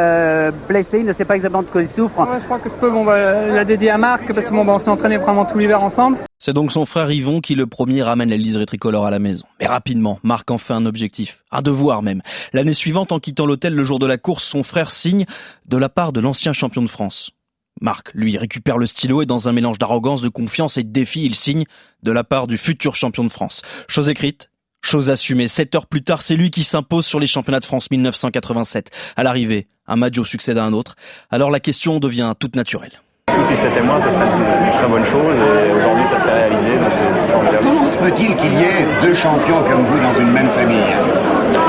blessé, 0.69 1.01
il 1.01 1.07
ne 1.07 1.13
sait 1.13 1.25
pas 1.25 1.35
exactement 1.35 1.63
de 1.63 1.69
quoi 1.69 1.83
il 1.83 1.89
souffre. 1.89 2.27
je 2.39 2.45
crois 2.45 2.59
que 2.61 2.69
je 2.69 2.75
peux 2.75 2.91
bon, 2.91 3.05
bah, 3.05 3.49
la 3.49 3.65
dédier 3.65 3.91
à 3.91 3.99
Marc 3.99 4.33
parce 4.33 4.47
que 4.47 4.53
bon, 4.55 4.65
bah, 4.65 4.75
on 4.77 4.79
s'est 4.79 4.91
entraîné 4.91 5.17
vraiment 5.17 5.45
tout 5.45 5.59
l'hiver 5.59 5.83
ensemble. 5.83 6.19
C'est 6.39 6.53
donc 6.53 6.71
son 6.71 6.87
frère 6.87 7.11
Yvon 7.11 7.41
qui 7.41 7.57
le 7.57 7.67
premier 7.67 8.03
ramène 8.03 8.31
la 8.31 8.37
liseré 8.37 8.65
tricolore 8.65 9.07
à 9.07 9.11
la 9.11 9.19
maison. 9.19 9.45
Mais 9.61 9.67
rapidement, 9.67 10.21
Marc 10.23 10.51
en 10.53 10.59
fait 10.59 10.75
un 10.75 10.87
objectif, 10.87 11.43
un 11.51 11.63
devoir 11.63 12.03
même. 12.03 12.23
L'année 12.53 12.73
suivante, 12.73 13.11
en 13.11 13.19
quittant 13.19 13.45
l'hôtel 13.45 13.75
le 13.75 13.83
jour 13.83 13.99
de 13.99 14.07
la 14.07 14.19
course, 14.19 14.45
son 14.45 14.63
frère 14.63 14.93
signe 14.93 15.27
de 15.67 15.77
la 15.77 15.89
part 15.89 16.13
de 16.13 16.21
l'ancien 16.21 16.53
champion 16.53 16.83
de 16.83 16.89
France. 16.89 17.33
Marc, 17.81 18.11
lui, 18.15 18.37
récupère 18.37 18.79
le 18.79 18.87
stylo 18.87 19.23
et 19.23 19.27
dans 19.27 19.49
un 19.49 19.53
mélange 19.53 19.79
d'arrogance, 19.79 20.23
de 20.23 20.29
confiance 20.29 20.77
et 20.77 20.85
de 20.85 20.91
défi, 20.93 21.25
il 21.25 21.35
signe 21.35 21.65
de 22.03 22.13
la 22.13 22.25
part 22.25 22.47
du 22.47 22.57
futur 22.57 22.95
champion 22.95 23.25
de 23.25 23.31
France. 23.31 23.63
Chose 23.89 24.09
écrite, 24.09 24.51
chose 24.83 25.11
assumée. 25.11 25.47
Sept 25.47 25.75
heures 25.75 25.87
plus 25.87 26.03
tard, 26.03 26.23
c'est 26.23 26.37
lui 26.37 26.51
qui 26.51 26.65
s'impose 26.65 27.07
sur 27.07 27.21
les 27.21 27.27
championnats 27.27 27.61
de 27.61 27.65
France 27.65 27.91
1987. 27.91 28.91
À 29.17 29.23
l'arrivée, 29.23 29.67
un 29.87 29.97
Maggio 29.97 30.25
succède 30.25 30.59
à 30.59 30.65
un 30.65 30.73
autre. 30.73 30.97
Alors 31.31 31.51
la 31.51 31.61
question 31.61 32.01
devient 32.01 32.35
toute 32.39 32.57
naturelle. 32.57 32.93
Si 33.29 33.55
c'était 33.55 33.83
moi, 33.83 34.01
ça 34.01 34.11
serait 34.11 34.27
une 34.27 34.73
très 34.73 34.89
bonne 34.89 35.05
chose 35.05 35.37
et 35.37 35.73
aujourd'hui 35.73 36.05
ça 36.11 36.25
s'est 36.25 36.33
réalisé, 36.33 36.79
donc 36.79 36.93
c'est 36.93 37.33
formidable. 37.33 37.59
Comment 37.63 37.87
se 37.87 37.97
peut-il 37.97 38.37
qu'il 38.37 38.53
y 38.53 38.63
ait 38.63 38.87
deux 39.03 39.15
champions 39.15 39.63
comme 39.65 39.85
vous 39.87 40.01
dans 40.01 40.19
une 40.19 40.33
même 40.33 40.51
famille? 40.51 40.83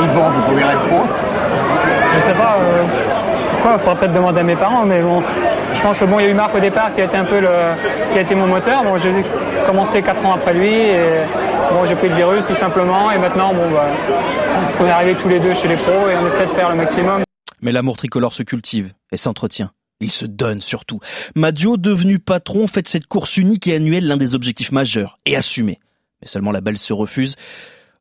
Yvon, 0.03 0.29
vous 0.29 0.41
pouvez 0.49 0.63
répondre 0.63 1.09
Je 2.15 2.25
sais 2.25 2.33
pas. 2.33 2.57
Euh, 2.59 2.83
pourquoi? 3.51 3.73
Il 3.73 3.79
faudra 3.79 3.95
peut-être 3.95 4.13
demander 4.13 4.39
à 4.39 4.43
mes 4.43 4.55
parents, 4.55 4.85
mais 4.85 5.01
bon, 5.01 5.21
je 5.73 5.81
pense 5.81 5.97
que 5.97 6.05
bon, 6.05 6.19
il 6.19 6.25
y 6.25 6.27
a 6.27 6.31
eu 6.31 6.33
Marc 6.33 6.55
au 6.55 6.59
départ 6.59 6.93
qui 6.93 7.01
a 7.01 7.05
été 7.05 7.17
un 7.17 7.25
peu 7.25 7.39
le, 7.39 7.49
qui 8.11 8.17
a 8.17 8.21
été 8.21 8.35
mon 8.35 8.47
moteur. 8.47 8.83
Bon, 8.83 8.97
j'ai 8.97 9.11
commencé 9.65 10.01
4 10.01 10.25
ans 10.25 10.33
après 10.33 10.53
lui 10.53 10.73
et 10.73 11.23
bon, 11.71 11.85
j'ai 11.85 11.95
pris 11.95 12.09
le 12.09 12.15
virus 12.15 12.45
tout 12.47 12.55
simplement 12.55 13.11
et 13.11 13.17
maintenant, 13.17 13.53
bon, 13.53 13.69
bah, 13.71 13.87
on 14.79 14.85
est 14.85 14.89
arrivés 14.89 15.15
tous 15.15 15.29
les 15.29 15.39
deux 15.39 15.53
chez 15.53 15.67
les 15.67 15.77
pros 15.77 16.09
et 16.09 16.15
on 16.15 16.27
essaie 16.27 16.45
de 16.45 16.51
faire 16.51 16.69
le 16.69 16.75
maximum. 16.75 17.23
Mais 17.61 17.71
l'amour 17.71 17.97
tricolore 17.97 18.33
se 18.33 18.43
cultive 18.43 18.93
et 19.11 19.17
s'entretient. 19.17 19.71
Il 20.01 20.11
se 20.11 20.25
donne 20.25 20.61
surtout. 20.61 20.99
Madio, 21.35 21.75
devenu 21.75 22.19
patron, 22.19 22.67
fait 22.67 22.81
de 22.81 22.87
cette 22.87 23.07
course 23.07 23.35
unique 23.37 23.67
et 23.67 23.75
annuelle 23.75 24.07
l'un 24.07 24.17
des 24.17 24.33
objectifs 24.33 24.71
majeurs 24.71 25.19
et 25.25 25.35
assumés. 25.35 25.79
Mais 26.21 26.27
seulement 26.27 26.51
la 26.51 26.61
balle 26.61 26.77
se 26.77 26.93
refuse 26.93 27.35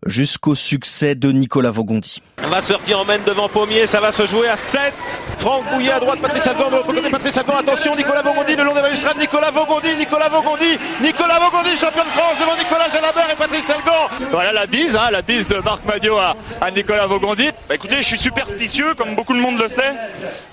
jusqu'au 0.07 0.55
succès 0.55 1.15
de 1.15 1.33
Nicolas 1.33 1.71
Vaugondi. 1.71 2.23
Vasseur 2.39 2.83
qui 2.85 2.95
emmène 2.95 3.23
devant 3.25 3.49
Pommier, 3.49 3.87
ça 3.87 4.01
va 4.01 4.13
se 4.13 4.27
jouer 4.27 4.49
à 4.49 4.57
7. 4.57 4.95
Franck 5.39 5.65
Bouillet 5.73 5.91
à 5.91 6.01
droite, 6.01 6.21
Patrice 6.21 6.47
Algon 6.47 6.71
de 6.71 6.77
l'autre 6.77 6.87
côté, 6.87 7.11
Patrice 7.11 7.37
Algon, 7.37 7.57
attention, 7.57 7.97
Nicolas 7.97 8.23
Vaugondi 8.23 8.57
le 8.57 8.65
long 8.65 8.75
des 8.75 8.81
balustrades, 8.81 9.19
Nicolas 9.19 9.51
Vaugondi, 9.51 9.97
Nicolas 9.97 10.29
Vaugondi, 10.29 10.79
Nicolas 11.03 11.39
Vaugondi, 11.39 11.77
champion 11.77 12.05
de 12.05 12.09
France 12.09 12.39
devant 12.41 12.57
Nicolas 12.57 12.89
Jalabert 12.93 13.31
et 13.33 13.37
Patrice 13.37 13.71
Algon. 13.71 14.31
Voilà 14.31 14.53
la 14.53 14.67
bise, 14.67 14.97
hein, 14.97 15.11
la 15.11 15.23
bise 15.23 15.47
de 15.49 15.59
Marc 15.59 15.85
Madio 15.85 16.17
à, 16.17 16.71
Nicolas 16.71 17.07
Vaugondi. 17.07 17.51
Bah, 17.69 17.75
écoutez, 17.75 17.97
je 17.99 18.07
suis 18.07 18.19
superstitieux, 18.19 18.95
comme 18.95 19.15
beaucoup 19.15 19.35
de 19.35 19.41
monde 19.41 19.59
le 19.59 19.69
sait. 19.69 19.93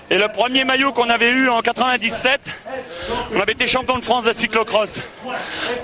Et 0.08 0.18
le 0.18 0.28
premier 0.28 0.64
maillot 0.64 0.92
qu'on 0.92 1.10
avait 1.10 1.32
eu 1.32 1.48
en 1.48 1.62
97, 1.62 2.40
on 3.34 3.40
avait 3.40 3.52
été 3.52 3.66
champion 3.66 3.98
de 3.98 4.04
France 4.04 4.24
de 4.24 4.32
cyclocross. 4.32 5.02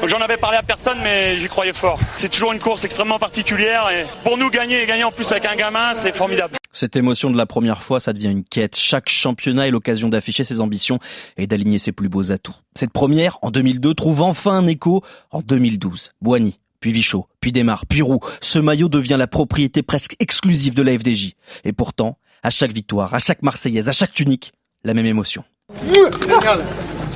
Donc 0.00 0.08
j'en 0.08 0.20
avais 0.20 0.37
parlé 0.37 0.58
à 0.58 0.62
personne, 0.62 0.98
mais 1.02 1.38
j'y 1.38 1.48
croyais 1.48 1.72
fort. 1.72 1.98
C'est 2.16 2.28
toujours 2.28 2.52
une 2.52 2.61
course 2.61 2.85
extrêmement 2.85 3.18
particulière 3.18 3.88
et 3.90 4.06
pour 4.22 4.38
nous 4.38 4.48
gagner 4.48 4.80
et 4.80 4.87
gagner 4.87 5.02
en 5.02 5.11
plus 5.11 5.30
avec 5.32 5.46
un 5.46 5.56
gamin, 5.56 5.94
c'est 5.94 6.14
formidable. 6.14 6.56
Cette 6.70 6.94
émotion 6.94 7.30
de 7.30 7.37
la 7.37 7.46
première 7.46 7.82
fois, 7.82 7.98
ça 7.98 8.12
devient 8.12 8.30
une 8.30 8.44
quête. 8.44 8.76
Chaque 8.76 9.08
championnat 9.08 9.66
est 9.66 9.72
l'occasion 9.72 10.08
d'afficher 10.08 10.44
ses 10.44 10.61
ambitions 10.61 11.00
et 11.37 11.48
d'aligner 11.48 11.78
ses 11.78 11.90
plus 11.90 12.08
beaux 12.08 12.30
atouts. 12.30 12.54
Cette 12.74 12.92
première, 12.92 13.38
en 13.42 13.50
2002, 13.50 13.92
trouve 13.94 14.22
enfin 14.22 14.52
un 14.52 14.66
écho 14.68 15.02
en 15.32 15.42
2012. 15.42 16.12
Boigny, 16.22 16.61
puis 16.80 16.92
Vichot, 16.92 17.26
puis 17.40 17.52
Desmar, 17.52 17.87
puis 17.87 18.02
Roux. 18.02 18.20
Ce 18.40 18.58
maillot 18.58 18.88
devient 18.88 19.16
la 19.18 19.26
propriété 19.26 19.82
presque 19.82 20.16
exclusive 20.20 20.74
de 20.74 20.82
la 20.82 20.96
FDJ. 20.96 21.35
Et 21.64 21.72
pourtant, 21.72 22.16
à 22.42 22.50
chaque 22.50 22.72
victoire, 22.72 23.14
à 23.14 23.18
chaque 23.18 23.42
Marseillaise, 23.42 23.88
à 23.88 23.92
chaque 23.92 24.12
tunique, 24.12 24.52
la 24.85 24.94
même 24.94 25.07
émotion. 25.07 25.44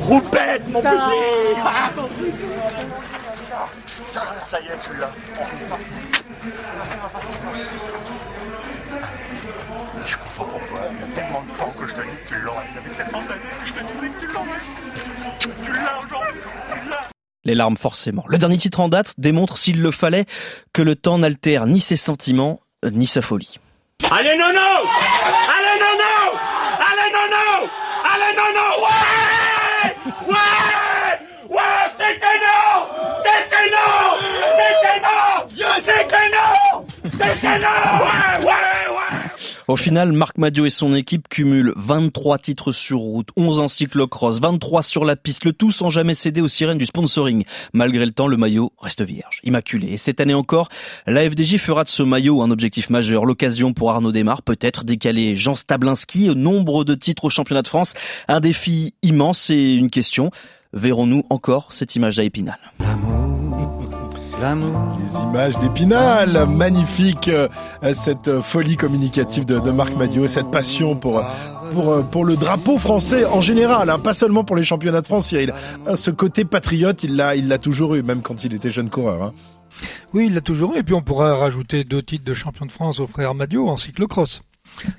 Roupette, 0.00 0.68
mon 0.68 0.80
petit 0.80 2.36
ça, 4.08 4.22
ça 4.42 4.60
y 4.60 4.64
est, 4.64 4.78
tu 4.82 4.96
l'as. 4.98 5.12
Je 10.04 10.16
comprends 10.16 10.44
pas 10.44 10.50
pourquoi. 10.50 10.80
Il 10.92 11.00
y 11.00 11.02
a 11.02 11.14
tellement 11.14 11.42
de 11.42 11.58
temps 11.58 11.74
que 11.78 11.86
je 11.86 11.94
te 11.94 12.00
dis 12.00 12.06
que 12.24 12.28
tu 12.28 12.40
l'aurais. 12.40 12.64
Il 12.70 12.74
y 12.74 12.78
avait 12.78 12.96
tellement 12.96 13.22
d'années 13.22 13.40
que 13.60 13.66
je 13.66 13.72
te 13.72 13.80
disais 13.80 14.08
que 14.08 14.20
tu 14.20 14.26
l'aurais. 14.26 14.60
Tu 15.38 15.72
l'as 15.72 15.98
aujourd'hui. 16.04 16.40
Tu 16.70 16.88
l'as. 16.90 17.08
Les 17.44 17.54
larmes 17.54 17.76
forcément. 17.76 18.24
Le 18.28 18.38
dernier 18.38 18.58
titre 18.58 18.80
en 18.80 18.88
date 18.88 19.14
démontre, 19.18 19.56
s'il 19.56 19.80
le 19.80 19.90
fallait, 19.90 20.26
que 20.72 20.82
le 20.82 20.96
temps 20.96 21.18
n'altère 21.18 21.66
ni 21.66 21.80
ses 21.80 21.96
sentiments, 21.96 22.60
ni 22.84 23.06
sa 23.06 23.22
folie. 23.22 23.58
Allez, 24.18 24.36
non, 24.38 24.52
non 24.52 24.60
Allez, 24.60 25.78
non, 25.80 25.94
non 25.98 26.38
Allez, 26.78 27.10
non, 27.12 27.26
non 27.28 27.68
Allez, 28.12 28.32
non, 28.36 28.50
non 28.54 28.72
Ouais! 28.84 29.90
Ouais 30.28 31.12
Ouais, 31.50 31.84
c'était 31.98 32.38
non 32.40 32.86
C'était 33.24 33.68
non 33.74 34.16
C'était 34.56 35.00
non 35.02 35.18
non 36.32 36.86
C'était 37.12 37.58
non 37.58 37.76
Ouais, 38.04 38.44
ouais, 38.44 38.52
ouais 38.52 38.75
au 39.68 39.76
final, 39.76 40.12
Marc 40.12 40.38
Madio 40.38 40.64
et 40.66 40.70
son 40.70 40.94
équipe 40.94 41.28
cumulent 41.28 41.72
23 41.76 42.38
titres 42.38 42.72
sur 42.72 42.98
route, 42.98 43.28
11 43.36 43.60
en 43.60 43.68
cyclocross, 43.68 44.40
23 44.40 44.82
sur 44.82 45.04
la 45.04 45.16
piste, 45.16 45.44
le 45.44 45.52
tout 45.52 45.70
sans 45.70 45.90
jamais 45.90 46.14
céder 46.14 46.40
aux 46.40 46.48
sirènes 46.48 46.78
du 46.78 46.86
sponsoring. 46.86 47.44
Malgré 47.72 48.06
le 48.06 48.12
temps, 48.12 48.28
le 48.28 48.36
maillot 48.36 48.72
reste 48.80 49.02
vierge, 49.02 49.40
immaculé. 49.44 49.88
Et 49.88 49.98
cette 49.98 50.20
année 50.20 50.34
encore, 50.34 50.68
la 51.06 51.28
FDJ 51.28 51.58
fera 51.58 51.84
de 51.84 51.88
ce 51.88 52.02
maillot 52.02 52.42
un 52.42 52.50
objectif 52.50 52.90
majeur, 52.90 53.24
l'occasion 53.24 53.72
pour 53.72 53.90
Arnaud 53.90 54.12
Desmar 54.12 54.42
peut-être 54.42 54.84
décaler 54.84 55.36
Jean 55.36 55.56
Stablinski 55.56 56.30
au 56.30 56.34
nombre 56.34 56.84
de 56.84 56.94
titres 56.94 57.24
au 57.24 57.30
championnat 57.30 57.62
de 57.62 57.68
France. 57.68 57.94
Un 58.28 58.40
défi 58.40 58.94
immense 59.02 59.50
et 59.50 59.74
une 59.74 59.90
question. 59.90 60.30
Verrons-nous 60.72 61.24
encore 61.30 61.72
cette 61.72 61.96
image 61.96 62.18
à 62.18 62.24
Épinal 62.24 62.58
les 64.54 65.22
images 65.22 65.58
d'Épinal, 65.58 66.46
magnifique 66.48 67.28
euh, 67.28 67.48
cette 67.94 68.40
folie 68.40 68.76
communicative 68.76 69.44
de, 69.44 69.58
Marc 69.70 69.96
Madio, 69.96 70.28
cette 70.28 70.50
passion 70.52 70.94
pour, 70.94 71.24
pour, 71.72 71.90
euh, 71.90 72.02
pour 72.02 72.24
le 72.24 72.36
drapeau 72.36 72.78
français 72.78 73.24
en 73.24 73.40
général, 73.40 73.90
hein, 73.90 73.98
pas 73.98 74.14
seulement 74.14 74.44
pour 74.44 74.54
les 74.54 74.62
championnats 74.62 75.00
de 75.00 75.06
France, 75.06 75.28
Cyril. 75.28 75.52
Euh, 75.88 75.96
ce 75.96 76.12
côté 76.12 76.44
patriote, 76.44 77.02
il 77.02 77.16
l'a, 77.16 77.34
il 77.34 77.48
l'a 77.48 77.58
toujours 77.58 77.96
eu, 77.96 78.02
même 78.02 78.22
quand 78.22 78.44
il 78.44 78.54
était 78.54 78.70
jeune 78.70 78.88
coureur. 78.88 79.22
Hein. 79.22 79.34
Oui, 80.14 80.26
il 80.26 80.34
l'a 80.34 80.40
toujours 80.40 80.74
eu, 80.74 80.78
et 80.78 80.82
puis 80.84 80.94
on 80.94 81.02
pourra 81.02 81.34
rajouter 81.34 81.82
deux 81.82 82.02
titres 82.02 82.24
de 82.24 82.34
champion 82.34 82.66
de 82.66 82.72
France 82.72 83.00
au 83.00 83.08
frère 83.08 83.34
Madio 83.34 83.68
en 83.68 83.76
cyclocross. 83.76 84.42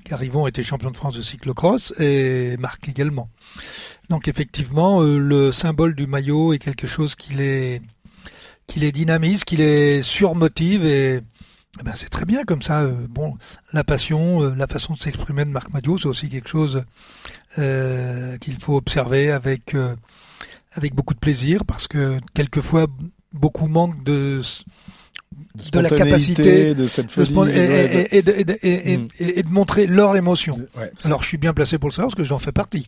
Car 0.03 0.23
Yvon 0.23 0.47
était 0.47 0.63
champion 0.63 0.91
de 0.91 0.97
France 0.97 1.15
de 1.15 1.21
cyclocross 1.21 1.93
et 1.99 2.55
Marc 2.57 2.89
également. 2.89 3.29
Donc 4.09 4.27
effectivement, 4.27 5.01
le 5.01 5.51
symbole 5.51 5.93
du 5.93 6.07
maillot 6.07 6.53
est 6.53 6.57
quelque 6.57 6.87
chose 6.87 7.15
qui 7.15 7.39
est 7.39 7.81
qu'il 8.67 8.81
les 8.83 8.91
dynamise, 8.91 9.43
qu'il 9.43 9.59
les 9.59 10.01
surmotive 10.01 10.85
et 10.85 11.21
eh 11.79 11.83
ben 11.83 11.93
c'est 11.95 12.09
très 12.09 12.25
bien 12.25 12.43
comme 12.43 12.61
ça. 12.61 12.81
Euh, 12.81 13.07
bon, 13.09 13.35
la 13.71 13.83
passion, 13.83 14.43
euh, 14.43 14.55
la 14.55 14.67
façon 14.67 14.93
de 14.93 14.99
s'exprimer 14.99 15.45
de 15.45 15.49
Marc 15.49 15.71
Madio, 15.73 15.97
c'est 15.97 16.07
aussi 16.07 16.29
quelque 16.29 16.49
chose 16.49 16.83
euh, 17.59 18.37
qu'il 18.37 18.57
faut 18.57 18.75
observer 18.75 19.31
avec 19.31 19.75
avec 20.73 20.93
beaucoup 20.93 21.13
de 21.13 21.19
plaisir 21.19 21.65
parce 21.65 21.87
que 21.87 22.19
quelquefois 22.33 22.87
beaucoup 23.33 23.67
manquent 23.67 24.03
de 24.03 24.41
de 25.71 25.79
la 25.79 25.89
capacité 25.89 26.75
de 26.75 26.85
cette 26.87 27.11
folie, 27.11 27.33
et, 27.51 28.21
de 28.21 29.49
montrer 29.49 29.87
leur 29.87 30.15
émotion. 30.15 30.59
Alors 31.03 31.21
je 31.21 31.27
suis 31.27 31.37
bien 31.37 31.53
placé 31.53 31.77
pour 31.77 31.89
le 31.89 31.93
savoir 31.93 32.09
parce 32.09 32.17
que 32.17 32.23
j'en 32.23 32.39
fais 32.39 32.51
partie. 32.51 32.85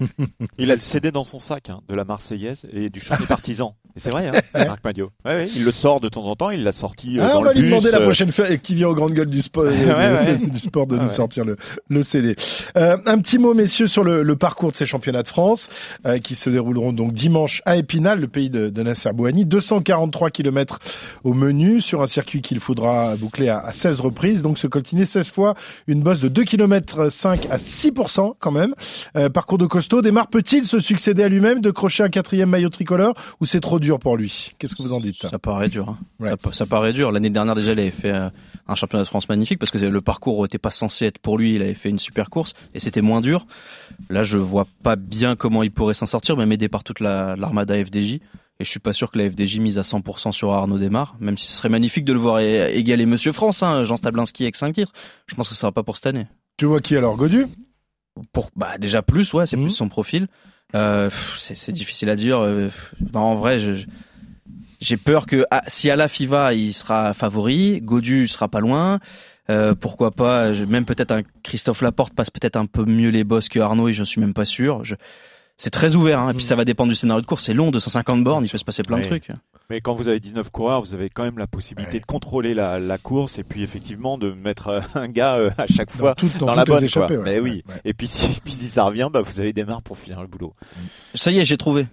il 0.58 0.70
a 0.70 0.74
le 0.74 0.80
CD 0.80 1.10
dans 1.10 1.24
son 1.24 1.38
sac 1.38 1.70
hein, 1.70 1.80
de 1.88 1.94
la 1.94 2.04
Marseillaise 2.04 2.66
et 2.72 2.90
du 2.90 3.00
chant 3.00 3.16
des 3.18 3.26
partisans. 3.26 3.72
C'est 3.96 4.10
vrai, 4.10 4.28
hein, 4.28 4.42
Marc 4.66 4.84
Madio. 4.84 5.10
Ouais, 5.24 5.48
il 5.56 5.64
le 5.64 5.70
sort 5.70 6.00
de 6.00 6.10
temps 6.10 6.24
en 6.24 6.36
temps, 6.36 6.50
il 6.50 6.62
l'a 6.62 6.72
sorti. 6.72 7.18
Euh, 7.18 7.22
ah, 7.24 7.38
on 7.38 7.42
va 7.42 7.54
lui 7.54 7.62
demander 7.62 7.90
la 7.90 8.00
euh. 8.00 8.02
prochaine 8.02 8.30
fois 8.30 8.54
qui 8.58 8.74
vient 8.74 8.88
aux 8.88 8.94
grandes 8.94 9.14
gueules 9.14 9.30
du 9.30 9.40
sport, 9.40 9.64
euh, 9.68 10.34
du 10.34 10.58
sport 10.58 10.86
de 10.86 10.98
nous 10.98 11.08
sortir 11.08 11.46
le, 11.46 11.56
le 11.88 12.02
CD. 12.02 12.36
un 12.74 13.18
petit 13.18 13.38
mot, 13.38 13.54
messieurs, 13.54 13.86
sur 13.86 14.04
le, 14.04 14.36
parcours 14.36 14.70
de 14.70 14.76
ces 14.76 14.84
championnats 14.84 15.22
de 15.22 15.28
France 15.28 15.70
qui 16.22 16.34
se 16.34 16.50
dérouleront 16.50 16.92
donc 16.92 17.14
dimanche 17.14 17.62
à 17.64 17.76
Épinal, 17.76 18.20
le 18.20 18.28
pays 18.28 18.50
de, 18.50 18.68
de 18.68 18.82
Nasser 18.82 19.12
Bouhani. 19.14 19.46
243 19.46 20.30
km 20.30 20.78
au 21.24 21.32
menu 21.32 21.80
sur 21.80 22.02
un 22.02 22.05
circuit 22.06 22.42
qu'il 22.42 22.60
faudra 22.60 23.16
boucler 23.16 23.48
à, 23.48 23.72
16 23.72 24.00
reprises. 24.00 24.42
Donc 24.42 24.58
se 24.58 24.66
coltiner 24.66 25.06
16 25.06 25.30
fois 25.30 25.54
une 25.86 26.02
bosse 26.02 26.20
de 26.20 26.28
2 26.28 26.44
km 26.44 27.10
5 27.10 27.46
à 27.50 27.56
6% 27.56 28.34
quand 28.38 28.52
même. 28.52 28.74
parcours 29.32 29.58
de 29.58 29.66
costaud. 29.66 30.02
Démarre 30.02 30.28
peut-il 30.28 30.66
se 30.66 30.80
succéder 30.80 31.22
à 31.22 31.28
lui-même 31.28 31.60
de 31.60 31.70
crocher 31.70 32.02
un 32.02 32.08
quatrième 32.08 32.50
maillot 32.50 32.70
tricolore 32.70 33.14
ou 33.40 33.46
c'est 33.46 33.60
trop 33.60 33.78
dur 33.78 33.98
pour 33.98 34.16
lui? 34.16 34.52
Qu'est-ce 34.58 34.74
que 34.74 34.82
vous 34.82 34.92
en 34.92 35.00
dites? 35.00 35.22
Ça 35.22 35.38
paraît 35.38 35.68
dur. 35.68 35.96
Hein. 36.20 36.36
Ça, 36.52 36.66
paraît 36.66 36.92
dur. 36.92 37.12
L'année 37.12 37.30
dernière 37.30 37.54
déjà, 37.54 37.72
il 37.72 37.80
avait 37.80 37.90
fait 37.90 38.10
euh, 38.10 38.28
un 38.68 38.74
championnat 38.74 39.04
de 39.04 39.08
France 39.08 39.28
magnifique 39.28 39.58
parce 39.58 39.70
que 39.70 39.78
le 39.78 40.00
parcours 40.00 40.42
n'était 40.42 40.58
pas 40.58 40.70
censé 40.70 41.06
être 41.06 41.18
pour 41.18 41.38
lui. 41.38 41.54
Il 41.54 41.62
avait 41.62 41.74
fait 41.74 41.88
une 41.88 41.98
super 41.98 42.30
course 42.30 42.54
et 42.74 42.80
c'était 42.80 43.02
moins 43.02 43.20
dur. 43.20 43.46
Là, 44.08 44.22
je 44.22 44.36
vois 44.36 44.66
pas 44.82 44.96
bien 44.96 45.36
comment 45.36 45.62
il 45.62 45.70
pourrait 45.70 45.94
s'en 45.94 46.06
sortir, 46.06 46.36
même 46.36 46.52
aidé 46.52 46.68
par 46.68 46.84
toute 46.84 47.00
l'armada 47.00 47.74
FDJ. 47.84 48.20
Et 48.58 48.64
je 48.64 48.70
suis 48.70 48.80
pas 48.80 48.94
sûr 48.94 49.10
que 49.10 49.18
la 49.18 49.28
FDJ 49.28 49.58
mise 49.58 49.78
à 49.78 49.82
100% 49.82 50.32
sur 50.32 50.52
Arnaud 50.52 50.78
Desmar, 50.78 51.16
même 51.20 51.36
si 51.36 51.46
ce 51.46 51.52
serait 51.52 51.68
magnifique 51.68 52.06
de 52.06 52.14
le 52.14 52.18
voir 52.18 52.40
égaler 52.40 53.04
Monsieur 53.04 53.32
France, 53.32 53.62
hein, 53.62 53.84
Jean 53.84 53.96
Stablinski 53.96 54.44
avec 54.44 54.56
5 54.56 54.72
titres. 54.72 54.92
Je 55.26 55.34
pense 55.34 55.48
que 55.48 55.54
ça 55.54 55.60
sera 55.60 55.72
pas 55.72 55.82
pour 55.82 55.96
cette 55.96 56.06
année. 56.06 56.26
Tu 56.56 56.64
vois 56.64 56.80
qui 56.80 56.96
alors 56.96 57.16
Godu? 57.16 57.46
Pour 58.32 58.50
bah 58.56 58.78
déjà 58.78 59.02
plus, 59.02 59.34
ouais, 59.34 59.44
c'est 59.44 59.58
plus 59.58 59.70
son 59.70 59.90
profil. 59.90 60.26
Euh, 60.74 61.10
c'est 61.36 61.72
difficile 61.72 62.08
à 62.08 62.16
dire. 62.16 62.38
euh, 62.38 62.70
non, 63.12 63.20
en 63.20 63.36
vrai, 63.36 63.58
j'ai 64.80 64.96
peur 64.96 65.26
que 65.26 65.44
ah, 65.50 65.62
si 65.66 65.90
Ala 65.90 66.08
Fiva 66.08 66.54
il 66.54 66.72
sera 66.72 67.12
favori, 67.12 67.80
Godu 67.82 68.26
sera 68.26 68.48
pas 68.48 68.60
loin. 68.60 69.00
Euh, 69.48 69.74
pourquoi 69.74 70.10
pas, 70.10 70.50
même 70.52 70.86
peut-être 70.86 71.12
un 71.12 71.22
Christophe 71.42 71.82
Laporte 71.82 72.14
passe 72.14 72.30
peut-être 72.30 72.56
un 72.56 72.66
peu 72.66 72.84
mieux 72.84 73.10
les 73.10 73.22
bosses 73.22 73.48
que 73.48 73.60
Arnaud 73.60 73.88
et 73.88 73.92
je 73.92 74.02
suis 74.02 74.20
même 74.20 74.34
pas 74.34 74.44
sûr. 74.44 74.82
Je... 74.82 74.96
C'est 75.58 75.70
très 75.70 75.94
ouvert, 75.94 76.18
hein, 76.20 76.30
et 76.30 76.34
puis 76.34 76.44
ça 76.44 76.54
va 76.54 76.66
dépendre 76.66 76.90
du 76.90 76.94
scénario 76.94 77.22
de 77.22 77.26
course. 77.26 77.44
C'est 77.44 77.54
long, 77.54 77.70
250 77.70 78.22
bornes, 78.22 78.44
il 78.44 78.50
peut 78.50 78.58
se 78.58 78.64
passer 78.64 78.82
plein 78.82 78.98
de 78.98 79.04
trucs. 79.04 79.28
Mais 79.70 79.80
quand 79.80 79.94
vous 79.94 80.06
avez 80.08 80.20
19 80.20 80.50
coureurs, 80.50 80.82
vous 80.82 80.92
avez 80.92 81.08
quand 81.08 81.22
même 81.22 81.38
la 81.38 81.46
possibilité 81.46 81.98
de 81.98 82.04
contrôler 82.04 82.52
la, 82.52 82.78
la 82.78 82.98
course 82.98 83.38
et 83.38 83.42
puis 83.42 83.62
effectivement 83.62 84.18
de 84.18 84.30
mettre 84.32 84.68
euh, 84.68 84.80
un 84.94 85.08
gars 85.08 85.36
euh, 85.36 85.50
à 85.56 85.66
chaque 85.66 85.90
fois 85.90 86.14
tout- 86.14 86.28
dans 86.38 86.46
dans 86.46 86.54
la 86.54 86.64
bonne. 86.64 86.84
échappées, 86.84 87.14
quoi. 87.16 87.24
ouais. 87.24 87.32
Mais 87.36 87.40
oui. 87.40 87.64
Et 87.86 87.94
puis 87.94 88.06
si, 88.06 88.38
puis 88.42 88.52
si 88.52 88.68
ça 88.68 88.84
revient, 88.84 89.08
bah, 89.10 89.22
vous 89.22 89.40
avez 89.40 89.52
des 89.54 89.64
marres 89.64 89.80
pour 89.82 89.96
finir 89.96 90.20
le 90.20 90.26
boulot. 90.26 90.54
Ça 91.14 91.30
y 91.32 91.38
est, 91.38 91.44
j'ai 91.46 91.56
trouvé. 91.56 91.86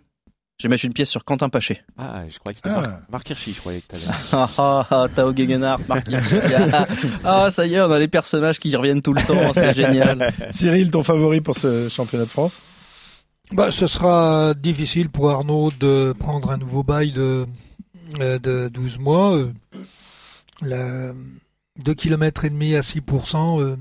Je 0.59 0.67
vais 0.67 0.69
mettre 0.69 0.85
une 0.85 0.93
pièce 0.93 1.09
sur 1.09 1.23
Quentin 1.25 1.47
Paché. 1.49 1.81
Ah, 1.97 2.23
je 2.29 2.37
croyais 2.39 2.53
que 2.53 2.57
c'était 2.63 2.69
Ah. 2.69 2.81
Marc, 2.81 3.09
Marc 3.09 3.29
Hirschi, 3.31 3.53
je 3.53 3.59
croyais 3.59 3.79
que 3.81 3.87
t'avais. 3.87 4.03
Ah 4.33 4.49
ah 4.57 4.87
ah, 4.91 5.07
Tao 5.15 5.33
Gegenhardt, 5.35 5.83
Marc 5.87 6.07
Hirschi. 6.09 6.35
Ah, 6.73 6.87
Ah, 7.23 7.49
ça 7.51 7.65
y 7.65 7.73
est, 7.75 7.81
on 7.81 7.89
a 7.91 7.97
les 7.97 8.07
personnages 8.09 8.59
qui 8.59 8.75
reviennent 8.75 9.01
tout 9.01 9.13
le 9.13 9.21
temps, 9.21 9.51
c'est 9.53 9.73
génial. 9.73 10.31
Cyril, 10.51 10.91
ton 10.91 11.01
favori 11.01 11.39
pour 11.41 11.57
ce 11.57 11.87
championnat 11.89 12.25
de 12.25 12.29
France? 12.29 12.59
Bah, 13.51 13.71
ce 13.71 13.87
sera 13.87 14.53
difficile 14.53 15.09
pour 15.09 15.29
Arnaud 15.29 15.69
de 15.79 16.13
prendre 16.17 16.49
un 16.51 16.57
nouveau 16.57 16.83
bail 16.83 17.11
de, 17.11 17.45
euh, 18.19 18.39
de 18.39 18.67
12 18.69 18.97
mois. 18.99 19.35
euh, 19.35 19.51
La, 20.61 21.13
2 21.83 21.93
km 21.93 22.45
et 22.45 22.49
demi 22.49 22.75
à 22.75 22.81
6%, 22.81 23.59
euh, 23.61 23.75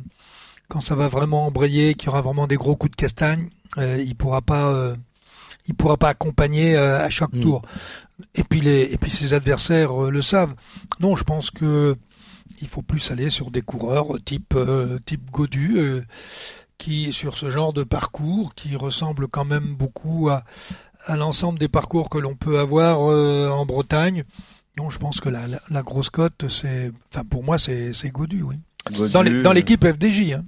quand 0.68 0.80
ça 0.80 0.94
va 0.94 1.08
vraiment 1.08 1.46
embrayer, 1.46 1.94
qu'il 1.94 2.06
y 2.06 2.08
aura 2.10 2.22
vraiment 2.22 2.46
des 2.46 2.56
gros 2.56 2.74
coups 2.76 2.90
de 2.90 2.96
castagne, 2.96 3.48
il 3.78 4.14
pourra 4.16 4.40
pas, 4.42 4.94
il 5.66 5.74
pourra 5.74 5.96
pas 5.96 6.08
accompagner 6.10 6.76
à 6.76 7.08
chaque 7.10 7.38
tour. 7.40 7.62
Et 8.34 8.44
puis 8.44 8.60
les, 8.60 8.82
et 8.90 8.96
puis 8.98 9.10
ses 9.10 9.32
adversaires 9.34 9.94
le 10.10 10.22
savent. 10.22 10.54
Non, 11.00 11.14
je 11.16 11.24
pense 11.24 11.50
que 11.50 11.96
il 12.60 12.68
faut 12.68 12.82
plus 12.82 13.10
aller 13.10 13.28
sur 13.30 13.50
des 13.50 13.60
coureurs 13.62 14.18
type 14.24 14.54
type 15.04 15.30
Godu. 15.30 16.02
Qui 16.78 17.12
sur 17.12 17.36
ce 17.36 17.50
genre 17.50 17.72
de 17.72 17.82
parcours 17.82 18.54
qui 18.54 18.76
ressemble 18.76 19.28
quand 19.28 19.44
même 19.44 19.74
beaucoup 19.74 20.28
à, 20.30 20.44
à 21.06 21.16
l'ensemble 21.16 21.58
des 21.58 21.68
parcours 21.68 22.10
que 22.10 22.18
l'on 22.18 22.34
peut 22.34 22.58
avoir 22.58 23.10
euh, 23.10 23.48
en 23.48 23.66
Bretagne. 23.66 24.24
Non, 24.78 24.90
je 24.90 24.98
pense 24.98 25.20
que 25.20 25.28
la, 25.28 25.46
la, 25.48 25.60
la 25.70 25.82
grosse 25.82 26.10
cote, 26.10 26.48
c'est, 26.48 26.90
enfin 27.12 27.24
pour 27.24 27.44
moi, 27.44 27.58
c'est 27.58 27.92
c'est 27.92 28.08
Godu, 28.10 28.42
oui. 28.42 28.56
Godu, 28.92 29.12
Dans 29.42 29.50
euh, 29.50 29.52
l'équipe 29.54 29.86
FDJ. 29.86 30.32
Hein. 30.32 30.44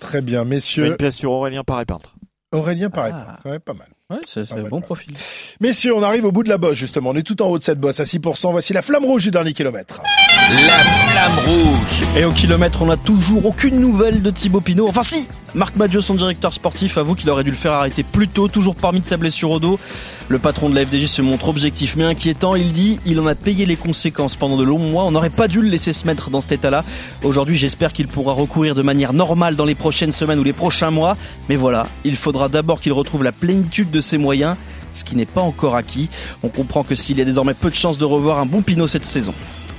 Très 0.00 0.20
bien, 0.20 0.44
messieurs. 0.44 0.86
Une 0.86 0.96
pièce 0.96 1.16
sur 1.16 1.30
Aurélien 1.30 1.62
Paré 1.64 1.84
peintre. 1.84 2.16
Aurélien 2.52 2.88
Ah. 2.92 2.96
pas, 2.96 3.38
quand 3.42 3.50
même 3.50 3.60
pas 3.60 3.74
mal. 3.74 3.88
Ouais, 4.10 4.18
c'est 4.28 4.44
c'est 4.44 4.54
un 4.54 4.68
bon 4.68 4.80
profil. 4.80 5.14
Messieurs, 5.60 5.94
on 5.96 6.02
arrive 6.02 6.24
au 6.24 6.32
bout 6.32 6.42
de 6.42 6.48
la 6.48 6.58
bosse 6.58 6.76
justement. 6.76 7.10
On 7.10 7.14
est 7.16 7.22
tout 7.22 7.40
en 7.42 7.46
haut 7.46 7.58
de 7.58 7.64
cette 7.64 7.80
bosse 7.80 8.00
à 8.00 8.04
6%. 8.04 8.50
Voici 8.52 8.72
la 8.72 8.82
flamme 8.82 9.04
rouge 9.04 9.22
du 9.24 9.30
dernier 9.30 9.52
kilomètre. 9.52 10.02
La 10.50 10.78
flamme 10.78 11.38
rouge. 11.46 12.18
Et 12.18 12.24
au 12.26 12.30
kilomètre, 12.30 12.82
on 12.82 12.86
n'a 12.86 12.98
toujours 12.98 13.46
aucune 13.46 13.80
nouvelle 13.80 14.20
de 14.20 14.30
Thibaut 14.30 14.60
Pinot. 14.60 14.86
Enfin 14.86 15.02
si, 15.02 15.26
Marc 15.54 15.76
Madio, 15.76 16.02
son 16.02 16.14
directeur 16.14 16.52
sportif, 16.52 16.98
avoue 16.98 17.14
qu'il 17.14 17.30
aurait 17.30 17.44
dû 17.44 17.50
le 17.50 17.56
faire 17.56 17.72
arrêter 17.72 18.02
plus 18.02 18.28
tôt, 18.28 18.46
toujours 18.48 18.76
parmi 18.76 19.00
de 19.00 19.06
sa 19.06 19.16
blessure 19.16 19.50
au 19.50 19.58
dos. 19.58 19.80
Le 20.28 20.38
patron 20.38 20.68
de 20.68 20.74
la 20.74 20.84
FDJ 20.84 21.06
se 21.06 21.22
montre 21.22 21.48
objectif 21.48 21.96
mais 21.96 22.04
inquiétant. 22.04 22.56
Il 22.56 22.74
dit 22.74 23.00
il 23.06 23.18
en 23.20 23.26
a 23.26 23.34
payé 23.34 23.64
les 23.64 23.76
conséquences 23.76 24.36
pendant 24.36 24.58
de 24.58 24.64
longs 24.64 24.78
mois. 24.78 25.04
On 25.04 25.12
n'aurait 25.12 25.30
pas 25.30 25.48
dû 25.48 25.62
le 25.62 25.68
laisser 25.68 25.94
se 25.94 26.06
mettre 26.06 26.28
dans 26.28 26.42
cet 26.42 26.52
état-là. 26.52 26.84
Aujourd'hui, 27.22 27.56
j'espère 27.56 27.94
qu'il 27.94 28.06
pourra 28.06 28.34
recourir 28.34 28.74
de 28.74 28.82
manière 28.82 29.14
normale 29.14 29.56
dans 29.56 29.64
les 29.64 29.74
prochaines 29.74 30.12
semaines 30.12 30.38
ou 30.38 30.44
les 30.44 30.52
prochains 30.52 30.90
mois. 30.90 31.16
Mais 31.48 31.56
voilà, 31.56 31.86
il 32.04 32.16
faudra 32.16 32.50
d'abord 32.50 32.82
qu'il 32.82 32.92
retrouve 32.92 33.24
la 33.24 33.32
plénitude 33.32 33.90
de 33.90 34.02
ses 34.02 34.18
moyens, 34.18 34.56
ce 34.92 35.04
qui 35.04 35.16
n'est 35.16 35.24
pas 35.24 35.40
encore 35.40 35.74
acquis. 35.74 36.10
On 36.42 36.48
comprend 36.48 36.82
que 36.82 36.94
s'il 36.94 37.16
y 37.18 37.22
a 37.22 37.24
désormais 37.24 37.54
peu 37.54 37.70
de 37.70 37.74
chances 37.74 37.96
de 37.96 38.04
revoir 38.04 38.40
un 38.40 38.46
bon 38.46 38.60
Pinot 38.60 38.88
cette 38.88 39.06
saison. 39.06 39.32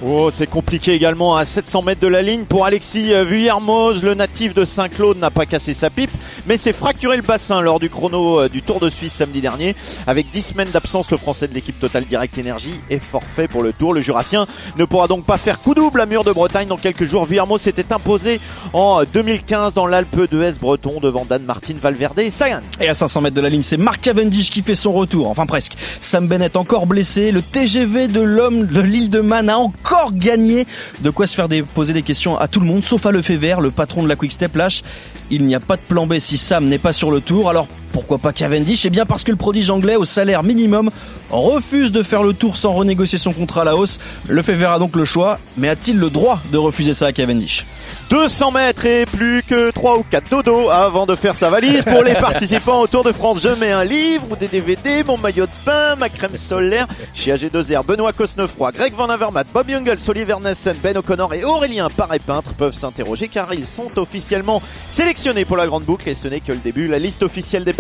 Oh, 0.04 0.30
c'est 0.32 0.48
compliqué 0.48 0.92
également 0.92 1.38
à 1.38 1.46
700 1.46 1.82
mètres 1.84 2.02
de 2.02 2.08
la 2.08 2.22
ligne 2.22 2.44
pour 2.44 2.66
Alexis 2.66 3.14
euh, 3.14 3.24
Vuillermoz. 3.24 4.04
Le 4.04 4.14
natif 4.14 4.54
de 4.54 4.66
Saint-Claude 4.66 5.18
n'a 5.20 5.32
pas 5.32 5.46
cassé 5.46 5.74
sa 5.74 5.90
pipe, 5.90 6.12
mais 6.48 6.58
s'est 6.58 6.74
fracturé 6.74 7.16
le 7.16 7.22
bassin 7.22 7.62
lors 7.62 7.80
du 7.80 7.90
chrono 7.90 8.42
euh, 8.42 8.50
du 8.50 8.62
Tour 8.62 8.82
de 8.82 8.90
Suisse 8.90 9.14
samedi 9.14 9.40
dernier. 9.40 9.74
Avec 10.06 10.30
10 10.32 10.42
semaines 10.42 10.70
d'absence, 10.70 11.10
le 11.12 11.18
français 11.18 11.48
de 11.48 11.54
l'équipe 11.54 11.80
Total 11.80 12.04
Direct 12.04 12.38
Energy 12.38 12.74
est 12.90 13.00
forfait 13.00 13.48
pour 13.48 13.64
le 13.64 13.72
Tour. 13.72 13.94
Le 13.94 14.02
Jurassien 14.02 14.48
ne 14.78 14.84
pourra 14.84 15.08
donc 15.08 15.24
pas 15.24 15.38
faire 15.38 15.62
coup 15.62 15.74
double 15.74 16.02
à 16.02 16.06
Mur 16.06 16.26
de 16.26 16.34
Bretagne 16.34 16.68
dans 16.68 16.78
quelques 16.78 17.06
jours. 17.06 17.26
Vuillermoz 17.26 17.62
s'était 17.62 17.94
imposé 17.94 18.42
en 18.74 19.02
2015 19.06 19.74
dans 19.76 19.88
l'Alpe 19.88 20.30
de 20.30 20.60
breton 20.60 21.00
devant 21.02 21.24
Dan 21.24 21.44
Martin, 21.44 21.76
Valverde 21.82 22.20
et 22.20 22.32
Sagan. 22.32 22.60
Et 22.82 22.90
à 22.90 22.94
500 22.94 23.22
mètres 23.22 23.36
de 23.36 23.42
la 23.42 23.50
ligne, 23.50 23.64
c'est 23.64 23.78
Mark 23.78 24.02
Cavendish 24.02 24.50
qui 24.50 24.62
fait 24.62 24.76
son 24.76 24.92
retour. 24.92 25.30
Enfin 25.30 25.46
presque. 25.46 25.78
Sam 26.02 26.28
Bennett 26.28 26.58
encore 26.58 26.86
blessé. 26.86 27.32
Le 27.32 27.42
TGV 27.42 28.10
de 28.10 28.20
l'homme 28.22 28.66
de 28.66 28.82
l'île 28.82 29.10
de 29.10 29.22
Man 29.22 29.50
a 29.50 29.58
encore 29.58 29.85
gagné. 30.12 30.66
De 31.00 31.10
quoi 31.10 31.28
se 31.28 31.36
faire 31.36 31.48
poser 31.74 31.94
des 31.94 32.02
questions 32.02 32.38
à 32.38 32.48
tout 32.48 32.60
le 32.60 32.66
monde, 32.66 32.84
sauf 32.84 33.06
à 33.06 33.12
Lefebvre, 33.12 33.62
le 33.62 33.72
patron 33.72 34.04
de 34.04 34.08
la 34.08 34.16
Quick 34.16 34.32
Step 34.32 34.56
lâche. 34.56 34.84
Il 35.30 35.46
n'y 35.46 35.56
a 35.56 35.60
pas 35.60 35.76
de 35.76 35.82
plan 35.82 36.06
B 36.06 36.20
si 36.20 36.38
Sam 36.38 36.66
n'est 36.66 36.78
pas 36.78 36.94
sur 36.94 37.12
le 37.12 37.22
tour. 37.22 37.50
Alors 37.50 37.68
pourquoi 37.96 38.18
pas 38.18 38.34
Cavendish 38.34 38.86
Eh 38.86 38.90
bien 38.90 39.06
parce 39.06 39.24
que 39.24 39.32
le 39.32 39.38
prodige 39.38 39.70
anglais 39.70 39.96
au 39.96 40.04
salaire 40.04 40.44
minimum 40.44 40.92
refuse 41.30 41.94
de 41.94 42.04
faire 42.04 42.24
le 42.24 42.34
tour 42.34 42.58
sans 42.58 42.74
renégocier 42.74 43.18
son 43.18 43.32
contrat 43.32 43.62
à 43.62 43.64
la 43.64 43.78
hausse. 43.78 44.00
Lefebvre 44.28 44.70
a 44.70 44.80
donc 44.80 44.98
le 44.98 45.06
choix, 45.06 45.40
mais 45.56 45.70
a-t-il 45.70 45.98
le 45.98 46.10
droit 46.10 46.38
de 46.52 46.58
refuser 46.58 46.94
ça 46.94 47.06
à 47.06 47.14
Cavendish 47.14 47.66
200 48.10 48.52
mètres 48.52 48.86
et 48.86 49.06
plus 49.06 49.44
que 49.44 49.72
3 49.72 49.98
ou 49.98 50.04
4 50.10 50.30
dodos 50.30 50.70
avant 50.70 51.06
de 51.06 51.16
faire 51.16 51.36
sa 51.36 51.50
valise. 51.50 51.84
Pour 51.84 52.04
les 52.04 52.14
participants 52.14 52.82
au 52.82 52.88
Tour 52.88 53.04
de 53.04 53.12
France, 53.12 53.40
je 53.42 53.50
mets 53.60 53.72
un 53.72 53.84
livre 53.84 54.26
ou 54.30 54.36
des 54.36 54.48
DVD, 54.48 55.04
mon 55.04 55.18
maillot 55.18 55.46
de 55.46 55.66
bain, 55.66 55.96
ma 55.96 56.10
crème 56.10 56.38
solaire. 56.38 56.88
Chez 57.14 57.34
AG2R, 57.34 57.86
Benoît 57.86 58.14
Cosnefroy, 58.14 58.74
Greg 58.74 58.94
Van 58.94 59.10
Avermaet, 59.10 59.46
Bob 59.54 59.70
Jungels, 59.70 59.98
Oliver 60.08 60.36
Nessen, 60.44 60.76
Ben 60.84 60.98
O'Connor 60.98 61.34
et 61.34 61.44
Aurélien 61.44 61.90
Paré-Peintre 61.90 62.54
peuvent 62.54 62.76
s'interroger 62.76 63.28
car 63.28 63.54
ils 63.54 63.66
sont 63.66 63.98
officiellement 63.98 64.62
sélectionnés 64.88 65.46
pour 65.46 65.58
la 65.58 65.66
grande 65.66 65.84
boucle 65.84 66.08
et 66.10 66.16
ce 66.16 66.28
n'est 66.28 66.42
que 66.42 66.52
le 66.52 66.60
début. 66.60 66.88
La 66.88 67.00
liste 67.00 67.24
officielle 67.24 67.64
des 67.64 67.74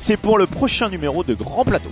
c'est 0.00 0.16
pour 0.18 0.38
le 0.38 0.46
prochain 0.46 0.88
numéro 0.88 1.24
de 1.24 1.34
Grand 1.34 1.64
Plateau. 1.64 1.90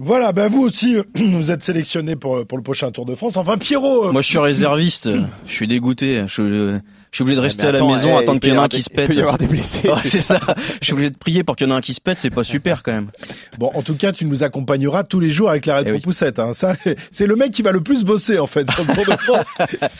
Voilà, 0.00 0.32
ben 0.32 0.48
vous 0.48 0.62
aussi, 0.62 0.96
euh, 0.96 1.02
vous 1.16 1.50
êtes 1.50 1.64
sélectionné 1.64 2.14
pour, 2.16 2.46
pour 2.46 2.56
le 2.56 2.62
prochain 2.62 2.90
Tour 2.92 3.04
de 3.04 3.14
France. 3.14 3.36
Enfin, 3.36 3.58
Pierrot. 3.58 4.06
euh, 4.08 4.12
Moi, 4.12 4.22
je 4.22 4.28
suis 4.28 4.38
réserviste. 4.38 5.08
Je 5.46 5.52
suis 5.52 5.66
dégoûté. 5.66 6.22
Je, 6.26 6.78
je 7.10 7.16
suis 7.16 7.22
obligé 7.22 7.36
de 7.36 7.40
rester 7.40 7.62
mais 7.64 7.68
à 7.68 7.72
la 7.72 7.78
attends, 7.78 7.92
maison, 7.92 8.08
eh, 8.18 8.22
attendre 8.22 8.36
il 8.36 8.40
qu'il 8.40 8.50
y 8.50 8.52
en 8.52 8.62
ait 8.62 8.64
un 8.64 8.68
qui 8.68 8.82
se 8.82 8.90
pète. 8.90 9.08
il 9.08 9.14
peut 9.14 9.18
y 9.18 9.20
avoir 9.20 9.38
des 9.38 9.46
blessés, 9.46 9.88
Ouais, 9.90 9.94
c'est 10.04 10.18
ça. 10.18 10.40
ça. 10.40 10.54
Je 10.80 10.84
suis 10.84 10.92
obligé 10.92 11.10
de 11.10 11.16
prier 11.16 11.44
pour 11.44 11.56
qu'il 11.56 11.66
y 11.66 11.70
en 11.70 11.74
ait 11.74 11.78
un 11.78 11.80
qui 11.80 11.94
se 11.94 12.00
pète. 12.00 12.18
C'est 12.18 12.30
pas 12.30 12.44
super 12.48 12.82
quand 12.82 12.92
même. 12.92 13.08
Bon, 13.58 13.70
en 13.74 13.82
tout 13.82 13.94
cas, 13.94 14.12
tu 14.12 14.24
nous 14.24 14.42
accompagneras 14.42 15.04
tous 15.04 15.20
les 15.20 15.30
jours 15.30 15.50
avec 15.50 15.66
la 15.66 15.76
rétro-poussette. 15.76 16.38
Hein. 16.38 16.52
Ça, 16.52 16.74
c'est 17.10 17.26
le 17.26 17.36
mec 17.36 17.50
qui 17.50 17.62
va 17.62 17.72
le 17.72 17.80
plus 17.80 18.04
bosser, 18.04 18.38
en 18.38 18.46
fait, 18.46 18.70
sur 18.70 18.84
le 18.84 18.94
Tour 18.94 19.04
de 19.06 19.18
France. 19.18 19.58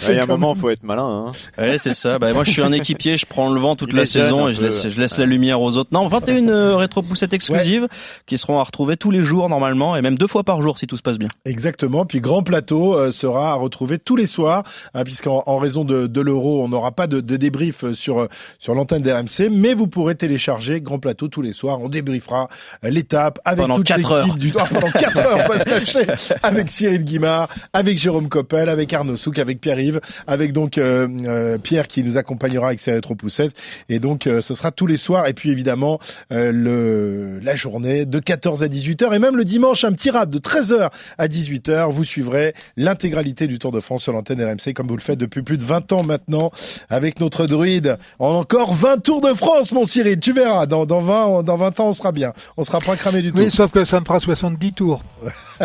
Il 0.09 0.15
y 0.15 0.19
a 0.19 0.23
un 0.23 0.27
moment, 0.27 0.55
faut 0.55 0.71
être 0.71 0.83
malin. 0.83 1.29
Hein. 1.29 1.33
Ouais, 1.63 1.79
c'est 1.79 1.95
ça. 1.95 2.19
Bah, 2.19 2.33
moi, 2.33 2.45
je 2.45 2.51
suis 2.51 2.63
un 2.63 2.73
équipier. 2.73 3.17
Je 3.17 3.27
prends 3.27 3.51
le 3.51 3.61
vent 3.61 3.77
toute 3.77 3.91
Il 3.91 3.97
la 3.97 4.07
saison 4.07 4.49
et 4.49 4.53
je 4.53 4.63
laisse, 4.63 4.89
je 4.89 5.01
laisse 5.01 5.13
ouais. 5.13 5.21
la 5.21 5.27
lumière 5.27 5.61
aux 5.61 5.77
autres. 5.77 5.91
Non, 5.93 6.07
21 6.09 6.49
euh, 6.49 6.77
rétro-poussettes 6.77 7.33
exclusives 7.33 7.89
qui 8.27 8.39
seront 8.39 8.59
à 8.59 8.63
retrouver 8.65 8.97
tous 8.97 9.11
les 9.11 9.23
jours 9.23 9.49
normalement 9.49 9.97
et 9.97 10.03
même 10.03 10.17
deux 10.17 10.27
fois 10.27 10.45
par 10.45 10.61
jour 10.63 10.79
si 10.79 10.87
tout 10.87 10.97
se 10.97 11.03
passe 11.03 11.19
bien. 11.19 11.29
Exactement. 11.45 12.05
Puis 12.07 12.21
Grand 12.21 12.43
Plateau 12.43 12.95
euh, 12.95 13.11
sera 13.13 13.53
à 13.53 13.55
retrouver 13.55 13.99
tous 13.99 14.17
les 14.17 14.27
soirs, 14.27 14.65
hein, 14.95 15.05
puisqu'en 15.05 15.43
en 15.47 15.59
raison 15.59 15.85
de, 15.85 16.07
de 16.07 16.21
l'euro, 16.21 16.63
on 16.63 16.69
n'aura 16.69 16.93
pas 16.99 17.07
de, 17.07 17.21
de 17.21 17.37
débrief 17.37 17.85
euh, 17.85 17.95
sur 17.95 18.19
euh, 18.19 18.29
sur 18.59 18.75
l'antenne 18.75 19.03
d'RMC, 19.03 19.51
mais 19.53 19.73
vous 19.73 19.87
pourrez 19.87 20.17
télécharger 20.17 20.81
Grand 20.81 20.99
Plateau 20.99 21.29
tous 21.29 21.43
les 21.43 21.53
soirs. 21.53 21.81
On 21.81 21.89
débriefera 21.89 22.49
euh, 22.85 22.91
l'étape 22.91 23.39
avec 23.45 23.61
Pendant 23.61 23.77
toute 23.77 23.91
l'équipe 23.91 24.11
heures. 24.11 24.37
du 24.37 24.53
ah, 24.59 24.67
pendant 24.69 24.91
4 24.91 25.19
heures, 25.19 25.39
on 25.45 25.49
va 25.49 25.59
se 25.59 25.69
lâcher 25.69 26.35
avec 26.43 26.73
Cyril 26.73 27.05
Guimard, 27.05 27.49
avec 27.73 27.99
Jérôme 27.99 28.29
Coppel, 28.29 28.69
avec 28.69 28.93
Arnaud 28.93 29.17
Souk, 29.17 29.39
avec 29.39 29.61
Pierre-Yves, 29.61 30.01
avec 30.27 30.53
donc 30.53 30.77
euh, 30.77 31.07
euh, 31.27 31.59
Pierre 31.59 31.87
qui 31.87 32.03
nous 32.03 32.17
accompagnera 32.17 32.69
avec 32.69 32.81
ses 32.81 32.93
rétro-poussettes. 32.93 33.53
Et 33.89 34.01
donc 34.01 34.27
euh, 34.27 34.41
ce 34.41 34.55
sera 34.57 34.73
tous 34.73 34.87
les 34.87 34.97
soirs. 34.97 35.29
Et 35.29 35.35
puis 35.35 35.51
évidemment 35.51 36.01
euh, 36.33 36.51
le 36.53 37.39
la 37.43 37.55
journée 37.55 38.07
de 38.07 38.19
14 38.19 38.65
à 38.65 38.67
18h 38.67 39.15
et 39.15 39.19
même 39.21 39.37
le 39.37 39.45
dimanche 39.45 39.85
un 39.85 39.93
petit 39.93 40.11
rap 40.11 40.31
de 40.31 40.39
13h 40.39 40.91
à 41.17 41.29
18h. 41.29 41.93
Vous 41.93 42.05
suivrez 42.05 42.55
l'intégralité 42.77 43.47
du 43.47 43.61
Tour 43.61 43.71
de 43.71 43.81
France 43.81 44.03
sur 44.03 44.13
l'antenne 44.13 44.43
RMC 44.43 44.75
comme 44.75 44.89
vous 44.89 44.97
le 44.97 45.03
faites 45.03 45.19
depuis 45.19 45.43
plus 45.43 45.59
de 45.59 45.65
20 45.65 45.93
ans 45.93 46.03
maintenant 46.03 46.51
avec 46.91 47.21
notre 47.21 47.47
druide. 47.47 47.99
En 48.19 48.31
encore 48.35 48.73
20 48.75 49.03
Tours 49.03 49.21
de 49.21 49.35
France, 49.35 49.73
mon 49.73 49.85
Cyril. 49.85 50.19
Tu 50.21 50.33
verras. 50.33 50.67
Dans, 50.67 50.87
dans 50.87 51.01
20, 51.03 51.43
dans 51.43 51.57
20 51.57 51.81
ans, 51.81 51.89
on 51.89 51.93
sera 51.93 52.13
bien. 52.13 52.33
On 52.57 52.65
sera 52.65 52.79
pas 52.81 52.97
cramé 52.97 53.23
du 53.23 53.33
tout. 53.33 53.39
Oui, 53.39 53.51
sauf 53.51 53.71
que 53.71 53.85
ça 53.85 54.01
me 54.01 54.05
fera 54.05 54.21
70 54.21 54.73
tours. 54.73 55.03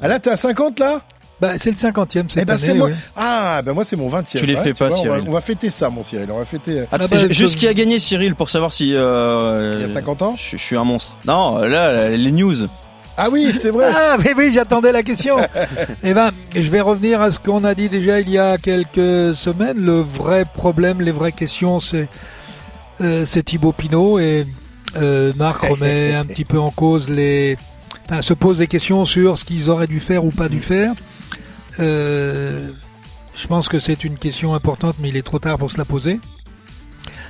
Ah 0.00 0.08
là, 0.08 0.18
t'es 0.18 0.30
à 0.30 0.36
50 0.36 0.80
là? 0.80 1.02
Bah, 1.40 1.52
c'est 1.56 1.70
le 1.70 1.76
50e 1.76 2.28
cette 2.28 2.42
Eh 2.42 2.44
ben, 2.44 2.58
c'est 2.58 2.70
année. 2.70 2.78
moi. 2.78 2.88
oui. 2.88 2.94
Ah, 3.16 3.62
ben 3.64 3.72
moi 3.72 3.84
c'est 3.84 3.94
mon 3.96 4.08
20e. 4.08 4.24
Tu 4.38 4.44
les 4.46 4.54
Ouais, 4.56 4.62
fais 4.62 4.72
pas, 4.72 4.88
vois, 4.88 4.98
on, 4.98 5.02
va, 5.04 5.14
Cyril. 5.16 5.24
on 5.28 5.32
va 5.32 5.40
fêter 5.40 5.70
ça, 5.70 5.88
mon 5.90 6.02
Cyril. 6.02 6.28
On 6.32 6.38
va 6.38 6.44
fêter. 6.44 6.80
euh, 6.80 6.84
Attends, 6.90 7.06
bah, 7.08 7.18
ju- 7.18 7.32
juste 7.32 7.56
qui 7.56 7.68
a 7.68 7.74
gagné 7.74 7.98
Cyril 8.00 8.34
pour 8.34 8.50
savoir 8.50 8.72
si. 8.72 8.92
Euh, 8.94 9.74
Il 9.80 9.86
y 9.86 9.90
a 9.90 9.94
50 9.94 10.22
ans? 10.22 10.34
je, 10.36 10.56
je 10.56 10.62
suis 10.62 10.76
un 10.76 10.82
monstre. 10.84 11.12
Non, 11.26 11.58
là, 11.58 12.08
les 12.08 12.32
news. 12.32 12.54
Ah 13.16 13.28
oui, 13.30 13.54
c'est 13.60 13.70
vrai. 13.70 13.86
Ah 13.94 14.16
oui, 14.18 14.32
oui, 14.36 14.52
j'attendais 14.52 14.92
la 14.92 15.02
question. 15.02 15.36
eh 16.02 16.14
ben, 16.14 16.32
je 16.54 16.68
vais 16.70 16.80
revenir 16.80 17.20
à 17.20 17.30
ce 17.30 17.38
qu'on 17.38 17.64
a 17.64 17.74
dit 17.74 17.88
déjà 17.88 18.20
il 18.20 18.30
y 18.30 18.38
a 18.38 18.58
quelques 18.58 19.36
semaines. 19.36 19.84
Le 19.84 20.00
vrai 20.00 20.44
problème, 20.44 21.00
les 21.00 21.12
vraies 21.12 21.32
questions, 21.32 21.80
c'est 21.80 22.08
euh, 23.00 23.24
c'est 23.24 23.42
Thibaut 23.42 23.72
Pinot 23.72 24.18
et 24.18 24.46
euh, 24.96 25.32
Marc 25.36 25.62
remet 25.68 26.14
un 26.14 26.24
petit 26.24 26.44
peu 26.44 26.58
en 26.58 26.70
cause 26.70 27.08
les, 27.08 27.56
enfin, 28.06 28.22
se 28.22 28.34
pose 28.34 28.58
des 28.58 28.68
questions 28.68 29.04
sur 29.04 29.38
ce 29.38 29.44
qu'ils 29.44 29.70
auraient 29.70 29.86
dû 29.86 30.00
faire 30.00 30.24
ou 30.24 30.30
pas 30.30 30.48
dû 30.48 30.60
faire. 30.60 30.92
Euh, 31.80 32.68
je 33.34 33.46
pense 33.46 33.68
que 33.68 33.78
c'est 33.78 34.04
une 34.04 34.16
question 34.16 34.54
importante, 34.54 34.96
mais 35.00 35.08
il 35.08 35.16
est 35.16 35.22
trop 35.22 35.38
tard 35.38 35.58
pour 35.58 35.70
se 35.70 35.78
la 35.78 35.84
poser. 35.84 36.20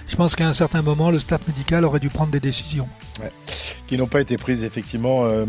Je 0.09 0.17
pense 0.17 0.37
qu'à 0.37 0.47
un 0.47 0.53
certain 0.53 0.83
moment, 0.83 1.11
le 1.11 1.19
staff 1.19 1.41
médical 1.49 1.85
aurait 1.85 2.01
dû 2.01 2.09
prendre 2.09 2.31
des 2.31 2.41
décisions. 2.41 2.89
Ouais. 3.21 3.33
Qui 3.87 3.97
n'ont 3.97 4.07
pas 4.07 4.21
été 4.21 4.37
prises, 4.37 4.65
effectivement. 4.65 5.25
Euh, 5.25 5.45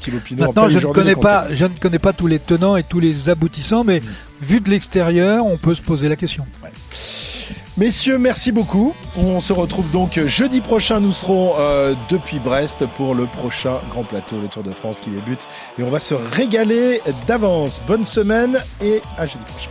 Thibaut 0.00 0.18
Pinot. 0.18 0.46
Maintenant, 0.46 0.68
je 0.68 0.78
ne 0.78 0.92
connais 0.92 1.16
pas, 1.16 1.46
je 1.54 1.64
ne 1.64 1.78
connais 1.80 1.98
pas 1.98 2.12
tous 2.12 2.26
les 2.26 2.38
tenants 2.38 2.76
et 2.76 2.82
tous 2.82 3.00
les 3.00 3.28
aboutissants, 3.28 3.84
mais 3.84 4.02
vu 4.40 4.60
de 4.60 4.70
l'extérieur, 4.70 5.46
on 5.46 5.56
peut 5.56 5.74
se 5.74 5.82
poser 5.82 6.08
la 6.08 6.16
question. 6.16 6.44
Messieurs, 7.78 8.18
merci 8.18 8.50
beaucoup. 8.50 8.92
On 9.16 9.40
se 9.40 9.52
retrouve 9.52 9.88
donc 9.92 10.18
jeudi 10.26 10.60
prochain. 10.60 10.98
Nous 10.98 11.12
serons 11.12 11.54
euh, 11.58 11.94
depuis 12.10 12.40
Brest 12.40 12.84
pour 12.96 13.14
le 13.14 13.26
prochain 13.26 13.78
Grand 13.90 14.02
Plateau, 14.02 14.40
le 14.42 14.48
Tour 14.48 14.64
de 14.64 14.72
France 14.72 14.98
qui 15.00 15.10
débute. 15.10 15.46
Et 15.78 15.84
on 15.84 15.90
va 15.90 16.00
se 16.00 16.14
régaler 16.14 17.00
d'avance. 17.28 17.80
Bonne 17.86 18.04
semaine 18.04 18.58
et 18.82 19.00
à 19.16 19.26
jeudi 19.26 19.44
prochain. 19.44 19.70